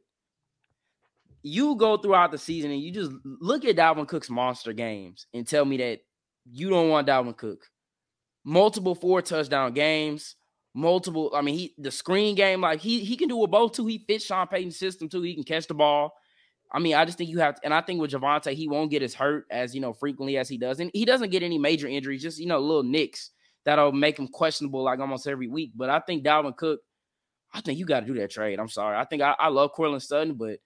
you 1.43 1.75
go 1.75 1.97
throughout 1.97 2.31
the 2.31 2.37
season 2.37 2.71
and 2.71 2.81
you 2.81 2.91
just 2.91 3.11
look 3.23 3.65
at 3.65 3.75
Dalvin 3.75 4.07
Cook's 4.07 4.29
monster 4.29 4.73
games 4.73 5.27
and 5.33 5.47
tell 5.47 5.65
me 5.65 5.77
that 5.77 5.99
you 6.51 6.69
don't 6.69 6.89
want 6.89 7.07
Dalvin 7.07 7.37
Cook. 7.37 7.69
Multiple 8.43 8.95
four 8.95 9.21
touchdown 9.21 9.73
games, 9.73 10.35
multiple. 10.73 11.31
I 11.35 11.41
mean, 11.41 11.55
he 11.55 11.73
the 11.77 11.91
screen 11.91 12.35
game, 12.35 12.61
like 12.61 12.79
he 12.79 13.03
he 13.03 13.17
can 13.17 13.27
do 13.27 13.43
it 13.43 13.51
both 13.51 13.73
too. 13.73 13.85
He 13.87 14.05
fits 14.07 14.25
Sean 14.25 14.47
Payton's 14.47 14.79
system 14.79 15.09
too. 15.09 15.21
He 15.21 15.33
can 15.33 15.43
catch 15.43 15.67
the 15.67 15.73
ball. 15.73 16.13
I 16.71 16.79
mean, 16.79 16.95
I 16.95 17.05
just 17.05 17.17
think 17.17 17.29
you 17.29 17.39
have, 17.39 17.55
to, 17.55 17.61
and 17.63 17.73
I 17.73 17.81
think 17.81 18.01
with 18.01 18.11
Javonte, 18.11 18.53
he 18.53 18.67
won't 18.67 18.91
get 18.91 19.01
as 19.01 19.13
hurt 19.13 19.45
as 19.49 19.73
you 19.73 19.81
know 19.81 19.93
frequently 19.93 20.37
as 20.37 20.49
he 20.49 20.57
does, 20.57 20.79
and 20.79 20.91
he 20.93 21.05
doesn't 21.05 21.31
get 21.31 21.43
any 21.43 21.57
major 21.57 21.87
injuries, 21.87 22.21
just 22.21 22.39
you 22.39 22.47
know 22.47 22.59
little 22.59 22.83
nicks 22.83 23.31
that'll 23.65 23.91
make 23.91 24.17
him 24.17 24.27
questionable 24.27 24.83
like 24.83 24.99
almost 24.99 25.27
every 25.27 25.47
week. 25.47 25.71
But 25.75 25.89
I 25.89 25.99
think 25.99 26.23
Dalvin 26.23 26.55
Cook, 26.55 26.79
I 27.53 27.61
think 27.61 27.79
you 27.79 27.85
got 27.85 28.01
to 28.01 28.05
do 28.05 28.13
that 28.15 28.31
trade. 28.31 28.59
I'm 28.59 28.69
sorry, 28.69 28.97
I 28.97 29.05
think 29.05 29.21
I, 29.21 29.35
I 29.37 29.49
love 29.49 29.71
Courtland 29.73 30.03
Sutton, 30.03 30.35
but 30.35 30.59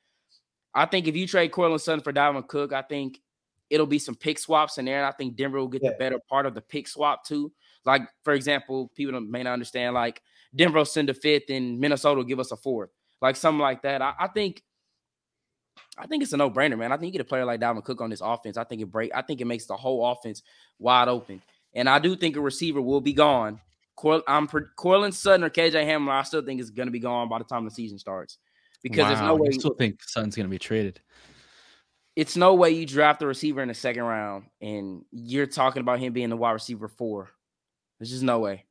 I 0.74 0.86
think 0.86 1.08
if 1.08 1.16
you 1.16 1.28
trade 1.28 1.52
Courtland 1.52 1.82
Sutton 1.82 2.04
for 2.04 2.14
Dalvin 2.14 2.48
Cook, 2.48 2.74
I 2.74 2.82
think 2.82 3.20
it'll 3.70 3.86
be 3.86 4.00
some 4.00 4.16
pick 4.16 4.40
swaps 4.40 4.78
in 4.78 4.86
there. 4.86 4.98
And 4.98 5.06
I 5.06 5.12
think 5.12 5.36
Denver 5.36 5.60
will 5.60 5.68
get 5.68 5.84
yeah. 5.84 5.92
the 5.92 5.98
better 5.98 6.20
part 6.30 6.46
of 6.46 6.54
the 6.54 6.62
pick 6.62 6.88
swap 6.88 7.26
too. 7.26 7.52
Like, 7.86 8.04
for 8.24 8.34
example, 8.34 8.92
people 8.96 9.20
may 9.22 9.44
not 9.44 9.54
understand, 9.54 9.94
like 9.94 10.22
Denver 10.56 10.80
will 10.80 10.86
send 10.86 11.10
a 11.10 11.14
fifth 11.14 11.50
and 11.50 11.80
Minnesota 11.80 12.18
will 12.18 12.24
give 12.24 12.40
us 12.40 12.52
a 12.52 12.58
fourth. 12.58 12.90
Like 13.22 13.36
something 13.36 13.60
like 13.60 13.82
that. 13.84 14.02
I, 14.02 14.14
I 14.20 14.28
think 14.28 14.62
I 15.98 16.06
think 16.06 16.24
it's 16.24 16.34
a 16.34 16.38
no-brainer, 16.38 16.78
man. 16.78 16.92
I 16.92 16.98
think 16.98 17.14
you 17.14 17.20
get 17.20 17.26
a 17.26 17.30
player 17.30 17.46
like 17.46 17.60
Dalvin 17.60 17.84
Cook 17.84 18.02
on 18.02 18.10
this 18.10 18.22
offense. 18.22 18.58
I 18.58 18.64
think 18.64 18.82
it 18.82 18.92
break, 18.92 19.12
I 19.14 19.22
think 19.22 19.42
it 19.42 19.46
makes 19.46 19.66
the 19.66 19.76
whole 19.76 20.06
offense 20.12 20.42
wide 20.80 21.08
open. 21.08 21.42
And 21.74 21.88
I 21.88 22.00
do 22.00 22.16
think 22.16 22.36
a 22.36 22.42
receiver 22.42 22.82
will 22.82 23.02
be 23.02 23.14
gone. 23.14 23.60
Cor- 23.96 24.24
I'm 24.28 24.48
Courtland 24.48 25.16
Sutton 25.16 25.44
or 25.44 25.50
KJ 25.50 25.86
Hamler, 25.86 26.12
I 26.12 26.24
still 26.24 26.42
think 26.42 26.60
is 26.60 26.72
going 26.72 26.88
to 26.88 26.92
be 26.92 27.00
gone 27.00 27.30
by 27.30 27.38
the 27.38 27.44
time 27.46 27.66
the 27.66 27.72
season 27.72 28.00
starts 28.00 28.38
because 28.84 29.00
wow, 29.00 29.08
there's 29.10 29.22
no 29.22 29.36
way. 29.36 29.50
I 29.50 29.52
still 29.52 29.74
think 29.74 30.02
Sutton's 30.04 30.36
going 30.36 30.48
to 30.48 30.52
be 30.52 30.60
traded. 30.60 31.00
It's 32.16 32.36
no 32.36 32.54
way 32.56 32.72
you 32.72 32.86
draft 32.86 33.22
a 33.22 33.28
receiver 33.28 33.62
in 33.62 33.70
the 33.70 33.74
second 33.74 34.04
round 34.04 34.46
and 34.62 35.06
you're 35.12 35.48
talking 35.48 35.82
about 35.82 36.00
him 36.00 36.12
being 36.12 36.30
the 36.30 36.38
wide 36.38 36.52
receiver 36.52 36.88
four. 36.88 37.30
There's 38.00 38.12
just 38.12 38.24
no 38.24 38.40
way. 38.40 38.66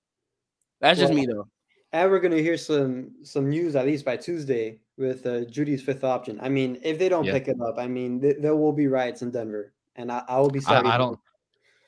That's 0.81 0.99
well, 0.99 1.09
just 1.09 1.19
me 1.19 1.27
though. 1.27 1.49
And 1.93 2.11
we're 2.11 2.21
going 2.21 2.37
to 2.37 2.43
hear 2.43 2.57
some 2.57 3.13
some 3.23 3.49
news 3.49 3.77
at 3.77 3.87
least 3.87 4.05
by 4.05 4.17
Tuesday 4.17 4.81
with 4.97 5.27
uh, 5.27 5.45
Jeudy's 5.47 5.83
fifth 5.83 6.05
option. 6.05 6.39
I 6.43 6.49
mean, 6.49 6.79
if 6.83 6.99
they 6.99 7.09
don't 7.09 7.25
yeah. 7.25 7.33
pick 7.33 7.49
it 7.49 7.57
up, 7.61 7.79
I 7.79 7.87
mean, 7.87 8.21
th- 8.21 8.37
there 8.41 8.55
will 8.55 8.73
be 8.73 8.87
riots 8.87 9.23
in 9.23 9.31
Denver, 9.31 9.73
and 9.97 10.13
I, 10.13 10.23
I 10.29 10.39
will 10.39 10.51
be 10.51 10.61
sorry. 10.61 10.87
I, 10.87 10.95
I 10.95 10.99
don't. 10.99 11.19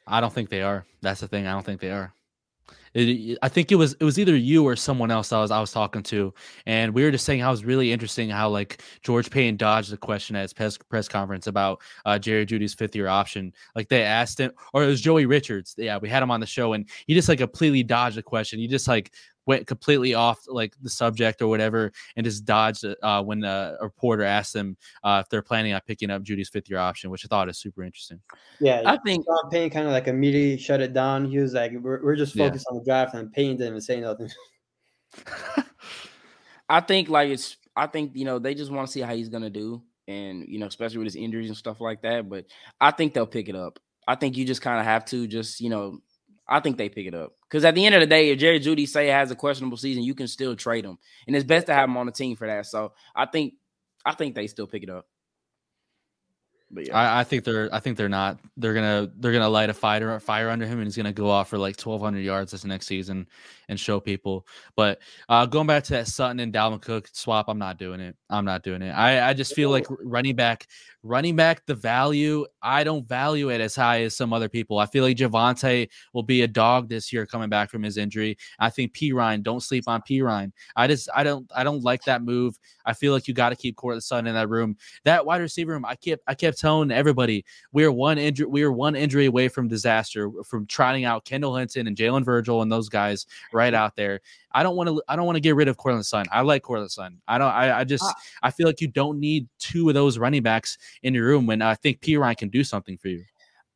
I 0.06 0.20
don't 0.20 0.32
think 0.32 0.48
they 0.48 0.62
are. 0.62 0.84
That's 1.02 1.20
the 1.20 1.28
thing. 1.28 1.46
I 1.46 1.52
don't 1.52 1.64
think 1.64 1.80
they 1.80 1.90
are. 1.90 2.12
It, 2.94 3.38
I 3.42 3.48
think 3.48 3.72
it 3.72 3.76
was 3.76 3.94
it 3.94 4.04
was 4.04 4.18
either 4.18 4.36
you 4.36 4.64
or 4.64 4.76
someone 4.76 5.10
else 5.10 5.32
I 5.32 5.40
was 5.40 5.50
I 5.50 5.60
was 5.60 5.72
talking 5.72 6.02
to, 6.04 6.34
and 6.66 6.92
we 6.92 7.02
were 7.02 7.10
just 7.10 7.24
saying 7.24 7.40
how 7.40 7.48
it 7.48 7.52
was 7.52 7.64
really 7.64 7.92
interesting 7.92 8.28
how 8.28 8.48
like 8.48 8.82
George 9.02 9.30
Paton 9.30 9.56
dodged 9.56 9.90
the 9.90 9.96
question 9.96 10.36
at 10.36 10.42
his 10.42 10.52
press, 10.52 10.76
press 10.76 11.08
conference 11.08 11.46
about 11.46 11.80
uh, 12.04 12.18
Jerry 12.18 12.44
Jeudy's 12.44 12.74
fifth 12.74 12.94
year 12.94 13.08
option. 13.08 13.52
Like 13.74 13.88
they 13.88 14.02
asked 14.02 14.38
him, 14.38 14.52
or 14.74 14.84
it 14.84 14.88
was 14.88 15.00
Joey 15.00 15.26
Richards. 15.26 15.74
Yeah, 15.78 15.98
we 15.98 16.08
had 16.08 16.22
him 16.22 16.30
on 16.30 16.40
the 16.40 16.46
show, 16.46 16.74
and 16.74 16.88
he 17.06 17.14
just 17.14 17.28
like 17.28 17.38
completely 17.38 17.82
dodged 17.82 18.16
the 18.16 18.22
question. 18.22 18.58
He 18.58 18.68
just 18.68 18.88
like 18.88 19.12
went 19.46 19.66
completely 19.66 20.14
off 20.14 20.40
like 20.46 20.74
the 20.82 20.90
subject 20.90 21.42
or 21.42 21.48
whatever 21.48 21.92
and 22.16 22.24
just 22.24 22.44
dodged 22.44 22.84
uh, 23.02 23.22
when 23.22 23.42
a 23.44 23.76
reporter 23.80 24.22
asked 24.22 24.52
them 24.52 24.76
uh, 25.02 25.22
if 25.24 25.28
they're 25.28 25.42
planning 25.42 25.72
on 25.72 25.80
picking 25.86 26.10
up 26.10 26.22
Jeudy's 26.22 26.48
fifth 26.48 26.70
year 26.70 26.78
option, 26.78 27.10
which 27.10 27.24
I 27.24 27.28
thought 27.28 27.48
is 27.48 27.58
super 27.58 27.82
interesting. 27.82 28.20
Yeah, 28.60 28.82
I 28.86 28.98
think 28.98 29.24
Sean 29.24 29.50
Payton 29.50 29.70
kind 29.70 29.86
of 29.86 29.92
like 29.92 30.08
immediately 30.08 30.62
shut 30.62 30.80
it 30.80 30.92
down. 30.92 31.24
He 31.24 31.38
was 31.38 31.54
like, 31.54 31.72
"We're, 31.72 32.02
we're 32.02 32.16
just 32.16 32.36
focused 32.36 32.66
yeah. 32.68 32.74
on 32.74 32.78
the 32.78 32.84
draft," 32.84 33.14
and 33.14 33.32
Payton 33.32 33.56
didn't 33.56 33.72
even 33.72 33.80
say 33.80 34.00
nothing. 34.00 34.30
I 36.68 36.80
think 36.80 37.08
like 37.08 37.30
it's. 37.30 37.56
I 37.74 37.86
think 37.86 38.12
you 38.14 38.24
know 38.24 38.38
they 38.38 38.54
just 38.54 38.70
want 38.70 38.86
to 38.86 38.92
see 38.92 39.00
how 39.00 39.14
he's 39.14 39.28
gonna 39.28 39.50
do, 39.50 39.82
and 40.06 40.44
you 40.46 40.58
know 40.58 40.66
especially 40.66 40.98
with 40.98 41.06
his 41.06 41.16
injuries 41.16 41.48
and 41.48 41.56
stuff 41.56 41.80
like 41.80 42.02
that. 42.02 42.28
But 42.28 42.46
I 42.80 42.90
think 42.90 43.14
they'll 43.14 43.26
pick 43.26 43.48
it 43.48 43.56
up. 43.56 43.78
I 44.06 44.14
think 44.14 44.36
you 44.36 44.44
just 44.44 44.62
kind 44.62 44.78
of 44.78 44.84
have 44.84 45.04
to 45.06 45.26
just 45.26 45.60
you 45.60 45.70
know 45.70 46.00
I 46.52 46.60
think 46.60 46.76
they 46.76 46.90
pick 46.90 47.06
it 47.06 47.14
up 47.14 47.32
because 47.48 47.64
at 47.64 47.74
the 47.74 47.86
end 47.86 47.94
of 47.94 48.02
the 48.02 48.06
day, 48.06 48.28
if 48.28 48.38
Jerry 48.38 48.60
Jeudy 48.60 48.86
say 48.86 49.06
has 49.06 49.30
a 49.30 49.34
questionable 49.34 49.78
season, 49.78 50.02
you 50.02 50.14
can 50.14 50.28
still 50.28 50.54
trade 50.54 50.84
him, 50.84 50.98
and 51.26 51.34
it's 51.34 51.46
best 51.46 51.66
to 51.66 51.74
have 51.74 51.88
him 51.88 51.96
on 51.96 52.06
the 52.06 52.12
team 52.12 52.36
for 52.36 52.46
that. 52.46 52.66
So 52.66 52.92
I 53.16 53.24
think 53.24 53.54
I 54.04 54.14
think 54.14 54.34
they 54.34 54.46
still 54.46 54.66
pick 54.66 54.82
it 54.82 54.90
up. 54.90 55.06
But 56.72 56.88
yeah, 56.88 56.96
I, 56.98 57.20
I, 57.20 57.24
think 57.24 57.44
they're 57.44 57.68
I 57.72 57.80
think 57.80 57.98
they're 57.98 58.08
not. 58.08 58.38
They're 58.56 58.72
gonna 58.72 59.10
they're 59.18 59.32
gonna 59.32 59.48
light 59.48 59.68
a 59.68 59.74
fire 59.74 60.18
fire 60.20 60.48
under 60.48 60.64
him, 60.64 60.78
and 60.78 60.86
he's 60.86 60.96
gonna 60.96 61.12
go 61.12 61.28
off 61.28 61.48
for 61.48 61.58
like 61.58 61.76
twelve 61.76 62.00
hundred 62.00 62.20
yards 62.20 62.52
this 62.52 62.64
next 62.64 62.86
season 62.86 63.26
and 63.68 63.78
show 63.78 64.00
people. 64.00 64.46
But 64.74 65.00
uh, 65.28 65.44
going 65.46 65.66
back 65.66 65.84
to 65.84 65.92
that 65.92 66.08
Sutton 66.08 66.40
and 66.40 66.52
Dalvin 66.52 66.80
Cook 66.80 67.08
swap, 67.12 67.46
I'm 67.48 67.58
not 67.58 67.78
doing 67.78 68.00
it. 68.00 68.16
I'm 68.30 68.46
not 68.46 68.62
doing 68.62 68.80
it. 68.80 68.90
I 68.90 69.28
I 69.28 69.34
just 69.34 69.54
feel 69.54 69.68
like 69.68 69.86
running 70.02 70.34
back 70.34 70.66
running 71.02 71.36
back 71.36 71.66
the 71.66 71.74
value 71.74 72.46
I 72.62 72.84
don't 72.84 73.06
value 73.08 73.50
it 73.50 73.60
as 73.60 73.74
high 73.74 74.02
as 74.02 74.16
some 74.16 74.32
other 74.32 74.48
people. 74.48 74.78
I 74.78 74.86
feel 74.86 75.02
like 75.02 75.16
Javonte 75.16 75.88
will 76.12 76.22
be 76.22 76.42
a 76.42 76.48
dog 76.48 76.88
this 76.88 77.12
year 77.12 77.26
coming 77.26 77.48
back 77.48 77.70
from 77.70 77.82
his 77.82 77.96
injury. 77.96 78.38
I 78.60 78.70
think 78.70 78.94
Perine, 78.94 79.42
don't 79.42 79.62
sleep 79.62 79.84
on 79.88 80.00
Perine. 80.02 80.52
I 80.76 80.86
just 80.86 81.08
I 81.14 81.24
don't 81.24 81.50
I 81.54 81.64
don't 81.64 81.82
like 81.82 82.04
that 82.04 82.22
move. 82.22 82.58
I 82.86 82.92
feel 82.92 83.12
like 83.12 83.26
you 83.26 83.34
got 83.34 83.50
to 83.50 83.56
keep 83.56 83.76
Courtland 83.76 84.04
Sutton 84.04 84.26
in 84.26 84.34
that 84.34 84.48
room. 84.48 84.76
That 85.04 85.26
wide 85.26 85.40
receiver 85.40 85.72
room, 85.72 85.84
I 85.84 85.96
kept 85.96 86.22
I 86.26 86.34
kept 86.34 86.58
telling 86.62 86.92
everybody 86.92 87.44
we 87.72 87.84
are 87.84 87.90
one 87.90 88.18
injury 88.18 88.46
we 88.46 88.62
are 88.62 88.70
one 88.70 88.94
injury 88.94 89.26
away 89.26 89.48
from 89.48 89.66
disaster 89.66 90.30
from 90.44 90.64
trotting 90.66 91.04
out 91.04 91.24
Kendall 91.24 91.56
Hinton 91.56 91.88
and 91.88 91.96
Jalen 91.96 92.24
Virgil 92.24 92.62
and 92.62 92.70
those 92.70 92.88
guys 92.88 93.26
right 93.52 93.74
out 93.74 93.96
there. 93.96 94.20
I 94.52 94.62
don't 94.62 94.76
want 94.76 94.88
to. 94.88 95.02
I 95.08 95.16
don't 95.16 95.26
want 95.26 95.36
to 95.36 95.40
get 95.40 95.56
rid 95.56 95.68
of 95.68 95.76
Courtland 95.76 96.06
Sutton. 96.06 96.28
I 96.30 96.42
like 96.42 96.62
Courtland 96.62 96.92
Sutton. 96.92 97.20
I 97.26 97.38
don't. 97.38 97.50
I, 97.50 97.80
I 97.80 97.84
just. 97.84 98.04
Uh, 98.04 98.12
I 98.42 98.50
feel 98.50 98.66
like 98.66 98.80
you 98.80 98.88
don't 98.88 99.18
need 99.18 99.48
two 99.58 99.88
of 99.88 99.94
those 99.94 100.18
running 100.18 100.42
backs 100.42 100.78
in 101.02 101.14
your 101.14 101.26
room 101.26 101.46
when 101.46 101.62
I 101.62 101.74
think 101.74 102.00
Perine 102.00 102.36
can 102.36 102.48
do 102.48 102.62
something 102.62 102.96
for 102.96 103.08
you. 103.08 103.24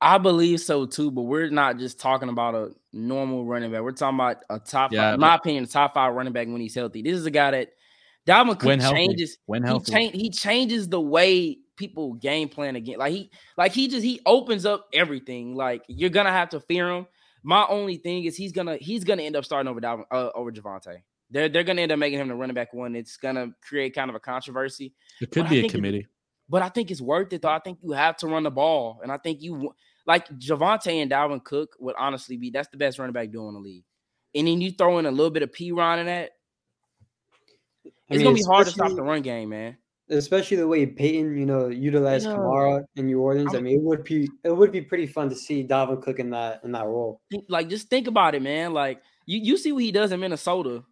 I 0.01 0.19
believe 0.19 0.61
so 0.61 0.87
too, 0.87 1.11
but 1.11 1.23
we're 1.23 1.51
not 1.51 1.79
just 1.79 1.99
talking 1.99 2.29
about 2.29 2.55
a 2.55 2.71
normal 2.93 3.45
running 3.47 3.73
back. 3.73 3.81
We're 3.81 3.93
talking 3.93 4.17
about 4.17 4.45
a 4.51 4.59
top. 4.59 4.93
Yeah, 4.93 5.01
five, 5.01 5.15
in 5.15 5.21
my 5.21 5.35
opinion, 5.35 5.65
a 5.65 5.67
top 5.67 5.95
five 5.95 6.15
running 6.15 6.33
back 6.33 6.47
when 6.47 6.61
he's 6.61 6.75
healthy. 6.75 7.03
This 7.03 7.15
is 7.15 7.27
a 7.27 7.31
guy 7.31 7.51
that 7.51 7.71
Dalvin 8.27 8.59
Cook 8.59 8.81
changes. 8.81 9.39
When 9.47 9.63
healthy. 9.63 9.93
He, 9.93 10.09
cha- 10.11 10.17
he 10.17 10.31
changes 10.31 10.89
the 10.89 11.01
way 11.01 11.59
people 11.77 12.15
game 12.15 12.49
plan 12.49 12.77
again. 12.77 12.99
Like 12.99 13.13
he, 13.13 13.31
like 13.57 13.73
he 13.73 13.89
just 13.89 14.05
he 14.05 14.21
opens 14.27 14.67
up 14.67 14.89
everything. 14.93 15.55
Like 15.55 15.83
you're 15.89 16.11
gonna 16.11 16.33
have 16.33 16.51
to 16.51 16.61
fear 16.61 16.91
him. 16.91 17.07
My 17.43 17.67
only 17.69 17.97
thing 17.97 18.25
is 18.25 18.37
he's 18.37 18.53
gonna 18.53 18.77
he's 18.77 19.05
gonna 19.05 19.23
end 19.23 19.37
up 19.37 19.45
starting 19.45 19.69
over 19.69 19.81
Dalvin, 19.81 20.05
uh, 20.11 20.31
over 20.35 20.51
Javonte. 20.51 20.99
They're 21.31 21.49
they're 21.49 21.65
gonna 21.65 21.83
end 21.83 21.93
up 21.93 21.99
making 21.99 22.19
him 22.19 22.29
the 22.29 22.35
running 22.35 22.55
back 22.55 22.73
one. 22.73 22.97
It's 22.97 23.17
gonna 23.17 23.51
create 23.63 23.95
kind 23.95 24.11
of 24.11 24.17
a 24.17 24.21
controversy. 24.21 24.95
It 25.21 25.31
could 25.31 25.45
but 25.45 25.51
be 25.51 25.65
a 25.65 25.69
committee. 25.69 26.01
It, 26.01 26.07
but 26.49 26.63
I 26.63 26.69
think 26.69 26.91
it's 26.91 27.01
worth 27.01 27.33
it 27.33 27.43
though. 27.43 27.49
I 27.49 27.59
think 27.59 27.79
you 27.83 27.93
have 27.93 28.17
to 28.19 28.27
run 28.27 28.43
the 28.43 28.51
ball, 28.51 29.01
and 29.03 29.13
I 29.13 29.19
think 29.19 29.43
you 29.43 29.75
like 30.07 30.29
Javonte 30.39 31.03
and 31.03 31.11
Dalvin 31.11 31.45
Cook 31.45 31.77
would 31.79 31.97
honestly 31.99 32.37
be 32.37 32.51
that's 32.51 32.69
the 32.69 32.77
best 32.77 32.99
running 32.99 33.13
back 33.13 33.31
duo 33.31 33.49
in 33.49 33.55
the 33.55 33.61
league. 33.61 33.85
And 34.35 34.47
then 34.47 34.61
you 34.61 34.71
throw 34.73 34.99
in 34.99 35.07
a 35.07 35.11
little 35.11 35.31
bit 35.31 35.43
of 35.43 35.51
Perine 35.51 36.01
in 36.01 36.07
that. 36.07 36.31
It's 37.85 37.95
I 38.11 38.15
mean, 38.17 38.25
gonna 38.25 38.35
be 38.35 38.43
hard 38.43 38.67
to 38.67 38.73
stop 38.73 38.95
the 38.95 39.03
run 39.03 39.23
game, 39.23 39.49
man 39.49 39.77
especially 40.11 40.57
the 40.57 40.67
way 40.67 40.87
Payton, 40.87 41.37
you 41.37 41.47
know, 41.47 41.69
utilized. 41.69 42.27
Kamara 42.27 42.85
in 42.97 43.07
New 43.07 43.21
Orleans. 43.21 43.55
I 43.55 43.61
mean, 43.61 43.77
it 43.77 43.83
would 43.83 44.05
be 44.05 44.29
it 44.45 44.57
would 44.57 44.73
be 44.73 44.81
pretty 44.81 45.07
fun 45.07 45.29
to 45.29 45.35
see 45.35 45.67
Dalvin 45.67 46.03
Cook 46.03 46.19
in 46.19 46.31
that 46.31 46.61
in 46.65 46.73
that 46.73 46.87
role. 46.87 47.21
Like, 47.49 47.69
just 47.69 47.89
think 47.89 48.07
about 48.07 48.35
it, 48.35 48.43
man. 48.43 48.73
Like, 48.73 49.03
you 49.27 49.41
you 49.43 49.57
see 49.57 49.73
what 49.73 49.83
he 49.83 49.93
does 49.93 50.13
in 50.13 50.21
Minnesota 50.21 50.85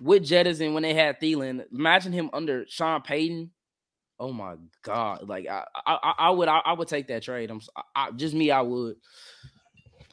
with 0.00 0.24
Jefferson 0.24 0.74
when 0.74 0.82
they 0.82 0.94
had 0.94 1.20
Thielen. 1.20 1.64
Imagine 1.72 2.12
him 2.12 2.30
under 2.32 2.64
Sean 2.68 3.02
Payton. 3.02 3.50
Oh 4.18 4.32
my 4.32 4.56
God! 4.82 5.28
Like, 5.28 5.46
I 5.48 5.64
I, 5.86 6.14
I 6.18 6.30
would 6.30 6.48
I, 6.48 6.58
I, 6.58 6.72
would 6.72 6.88
take 6.88 7.08
that 7.08 7.22
trade. 7.22 7.50
I'm 7.50 7.60
I, 7.94 8.10
just 8.12 8.34
me. 8.34 8.50
I 8.50 8.60
would. 8.60 8.96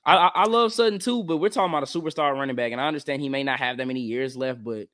I, 0.04 0.32
I 0.34 0.46
love 0.46 0.74
Sutton 0.74 0.98
too, 0.98 1.24
but 1.24 1.38
we're 1.38 1.50
talking 1.50 1.72
about 1.72 1.84
a 1.84 2.00
superstar 2.00 2.34
running 2.34 2.56
back, 2.56 2.72
and 2.72 2.82
I 2.82 2.88
understand 2.88 3.22
he 3.22 3.30
may 3.30 3.44
not 3.44 3.60
have 3.60 3.78
that 3.78 3.86
many 3.86 4.00
years 4.00 4.36
left, 4.36 4.64
but 4.64 4.88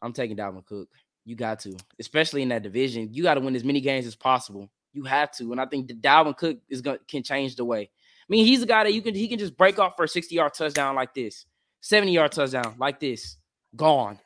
I'm 0.00 0.12
taking 0.12 0.36
Dalvin 0.36 0.64
Cook. 0.64 0.88
You 1.24 1.36
got 1.36 1.60
to, 1.60 1.76
especially 1.98 2.42
in 2.42 2.48
that 2.50 2.62
division. 2.62 3.08
You 3.12 3.22
got 3.22 3.34
to 3.34 3.40
win 3.40 3.56
as 3.56 3.64
many 3.64 3.80
games 3.80 4.06
as 4.06 4.14
possible. 4.14 4.68
You 4.92 5.04
have 5.04 5.32
to, 5.32 5.52
and 5.52 5.60
I 5.60 5.66
think 5.66 5.88
the 5.88 5.94
Dalvin 5.94 6.36
Cook 6.36 6.58
is 6.68 6.80
going 6.82 6.98
can 7.08 7.22
change 7.22 7.56
the 7.56 7.64
way. 7.64 7.82
I 7.82 8.26
mean, 8.28 8.46
he's 8.46 8.62
a 8.62 8.66
guy 8.66 8.84
that 8.84 8.94
you 8.94 9.02
can 9.02 9.14
he 9.14 9.28
can 9.28 9.38
just 9.38 9.56
break 9.56 9.78
off 9.78 9.96
for 9.96 10.04
a 10.04 10.08
60 10.08 10.34
yard 10.34 10.54
touchdown 10.54 10.94
like 10.94 11.14
this, 11.14 11.46
70 11.80 12.12
yard 12.12 12.32
touchdown 12.32 12.74
like 12.78 13.00
this, 13.00 13.36
gone 13.74 14.18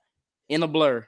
in 0.48 0.62
a 0.62 0.68
blur. 0.68 1.06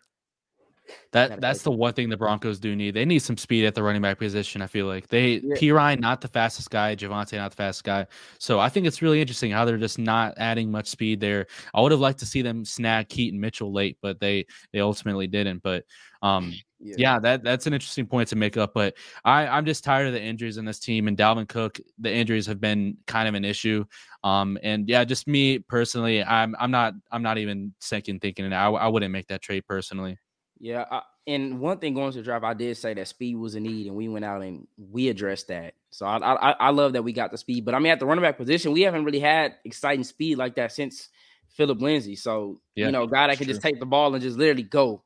That 1.13 1.41
that's 1.41 1.63
the 1.63 1.73
one 1.73 1.93
thing 1.93 2.09
the 2.09 2.17
Broncos 2.17 2.61
do 2.61 2.77
need. 2.77 2.95
They 2.95 3.05
need 3.05 3.19
some 3.19 3.37
speed 3.37 3.65
at 3.65 3.75
the 3.75 3.83
running 3.83 4.03
back 4.03 4.19
position. 4.19 4.63
I 4.63 4.69
feel 4.69 4.87
like 4.87 5.09
they 5.09 5.41
yeah. 5.43 5.57
Perine 5.57 5.99
not 5.99 6.21
the 6.21 6.29
fastest 6.29 6.71
guy, 6.71 6.95
Javonte 6.95 7.37
not 7.37 7.51
the 7.51 7.57
fastest 7.57 7.85
guy. 7.85 8.07
So 8.39 8.61
I 8.61 8.69
think 8.69 8.87
it's 8.87 9.03
really 9.03 9.21
interesting 9.21 9.51
how 9.51 9.65
they're 9.65 9.77
just 9.77 9.99
not 9.99 10.35
adding 10.37 10.71
much 10.71 10.87
speed 10.87 11.21
there. 11.21 11.47
I 11.75 11.81
would 11.81 11.91
have 11.91 12.01
liked 12.01 12.21
to 12.21 12.27
see 12.27 12.43
them 12.43 12.65
snag 12.65 13.09
Keaton 13.09 13.41
Mitchell 13.41 13.73
late, 13.73 13.99
but 14.01 14.21
they 14.21 14.47
they 14.73 14.81
ultimately 14.81 15.27
didn't. 15.27 15.63
But 15.63 15.85
um 16.23 16.55
yeah. 16.79 16.95
yeah, 16.97 17.19
that 17.19 17.43
that's 17.43 17.67
an 17.67 17.73
interesting 17.73 18.07
point 18.07 18.29
to 18.29 18.37
make 18.37 18.57
up. 18.57 18.73
But 18.73 18.95
I 19.25 19.49
I'm 19.49 19.67
just 19.67 19.83
tired 19.83 20.07
of 20.07 20.13
the 20.13 20.23
injuries 20.23 20.59
in 20.59 20.65
this 20.65 20.79
team 20.79 21.09
and 21.09 21.17
Dalvin 21.17 21.49
Cook. 21.49 21.81
The 21.99 22.13
injuries 22.13 22.47
have 22.47 22.61
been 22.61 22.97
kind 23.09 23.29
of 23.29 23.35
an 23.35 23.45
issue. 23.45 23.85
Um 24.23 24.59
and 24.63 24.89
yeah, 24.89 25.05
just 25.05 25.27
me 25.27 25.59
personally, 25.59 26.23
I'm 26.23 26.55
I'm 26.61 26.71
not 26.71 26.95
I'm 27.11 27.23
not 27.23 27.39
even 27.39 27.75
second 27.81 28.21
thinking 28.21 28.45
it. 28.45 28.53
I 28.53 28.69
I 28.69 28.87
wouldn't 28.87 29.13
make 29.13 29.27
that 29.27 29.43
trade 29.43 29.67
personally. 29.67 30.19
Yeah, 30.61 30.85
I, 30.91 31.03
and 31.27 31.59
one 31.59 31.79
thing 31.79 31.95
going 31.95 32.13
to 32.13 32.19
the 32.19 32.25
draft, 32.25 32.45
I 32.45 32.55
did 32.55 32.77
say 32.77 32.93
that 32.93 33.09
speed 33.09 33.37
was 33.37 33.55
a 33.55 33.61
need, 33.61 33.87
and 33.87 33.97
we 33.97 34.09
went 34.09 34.27
out 34.27 34.43
and 34.43 34.67
we 34.77 35.09
addressed 35.09 35.49
that. 35.49 35.75
So 35.91 36.07
I, 36.07 36.19
I 36.19 36.51
I 36.53 36.71
love 36.71 36.93
that 36.93 37.03
we 37.03 37.13
got 37.13 37.33
the 37.33 37.39
speed, 37.39 37.65
but 37.65 37.75
I 37.75 37.79
mean 37.79 37.93
at 37.93 37.99
the 37.99 38.07
running 38.07 38.23
back 38.23 38.37
position, 38.37 38.73
we 38.73 38.83
haven't 38.83 39.05
really 39.05 39.21
had 39.21 39.55
exciting 39.65 40.05
speed 40.05 40.37
like 40.37 40.55
that 40.57 40.73
since 40.73 41.09
Philip 41.57 41.81
Lindsay. 41.81 42.15
So 42.15 42.61
yeah, 42.75 42.87
you 42.87 42.93
know, 42.93 43.07
guy 43.07 43.27
that 43.27 43.39
can 43.39 43.47
true. 43.47 43.55
just 43.55 43.63
take 43.63 43.81
the 43.81 43.87
ball 43.87 44.15
and 44.15 44.23
just 44.23 44.39
literally 44.39 44.63
go. 44.63 45.03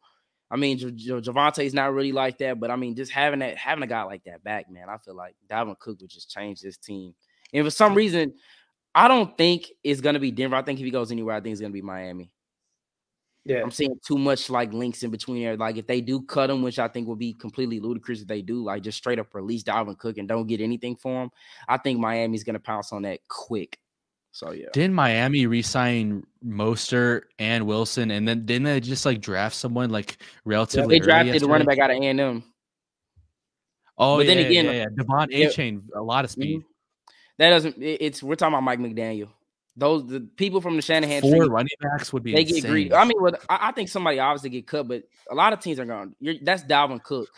I 0.50 0.57
mean, 0.57 0.76
J- 0.76 0.90
J- 0.90 1.12
Javonte's 1.12 1.72
not 1.72 1.94
really 1.94 2.12
like 2.12 2.38
that, 2.38 2.61
but 2.61 2.70
I 2.70 2.76
mean, 2.76 2.94
just 2.94 3.12
having 3.12 3.40
that 3.40 3.57
having 3.57 3.82
a 3.82 3.86
guy 3.86 4.02
like 4.02 4.24
that 4.24 4.44
back, 4.44 4.70
man, 4.70 4.88
I 4.88 4.98
feel 4.98 5.14
like 5.14 5.36
Dalvin 5.48 5.78
Cook 5.78 6.00
would 6.00 6.11
just 6.11 6.30
change 6.30 6.61
this 6.61 6.76
team. 6.76 7.14
And 7.52 7.64
for 7.64 7.70
some 7.70 7.94
reason, 7.94 8.34
I 8.94 9.09
don't 9.09 9.36
think 9.38 9.70
it's 9.82 10.00
gonna 10.00 10.20
be 10.20 10.32
Denver. 10.32 10.57
I 10.57 10.62
think 10.62 10.80
if 10.80 10.84
he 10.84 10.90
goes 10.90 11.12
anywhere, 11.12 11.36
I 11.36 11.40
think 11.40 11.52
it's 11.52 11.61
gonna 11.61 11.72
be 11.72 11.82
Miami. 11.82 12.34
Yeah, 13.47 13.61
I'm 13.62 13.70
seeing 13.70 13.99
too 14.03 14.16
much 14.16 14.49
like 14.49 14.72
links 14.72 15.03
in 15.03 15.11
between 15.11 15.42
there. 15.42 15.57
Like 15.57 15.76
if 15.76 15.86
they 15.86 16.01
do 16.01 16.22
cut 16.22 16.49
him, 16.49 16.62
which 16.62 16.78
I 16.78 16.88
think 16.88 17.07
will 17.07 17.14
be 17.14 17.34
completely 17.34 17.78
ludicrous 17.78 18.22
if 18.22 18.26
they 18.26 18.40
do, 18.40 18.64
like 18.64 18.82
just 18.82 18.97
straight 18.97 19.18
up 19.18 19.34
release 19.34 19.62
Dalvin 19.62 19.99
Cook 19.99 20.16
and 20.16 20.26
don't 20.26 20.47
get 20.47 20.62
anything 20.62 20.97
for 20.97 21.24
him. 21.24 21.30
I 21.68 21.76
think 21.76 22.01
Miami's 22.01 22.42
gonna 22.42 22.59
pounce 22.59 22.92
on 22.92 23.03
that 23.03 23.20
quick. 23.28 23.78
So 24.32 24.53
yeah. 24.53 24.66
Didn't 24.72 24.95
Miami 24.95 25.47
resign 25.47 26.24
Mostert 26.45 27.22
and 27.38 27.66
Wilson, 27.66 28.11
and 28.11 28.26
then 28.26 28.47
didn't 28.47 28.64
they 28.64 28.80
just 28.80 29.05
like 29.05 29.20
draft 29.20 29.55
someone 29.55 29.90
like 29.90 30.16
relatively? 30.45 30.97
Yeah, 30.97 31.01
they 31.01 31.05
drafted 31.05 31.42
the 31.42 31.47
running 31.47 31.66
back 31.66 31.78
out 31.78 31.90
of 31.90 31.99
A 31.99 32.01
and 32.01 32.20
M. 32.20 32.45
Oh, 33.97 34.16
but 34.16 34.26
yeah, 34.26 34.34
then 34.34 34.47
again, 34.47 34.64
yeah, 34.64 34.72
yeah. 34.72 34.86
De'Von 34.86 35.28
Achane, 35.30 35.82
a 35.95 36.03
lot 36.03 36.24
of 36.24 36.30
speed. 36.30 36.61
Mm-hmm. 36.61 36.68
That 37.38 37.51
doesn't. 37.51 37.76
It's 37.80 38.22
we're 38.22 38.36
talking 38.36 38.55
about 38.55 38.62
Mike 38.62 38.78
McDaniel. 38.78 39.28
Those 39.77 40.07
the 40.07 40.20
people 40.20 40.61
from 40.61 40.77
the 40.77 40.83
Shanahan 40.83 41.20
four 41.20 41.37
tree, 41.37 41.49
running 41.49 41.68
backs 41.81 42.12
would 42.12 42.22
be 42.22 42.33
they 42.33 42.43
insane. 42.43 42.62
get 42.62 42.68
greedy. 42.68 42.95
I 42.95 43.05
mean, 43.05 43.20
well, 43.20 43.35
I, 43.49 43.68
I, 43.68 43.72
think 43.72 43.89
somebody 43.89 44.20
obviously 44.20 44.51
get 44.51 44.68
cut, 44.68 44.87
but 44.87 45.03
a 45.29 45.35
lot 45.35 45.53
of 45.53 45.59
teams 45.59 45.81
are 45.81 45.85
going. 45.85 46.14
You're, 46.20 46.35
that's 46.43 46.62
Dalvin 46.62 47.03
Cook. 47.03 47.29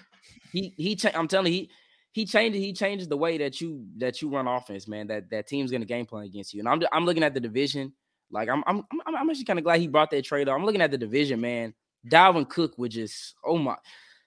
He 0.52 0.74
he. 0.76 0.96
Cha- 0.96 1.12
I'm 1.14 1.28
telling 1.28 1.50
you, 1.50 1.60
he 1.60 1.70
he 2.12 2.24
changes 2.26 2.60
he 2.62 2.72
changes 2.74 3.08
the 3.08 3.16
way 3.16 3.38
that 3.38 3.60
you 3.60 3.86
that 3.96 4.20
you 4.20 4.28
run 4.28 4.46
offense, 4.46 4.86
man. 4.86 5.06
That 5.06 5.30
that 5.30 5.46
team's 5.46 5.70
gonna 5.70 5.86
game 5.86 6.04
plan 6.04 6.24
against 6.24 6.52
you. 6.52 6.60
And 6.60 6.68
I'm 6.68 6.82
I'm 6.92 7.06
looking 7.06 7.22
at 7.22 7.32
the 7.32 7.40
division. 7.40 7.92
Like 8.30 8.50
I'm 8.50 8.62
I'm 8.66 8.82
I'm, 9.06 9.16
I'm 9.16 9.30
actually 9.30 9.44
kind 9.44 9.58
of 9.58 9.64
glad 9.64 9.80
he 9.80 9.88
brought 9.88 10.10
that 10.10 10.24
trade 10.24 10.48
up. 10.48 10.56
I'm 10.56 10.64
looking 10.64 10.82
at 10.82 10.90
the 10.90 10.98
division, 10.98 11.40
man. 11.40 11.72
Dalvin 12.06 12.48
Cook 12.48 12.76
would 12.76 12.90
just 12.90 13.34
oh 13.44 13.58
my, 13.58 13.76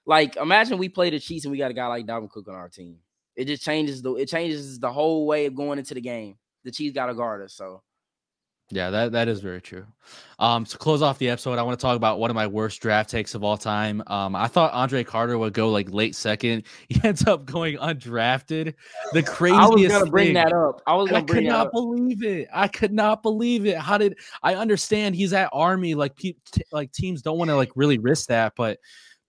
like 0.05 0.35
imagine 0.35 0.77
we 0.77 0.89
play 0.89 1.09
the 1.09 1.19
Chiefs 1.19 1.45
and 1.45 1.51
we 1.51 1.57
got 1.57 1.71
a 1.71 1.75
guy 1.75 1.87
like 1.87 2.05
Dalvin 2.05 2.29
Cook 2.29 2.47
on 2.47 2.55
our 2.55 2.69
team. 2.69 2.97
It 3.35 3.45
just 3.45 3.63
changes 3.63 4.01
the 4.01 4.15
it 4.15 4.29
changes 4.29 4.79
the 4.79 4.91
whole 4.91 5.25
way 5.25 5.45
of 5.45 5.55
going 5.55 5.79
into 5.79 5.93
the 5.93 6.01
game. 6.01 6.37
The 6.63 6.71
Chiefs 6.71 6.93
got 6.93 7.07
to 7.07 7.15
guard 7.15 7.41
us, 7.41 7.53
so 7.53 7.81
Yeah, 8.71 8.91
that, 8.91 9.13
that 9.13 9.27
is 9.27 9.39
very 9.39 9.61
true. 9.61 9.85
Um, 10.37 10.63
to 10.65 10.77
close 10.77 11.01
off 11.01 11.17
the 11.17 11.29
episode, 11.29 11.57
I 11.57 11.63
want 11.63 11.79
to 11.79 11.81
talk 11.81 11.95
about 11.95 12.19
one 12.19 12.29
of 12.29 12.35
my 12.35 12.45
worst 12.45 12.81
draft 12.81 13.09
takes 13.09 13.33
of 13.33 13.43
all 13.43 13.57
time. 13.57 14.03
Um, 14.05 14.35
I 14.35 14.47
thought 14.47 14.71
Andre 14.73 15.03
Carter 15.03 15.39
would 15.39 15.53
go 15.53 15.69
like 15.69 15.91
late 15.91 16.15
second. 16.15 16.63
He 16.89 16.99
ends 17.03 17.25
up 17.27 17.45
going 17.45 17.77
undrafted. 17.77 18.73
The 19.13 19.23
craziest. 19.23 19.61
I 19.61 19.67
was 19.67 19.87
gonna 19.87 20.11
bring 20.11 20.27
thing. 20.27 20.33
that 20.35 20.53
up. 20.53 20.81
I 20.87 20.95
was. 20.95 21.11
I 21.11 21.21
could 21.21 21.43
not 21.43 21.71
believe 21.71 22.23
it. 22.23 22.47
I 22.53 22.67
could 22.67 22.93
not 22.93 23.21
believe 23.23 23.65
it. 23.65 23.77
How 23.77 23.97
did 23.97 24.17
I 24.41 24.55
understand 24.55 25.15
he's 25.15 25.33
at 25.33 25.49
Army? 25.51 25.93
Like, 25.93 26.15
pe- 26.15 26.33
t- 26.51 26.63
like 26.71 26.91
teams 26.91 27.21
don't 27.21 27.37
want 27.37 27.49
to 27.49 27.55
like 27.55 27.71
really 27.75 27.97
risk 27.97 28.27
that, 28.29 28.53
but 28.55 28.79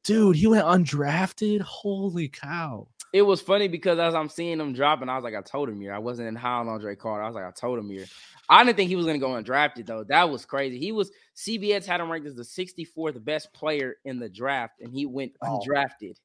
dude, 0.04 0.36
he 0.36 0.46
went 0.46 0.64
undrafted. 0.64 1.60
Holy 1.60 2.28
cow! 2.28 2.88
it 3.12 3.22
was 3.22 3.40
funny 3.40 3.68
because 3.68 3.98
as 3.98 4.14
I'm 4.14 4.28
seeing 4.28 4.60
him 4.60 4.72
dropping, 4.72 5.08
I 5.08 5.16
was 5.16 5.24
like, 5.24 5.34
I 5.34 5.42
told 5.42 5.68
him 5.68 5.80
here. 5.80 5.92
I 5.92 5.98
wasn't 5.98 6.28
in 6.28 6.36
high 6.36 6.58
on 6.58 6.68
Andre 6.68 6.94
Carter. 6.94 7.22
I 7.22 7.26
was 7.26 7.34
like, 7.34 7.44
I 7.44 7.50
told 7.50 7.78
him 7.78 7.90
here. 7.90 8.06
I 8.48 8.62
didn't 8.64 8.76
think 8.76 8.88
he 8.88 8.96
was 8.96 9.06
gonna 9.06 9.18
go 9.18 9.30
undrafted 9.30 9.86
though. 9.86 10.04
That 10.04 10.30
was 10.30 10.44
crazy. 10.44 10.78
He 10.78 10.92
was 10.92 11.10
CBS 11.36 11.86
had 11.86 12.00
him 12.00 12.10
ranked 12.10 12.26
as 12.26 12.36
the 12.36 12.42
64th 12.42 13.22
best 13.24 13.52
player 13.52 13.96
in 14.04 14.18
the 14.18 14.28
draft, 14.28 14.74
and 14.80 14.92
he 14.92 15.06
went 15.06 15.32
oh. 15.42 15.60
undrafted. 15.60 16.16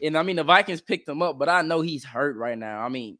And 0.00 0.16
I 0.16 0.22
mean, 0.22 0.36
the 0.36 0.44
Vikings 0.44 0.80
picked 0.80 1.08
him 1.08 1.22
up, 1.22 1.38
but 1.38 1.48
I 1.48 1.62
know 1.62 1.80
he's 1.80 2.04
hurt 2.04 2.36
right 2.36 2.58
now. 2.58 2.80
I 2.80 2.88
mean, 2.88 3.18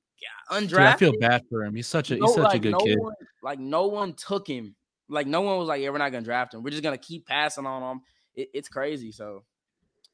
undrafted. 0.50 0.68
Dude, 0.68 0.78
I 0.78 0.96
feel 0.96 1.18
bad 1.18 1.42
for 1.50 1.64
him. 1.64 1.74
He's 1.74 1.88
such 1.88 2.12
a 2.12 2.16
he's 2.16 2.34
such 2.34 2.44
like, 2.44 2.56
a 2.56 2.58
good 2.60 2.72
no 2.72 2.78
kid. 2.78 2.98
One, 3.00 3.14
like 3.42 3.58
no 3.58 3.86
one 3.86 4.14
took 4.14 4.46
him. 4.46 4.76
Like 5.08 5.26
no 5.26 5.40
one 5.40 5.58
was 5.58 5.66
like, 5.66 5.82
yeah, 5.82 5.90
we're 5.90 5.98
not 5.98 6.12
gonna 6.12 6.24
draft 6.24 6.54
him. 6.54 6.62
We're 6.62 6.70
just 6.70 6.82
gonna 6.82 6.98
keep 6.98 7.26
passing 7.26 7.66
on 7.66 7.82
him. 7.82 8.00
It, 8.36 8.50
it's 8.54 8.68
crazy. 8.68 9.10
So, 9.10 9.44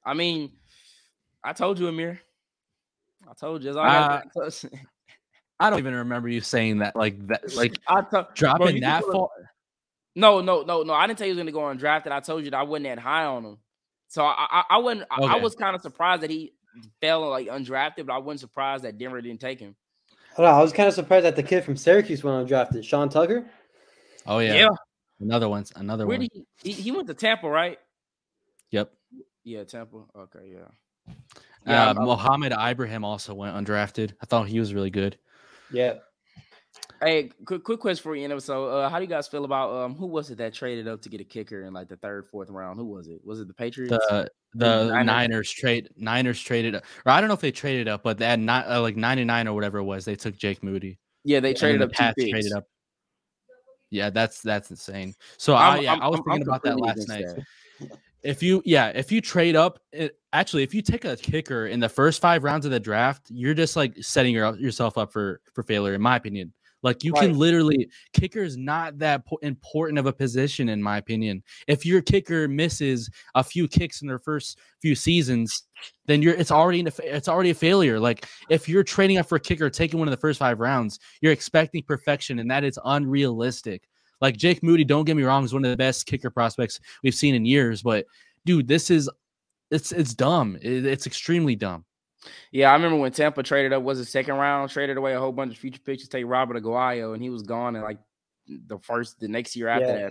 I 0.05 0.15
mean, 0.15 0.53
I 1.43 1.53
told 1.53 1.79
you, 1.79 1.89
Amir. 1.89 2.21
I 3.29 3.33
told 3.35 3.65
you. 3.65 3.79
I, 3.79 4.23
uh, 4.37 4.51
I 5.61 5.71
don't 5.71 5.79
even 5.79 5.95
remember 5.95 6.29
you 6.29 6.41
saying 6.41 6.79
that. 6.79 6.97
Like 6.97 7.27
that. 7.29 7.55
Like 7.57 7.79
I 7.89 8.03
t- 8.03 8.29
dropping 8.35 8.81
bro, 8.81 8.89
that 8.89 9.05
far. 9.05 9.29
No, 10.17 10.41
no, 10.41 10.63
no, 10.63 10.83
no. 10.83 10.93
I 10.93 11.07
didn't 11.07 11.19
tell 11.19 11.27
you 11.27 11.35
he 11.35 11.41
was 11.41 11.53
going 11.53 11.75
to 11.75 11.81
go 11.81 11.87
undrafted. 11.87 12.13
I 12.13 12.21
told 12.21 12.45
you 12.45 12.51
that 12.51 12.57
I 12.59 12.63
wasn't 12.63 12.85
that 12.85 12.99
high 12.99 13.25
on 13.25 13.45
him. 13.45 13.59
So 14.09 14.25
I, 14.25 14.35
I, 14.39 14.65
I 14.71 14.79
wasn't. 14.79 15.09
Okay. 15.19 15.27
I 15.27 15.37
was 15.37 15.55
kind 15.55 15.75
of 15.75 15.83
surprised 15.83 16.23
that 16.23 16.31
he 16.31 16.53
fell 17.01 17.29
like 17.29 17.49
undrafted, 17.49 18.07
but 18.07 18.13
I 18.13 18.19
wasn't 18.19 18.41
surprised 18.41 18.85
that 18.85 18.99
Denver 18.99 19.21
didn't 19.21 19.41
take 19.41 19.61
him. 19.61 19.75
Hold 20.37 20.49
on, 20.49 20.55
I 20.55 20.63
was 20.63 20.73
kind 20.73 20.89
of 20.89 20.95
surprised 20.95 21.25
that 21.25 21.37
the 21.37 21.43
kid 21.43 21.65
from 21.65 21.77
Syracuse 21.77 22.25
went 22.25 22.49
undrafted, 22.49 22.85
Sean 22.85 23.09
Tucker. 23.09 23.47
Oh 24.27 24.39
yeah, 24.41 24.55
yeah. 24.55 24.69
Another 25.21 25.49
one. 25.49 25.65
Another 25.77 26.07
Where 26.07 26.19
one. 26.19 26.29
Did 26.29 26.45
he, 26.63 26.73
he, 26.73 26.83
he 26.83 26.93
went 26.93 27.07
to 27.09 27.15
Tampa, 27.15 27.49
right? 27.49 27.79
Yep. 28.71 28.93
Yeah, 29.45 29.65
Tampa. 29.65 30.05
Okay, 30.17 30.53
yeah. 30.55 31.15
Yeah, 31.67 31.91
uh, 31.91 31.95
Mohamed 31.95 32.53
Ibrahim 32.53 33.05
also 33.05 33.35
went 33.35 33.55
undrafted. 33.55 34.15
I 34.23 34.27
thought 34.27 34.49
he 34.49 34.59
was 34.59 34.75
really 34.75 34.91
good. 34.91 35.19
Yeah. 35.71 35.95
Hey, 37.01 37.31
quick, 37.45 37.65
quick 37.65 37.81
question 37.81 38.03
for 38.03 38.17
you, 38.17 38.27
know. 38.29 38.39
So, 38.39 38.67
uh, 38.67 38.89
how 38.89 38.99
do 38.99 39.05
you 39.05 39.09
guys 39.09 39.29
feel 39.29 39.45
about 39.45 39.75
um 39.75 39.95
who 39.95 40.07
was 40.07 40.31
it 40.31 40.39
that 40.39 40.55
traded 40.55 40.89
up 40.89 41.03
to 41.03 41.09
get 41.09 41.21
a 41.21 41.25
kicker 41.25 41.63
in 41.63 41.73
like 41.73 41.89
the 41.89 41.97
third, 41.97 42.27
fourth 42.27 42.49
round? 42.51 42.79
Who 42.79 42.87
was 42.87 43.09
it? 43.09 43.21
Was 43.25 43.41
it 43.41 43.49
the 43.49 43.55
Patriots? 43.55 43.91
The 43.91 44.31
the 44.55 44.87
Niners, 44.87 45.07
Niners 45.07 45.51
trade 45.51 45.91
Niners 45.97 46.41
traded 46.41 46.77
up, 46.77 46.85
or 47.05 47.13
I 47.13 47.21
don't 47.21 47.29
know 47.29 47.35
if 47.35 47.41
they 47.41 47.53
traded 47.53 47.89
up, 47.89 48.03
but 48.03 48.19
they 48.19 48.27
had 48.27 48.41
not 48.41 48.67
uh, 48.69 48.81
like 48.81 48.97
ninety 48.97 49.25
nine 49.25 49.47
or 49.47 49.55
whatever 49.55 49.79
it 49.79 49.85
was. 49.85 50.05
They 50.05 50.17
took 50.17 50.37
Jake 50.37 50.63
Moody. 50.63 50.99
Yeah, 51.25 51.41
they 51.41 51.55
traded 51.55 51.83
up. 51.83 51.91
The 51.91 52.31
traded 52.31 52.53
up. 52.53 52.65
Yeah, 53.91 54.11
that's 54.11 54.41
that's 54.41 54.71
insane. 54.71 55.15
So 55.37 55.55
I'm, 55.55 55.79
I 55.79 55.81
yeah, 55.81 55.93
I'm, 55.93 56.03
I 56.03 56.09
was 56.09 56.21
I'm, 56.21 56.25
thinking 56.25 56.49
about 56.49 56.63
that 56.63 56.79
last 56.79 57.09
night. 57.09 57.27
That. 57.27 57.99
If 58.25 58.43
you 58.43 58.63
yeah, 58.65 58.89
if 58.89 59.13
you 59.13 59.21
trade 59.21 59.55
up, 59.55 59.79
it, 59.93 60.17
actually, 60.33 60.63
if 60.63 60.75
you 60.75 60.83
take 60.83 61.05
a 61.05 61.17
kicker 61.17 61.67
in 61.67 61.79
the 61.79 61.89
first 61.89 62.21
five 62.21 62.43
rounds 62.43 62.65
of 62.65 62.73
the 62.73 62.81
draft, 62.81 63.27
you're 63.31 63.55
just 63.55 63.77
like 63.77 63.95
setting 64.03 64.35
your, 64.35 64.57
yourself 64.57 64.97
up 64.97 65.13
for 65.13 65.41
for 65.53 65.63
failure, 65.63 65.95
in 65.95 66.01
my 66.01 66.17
opinion. 66.17 66.53
Like 66.85 67.03
you 67.03 67.13
right. 67.13 67.23
can 67.23 67.39
literally 67.39 67.89
kicker 68.13 68.43
is 68.43 68.59
not 68.59 68.99
that 68.99 69.27
po- 69.27 69.39
important 69.39 69.99
of 69.99 70.05
a 70.05 70.13
position 70.13 70.69
in 70.69 70.83
my 70.83 70.99
opinion. 70.99 71.43
If 71.67 71.87
your 71.87 72.03
kicker 72.03 72.47
misses 72.47 73.11
a 73.35 73.43
few 73.43 73.67
kicks 73.67 74.03
in 74.03 74.07
their 74.07 74.19
first 74.19 74.59
few 74.83 74.95
seasons, 74.95 75.63
then 76.05 76.21
you're 76.21 76.35
it's 76.35 76.51
already 76.51 76.83
a, 76.83 76.93
it's 77.03 77.27
already 77.27 77.51
a 77.51 77.55
failure. 77.55 77.99
Like 77.99 78.27
if 78.51 78.69
you're 78.69 78.85
trading 78.85 79.17
up 79.17 79.27
for 79.27 79.37
a 79.37 79.41
kicker, 79.41 79.71
taking 79.71 79.99
one 79.99 80.09
of 80.09 80.13
the 80.13 80.21
first 80.21 80.39
five 80.39 80.61
rounds, 80.61 81.01
you're 81.23 81.33
expecting 81.33 81.83
perfection, 81.83 82.39
and 82.39 82.51
that 82.51 82.65
is 82.65 82.79
unrealistic. 82.85 83.89
Like 84.21 84.37
Jake 84.37 84.63
Moody, 84.63 84.85
don't 84.85 85.05
get 85.05 85.17
me 85.17 85.23
wrong, 85.23 85.45
is 85.45 85.53
one 85.53 85.65
of 85.65 85.71
the 85.71 85.77
best 85.77 86.07
kicker 86.07 86.31
prospects 86.31 86.81
we've 87.03 87.15
seen 87.15 87.35
in 87.35 87.45
years. 87.45 87.83
But 87.83 88.07
dude, 88.45 88.69
this 88.69 88.91
is 88.91 89.09
it's 89.71 89.93
it's 89.93 90.15
dumb. 90.15 90.57
It, 90.61 90.87
it's 90.87 91.07
extremely 91.07 91.57
dumb. 91.57 91.85
Yeah, 92.51 92.71
I 92.71 92.75
remember 92.75 92.97
when 92.97 93.13
Tampa 93.13 93.43
traded 93.43 93.73
up 93.73 93.83
was 93.83 93.99
the 93.99 94.05
second 94.05 94.37
round, 94.37 94.71
traded 94.71 94.97
away 94.97 95.15
a 95.15 95.21
whole 95.21 95.33
bunch 95.33 95.53
of 95.53 95.59
future 95.59 95.81
picks 95.85 96.03
to 96.05 96.09
take 96.09 96.25
Robert 96.27 96.63
Aguayo, 96.63 97.13
and 97.13 97.23
he 97.23 97.31
was 97.31 97.43
gone 97.43 97.77
in 97.77 97.83
like 97.83 97.99
the 98.47 98.79
first 98.79 99.21
the 99.21 99.29
next 99.29 99.57
year 99.57 99.69
after 99.69 99.87
yeah. 99.87 100.11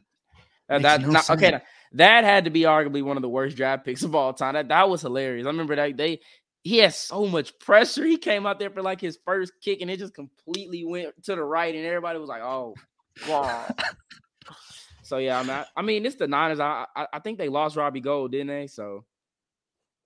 that. 0.68 0.82
that 0.82 1.02
no 1.02 1.10
not, 1.10 1.30
okay, 1.30 1.60
that 1.94 2.24
had 2.24 2.46
to 2.46 2.52
be 2.52 2.62
arguably 2.62 3.04
one 3.04 3.18
of 3.18 3.24
the 3.24 3.30
worst 3.30 3.56
draft 3.56 3.86
picks 3.86 4.04
of 4.04 4.16
all 4.16 4.34
time. 4.34 4.54
That 4.54 4.68
that 4.70 4.90
was 4.90 5.02
hilarious. 5.02 5.46
I 5.46 5.50
remember 5.50 5.76
that 5.76 5.98
they 5.98 6.20
he 6.64 6.78
had 6.78 6.94
so 6.94 7.28
much 7.28 7.58
pressure. 7.60 8.06
He 8.06 8.18
came 8.18 8.46
out 8.46 8.60
there 8.60 8.70
for 8.70 8.82
like 8.82 9.02
his 9.02 9.18
first 9.26 9.54
kick, 9.62 9.82
and 9.82 9.90
it 9.90 10.00
just 10.00 10.14
completely 10.14 10.86
went 10.86 11.24
to 11.24 11.36
the 11.36 11.44
right, 11.44 11.74
and 11.74 11.86
everybody 11.86 12.20
was 12.20 12.30
like, 12.30 12.42
"Oh, 12.42 12.76
wow." 13.28 13.66
So 15.04 15.18
yeah, 15.18 15.40
I 15.40 15.44
mean, 15.44 15.52
I, 15.52 15.66
I 15.76 15.82
mean, 15.82 16.06
it's 16.06 16.16
the 16.16 16.28
Niners. 16.28 16.60
I, 16.60 16.86
I, 16.96 17.08
I 17.14 17.20
think 17.20 17.38
they 17.38 17.50
lost 17.50 17.76
Robbie 17.76 18.00
Gould, 18.00 18.32
didn't 18.32 18.48
they? 18.48 18.68
So 18.68 19.06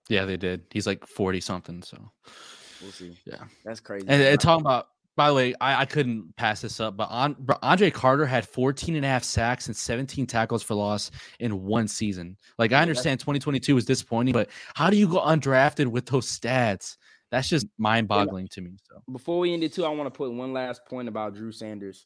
yeah, 0.09 0.25
they 0.25 0.37
did. 0.37 0.63
He's 0.71 0.87
like 0.87 1.05
forty 1.05 1.39
something. 1.39 1.81
So 1.83 1.97
we'll 2.81 2.91
see. 2.91 3.17
Yeah, 3.25 3.43
that's 3.63 3.79
crazy. 3.79 4.05
And, 4.09 4.21
and 4.21 4.39
talking 4.39 4.65
about, 4.65 4.89
by 5.15 5.29
the 5.29 5.35
way, 5.35 5.55
I, 5.61 5.81
I 5.81 5.85
couldn't 5.85 6.35
pass 6.35 6.61
this 6.61 6.79
up, 6.79 6.97
but 6.97 7.09
on, 7.09 7.35
Andre 7.61 7.89
Carter 7.89 8.25
had 8.25 8.47
14 8.47 8.95
and 8.95 9.05
a 9.05 9.07
half 9.07 9.23
sacks 9.23 9.67
and 9.67 9.75
17 9.75 10.25
tackles 10.25 10.63
for 10.63 10.73
loss 10.73 11.11
in 11.39 11.63
one 11.63 11.87
season. 11.87 12.35
Like 12.57 12.73
I 12.73 12.81
understand 12.81 13.19
2022 13.19 13.75
was 13.75 13.85
disappointing, 13.85 14.33
but 14.33 14.49
how 14.75 14.89
do 14.89 14.97
you 14.97 15.07
go 15.07 15.21
undrafted 15.21 15.87
with 15.87 16.05
those 16.05 16.27
stats? 16.27 16.97
That's 17.31 17.49
just 17.49 17.67
mind-boggling 17.77 18.47
to 18.49 18.61
me. 18.61 18.77
So 18.89 19.01
before 19.11 19.39
we 19.39 19.53
end 19.53 19.63
it 19.63 19.73
too, 19.73 19.85
I 19.85 19.89
want 19.89 20.11
to 20.11 20.17
put 20.17 20.31
one 20.31 20.53
last 20.53 20.85
point 20.85 21.07
about 21.07 21.35
Drew 21.35 21.51
Sanders. 21.51 22.05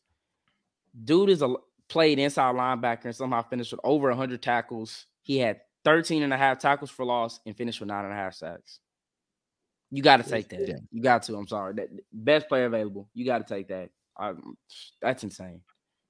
Dude 1.03 1.29
is 1.29 1.41
a 1.41 1.55
played 1.91 2.19
inside 2.19 2.55
linebacker 2.55 3.05
and 3.05 3.15
somehow 3.15 3.41
finished 3.43 3.71
with 3.71 3.81
over 3.83 4.07
100 4.09 4.41
tackles. 4.41 5.05
He 5.23 5.37
had 5.37 5.59
13 5.83 6.23
and 6.23 6.33
a 6.33 6.37
half 6.37 6.59
tackles 6.59 6.89
for 6.89 7.05
loss 7.05 7.39
and 7.45 7.55
finished 7.55 7.79
with 7.79 7.89
nine 7.89 8.05
and 8.05 8.13
a 8.13 8.15
half 8.15 8.33
sacks. 8.33 8.79
You 9.89 10.01
got 10.01 10.23
to 10.23 10.29
take 10.29 10.47
that. 10.49 10.81
You 10.89 11.01
got 11.01 11.23
to. 11.23 11.35
I'm 11.35 11.47
sorry. 11.47 11.73
That 11.73 11.89
best 12.13 12.47
player 12.47 12.65
available. 12.65 13.09
You 13.13 13.25
got 13.25 13.45
to 13.45 13.53
take 13.53 13.67
that. 13.67 13.89
I, 14.17 14.33
that's 15.01 15.23
insane. 15.23 15.61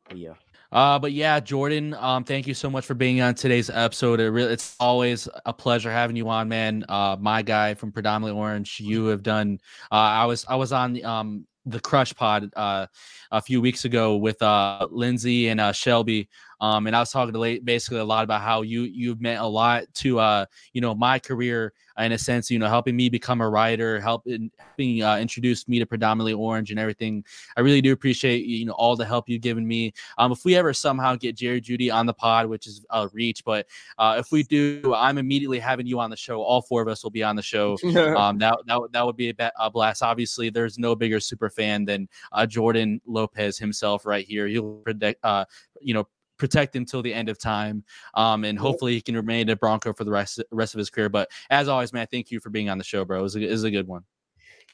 But 0.07 0.17
yeah. 0.17 0.33
Uh, 0.71 0.99
but 0.99 1.11
yeah, 1.11 1.39
Jordan, 1.39 1.95
um, 1.95 2.23
thank 2.23 2.47
you 2.47 2.53
so 2.53 2.69
much 2.69 2.85
for 2.85 2.93
being 2.93 3.21
on 3.21 3.33
today's 3.33 3.69
episode. 3.69 4.19
It 4.19 4.29
really, 4.29 4.53
it's 4.53 4.75
always 4.79 5.27
a 5.45 5.51
pleasure 5.51 5.91
having 5.91 6.15
you 6.15 6.29
on, 6.29 6.47
man. 6.47 6.85
Uh, 6.87 7.17
my 7.19 7.41
guy 7.41 7.73
from 7.73 7.91
Predominantly 7.91 8.39
Orange, 8.39 8.79
you 8.79 9.07
have 9.07 9.23
done. 9.23 9.59
Uh, 9.91 9.95
I 9.95 10.25
was 10.25 10.45
I 10.47 10.55
was 10.55 10.71
on 10.71 10.93
the 10.93 11.03
um 11.03 11.45
the 11.65 11.79
Crush 11.79 12.13
Pod 12.15 12.51
uh, 12.55 12.87
a 13.31 13.41
few 13.41 13.61
weeks 13.61 13.85
ago 13.85 14.17
with 14.17 14.41
uh, 14.41 14.87
Lindsay 14.89 15.49
and 15.49 15.59
uh, 15.59 15.71
Shelby, 15.71 16.29
um, 16.61 16.85
and 16.85 16.95
I 16.95 16.99
was 16.99 17.11
talking 17.11 17.33
to 17.33 17.39
late, 17.39 17.65
basically 17.65 17.99
a 17.99 18.05
lot 18.05 18.23
about 18.23 18.41
how 18.41 18.61
you 18.61 18.83
you've 18.83 19.19
meant 19.19 19.41
a 19.41 19.47
lot 19.47 19.85
to 19.95 20.19
uh, 20.19 20.45
you 20.73 20.81
know 20.81 20.93
my 20.93 21.19
career 21.19 21.73
in 21.97 22.11
a 22.11 22.17
sense, 22.17 22.49
you 22.49 22.59
know, 22.59 22.67
helping 22.67 22.95
me 22.95 23.09
become 23.09 23.41
a 23.41 23.49
writer, 23.49 23.99
helping 23.99 24.51
being 24.77 25.03
uh, 25.03 25.17
introduced 25.17 25.67
me 25.67 25.79
to 25.79 25.85
predominantly 25.85 26.33
orange 26.33 26.71
and 26.71 26.79
everything. 26.79 27.23
I 27.57 27.61
really 27.61 27.81
do 27.81 27.91
appreciate 27.91 28.45
you 28.45 28.65
know 28.65 28.73
all 28.73 28.95
the 28.95 29.05
help 29.05 29.27
you've 29.27 29.41
given 29.41 29.67
me. 29.67 29.93
Um, 30.17 30.31
if 30.31 30.45
we 30.45 30.55
ever 30.55 30.73
somehow 30.73 31.15
get 31.15 31.35
Jerry 31.35 31.61
Jeudy 31.61 31.93
on 31.93 32.05
the 32.05 32.13
pod, 32.13 32.47
which 32.47 32.67
is 32.67 32.85
a 32.89 33.09
reach, 33.11 33.43
but 33.43 33.67
uh, 33.97 34.17
if 34.19 34.31
we 34.31 34.43
do, 34.43 34.93
I'm 34.95 35.17
immediately 35.17 35.59
having 35.59 35.85
you 35.85 35.99
on 35.99 36.09
the 36.09 36.17
show. 36.17 36.41
All 36.41 36.61
four 36.61 36.81
of 36.81 36.87
us 36.87 37.03
will 37.03 37.11
be 37.11 37.23
on 37.23 37.35
the 37.35 37.41
show. 37.41 37.77
um, 38.17 38.37
that 38.37 38.57
that 38.67 38.79
that 38.91 39.05
would 39.05 39.17
be 39.17 39.29
a, 39.29 39.51
a, 39.59 39.69
blast. 39.69 40.03
Obviously, 40.03 40.49
there's 40.49 40.77
no 40.77 40.95
bigger 40.95 41.19
super 41.19 41.49
fan 41.51 41.85
than 41.85 42.09
uh, 42.31 42.45
Jordan 42.45 43.01
Lopez 43.05 43.57
himself 43.57 44.05
right 44.05 44.25
here. 44.25 44.47
He'll 44.47 44.81
predict, 44.83 45.23
uh, 45.23 45.45
you 45.79 45.93
know 45.93 46.07
protect 46.41 46.75
him 46.75 46.85
till 46.85 47.03
the 47.03 47.13
end 47.13 47.29
of 47.29 47.37
time. 47.37 47.83
Um, 48.15 48.43
and 48.43 48.57
hopefully 48.57 48.93
he 48.93 49.01
can 49.01 49.15
remain 49.15 49.47
a 49.49 49.55
Bronco 49.55 49.93
for 49.93 50.03
the 50.03 50.11
rest 50.11 50.41
rest 50.51 50.73
of 50.73 50.79
his 50.79 50.89
career. 50.89 51.07
But 51.07 51.29
as 51.51 51.67
always, 51.67 51.93
man, 51.93 52.07
thank 52.11 52.31
you 52.31 52.39
for 52.39 52.49
being 52.49 52.67
on 52.67 52.79
the 52.79 52.83
show, 52.83 53.05
bro. 53.05 53.19
It 53.19 53.21
was 53.21 53.35
a, 53.35 53.41
it 53.41 53.51
was 53.51 53.63
a 53.63 53.71
good 53.71 53.87
one. 53.87 54.03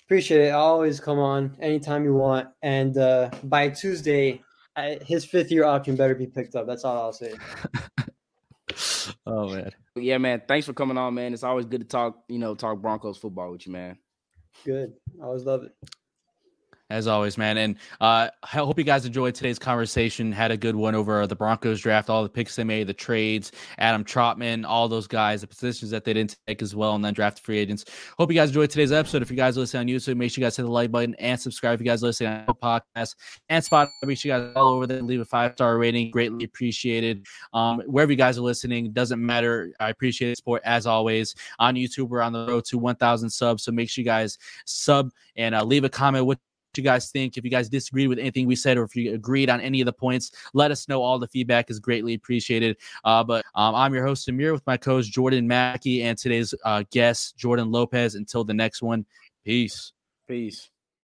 Appreciate 0.06 0.48
it. 0.48 0.52
I'll 0.52 0.62
always 0.62 1.02
come 1.02 1.20
on 1.20 1.58
anytime 1.62 2.06
you 2.06 2.14
want. 2.14 2.48
And 2.62 2.98
uh, 2.98 3.30
by 3.44 3.68
Tuesday, 3.68 4.42
I, 4.78 4.98
his 5.06 5.26
fifth 5.26 5.52
year 5.52 5.66
option 5.66 5.98
better 5.98 6.16
be 6.16 6.26
picked 6.26 6.56
up. 6.56 6.66
That's 6.66 6.86
all 6.86 6.98
I'll 6.98 7.12
say. 7.12 7.34
oh 9.26 9.54
man. 9.54 9.72
Yeah, 9.98 10.18
man. 10.20 10.44
Thanks 10.48 10.66
for 10.66 10.74
coming 10.74 10.98
on, 10.98 11.14
man. 11.16 11.34
It's 11.34 11.44
always 11.44 11.66
good 11.66 11.82
to 11.82 11.88
talk, 11.88 12.24
you 12.30 12.40
know, 12.40 12.56
talk 12.56 12.82
Broncos 12.82 13.18
football 13.18 13.52
with 13.52 13.68
you, 13.68 13.74
man. 13.74 13.98
Good. 14.64 14.94
I 15.22 15.26
always 15.26 15.44
love 15.44 15.64
it. 15.64 15.72
As 16.90 17.06
always, 17.06 17.38
man. 17.38 17.58
And 17.58 17.76
uh, 18.00 18.30
I 18.44 18.48
hope 18.48 18.78
you 18.78 18.86
guys 18.86 19.06
enjoyed 19.06 19.36
today's 19.36 19.60
conversation. 19.60 20.32
Had 20.32 20.52
a 20.52 20.58
good 20.58 20.76
one 20.76 20.96
over 20.96 21.28
the 21.28 21.36
Broncos 21.36 21.82
draft, 21.82 22.10
all 22.10 22.24
the 22.24 22.30
picks 22.30 22.56
they 22.56 22.64
made, 22.64 22.88
the 22.88 22.94
trades, 22.94 23.52
Adam 23.78 24.06
Trautman, 24.06 24.66
all 24.66 24.88
those 24.88 25.06
guys, 25.06 25.42
the 25.42 25.48
positions 25.48 25.92
that 25.92 26.06
they 26.06 26.14
didn't 26.14 26.38
take 26.48 26.62
as 26.62 26.76
well, 26.76 26.96
and 26.96 27.04
then 27.04 27.14
draft 27.14 27.40
free 27.40 27.58
agents. 27.58 27.84
Hope 28.18 28.32
you 28.32 28.36
guys 28.36 28.52
enjoyed 28.52 28.70
today's 28.70 28.94
episode. 28.94 29.22
If 29.22 29.30
you 29.30 29.36
guys 29.36 29.58
listen 29.58 29.82
on 29.82 29.88
YouTube, 29.88 30.16
make 30.16 30.32
sure 30.32 30.42
you 30.42 30.46
guys 30.46 30.56
hit 30.56 30.64
the 30.64 30.72
like 30.72 30.90
button 30.90 31.14
and 31.16 31.38
subscribe. 31.38 31.74
If 31.74 31.82
you 31.82 31.86
guys 31.86 32.02
listen 32.02 32.28
on 32.28 32.56
podcast 32.56 33.16
and 33.50 33.62
Spotify, 33.62 33.90
make 34.04 34.18
sure 34.18 34.34
you 34.34 34.42
guys 34.42 34.54
all 34.56 34.76
over 34.76 34.88
there 34.88 35.02
leave 35.02 35.20
a 35.20 35.26
five 35.26 35.52
star 35.54 35.78
rating. 35.78 36.10
Greatly 36.10 36.46
appreciated. 36.46 37.26
Um, 37.54 37.82
wherever 37.82 38.14
you 38.14 38.18
guys 38.18 38.38
are 38.38 38.42
listening, 38.42 38.94
doesn't 38.94 39.24
matter. 39.24 39.74
I 39.82 39.90
appreciate 39.90 40.30
the 40.30 40.36
support 40.38 40.62
as 40.64 40.88
always. 40.88 41.36
On 41.60 41.76
YouTube, 41.76 42.08
we're 42.08 42.22
on 42.22 42.32
the 42.32 42.48
road 42.48 42.64
to 42.66 42.78
1,000 42.78 43.30
subs. 43.30 43.64
So 43.64 43.74
make 43.74 43.90
sure 43.90 44.04
you 44.04 44.06
guys 44.06 44.38
sub 44.66 45.12
and 45.36 45.54
uh, 45.54 45.66
leave 45.66 45.84
a 45.84 45.90
comment 45.90 46.26
you 46.78 46.84
guys 46.84 47.10
think. 47.10 47.38
If 47.38 47.44
you 47.44 47.50
guys 47.50 47.70
disagree 47.70 48.08
with 48.08 48.20
anything 48.20 48.48
we 48.48 48.56
said, 48.56 48.78
or 48.78 48.84
if 48.84 48.96
you 48.96 49.14
agreed 49.14 49.50
on 49.50 49.62
any 49.62 49.82
of 49.82 49.86
the 49.86 49.94
points, 49.94 50.32
let 50.54 50.72
us 50.72 50.88
know. 50.88 51.02
All 51.02 51.20
the 51.20 51.28
feedback 51.28 51.70
is 51.70 51.80
greatly 51.80 52.14
appreciated. 52.14 52.78
Uh, 53.04 53.24
but 53.24 53.46
um, 53.56 53.76
I'm 53.76 53.94
your 53.94 54.06
host 54.06 54.28
Amir 54.28 54.54
with 54.54 54.66
my 54.68 54.78
co-host 54.78 55.12
Jordan 55.12 55.48
Mackey 55.48 56.04
and 56.04 56.18
today's 56.18 56.54
uh, 56.64 56.84
guest 56.92 57.38
Jordan 57.38 57.72
Lopez. 57.72 58.16
Until 58.16 58.44
the 58.44 58.54
next 58.54 58.82
one, 58.82 59.06
peace. 59.44 59.94
Peace. 60.28 60.70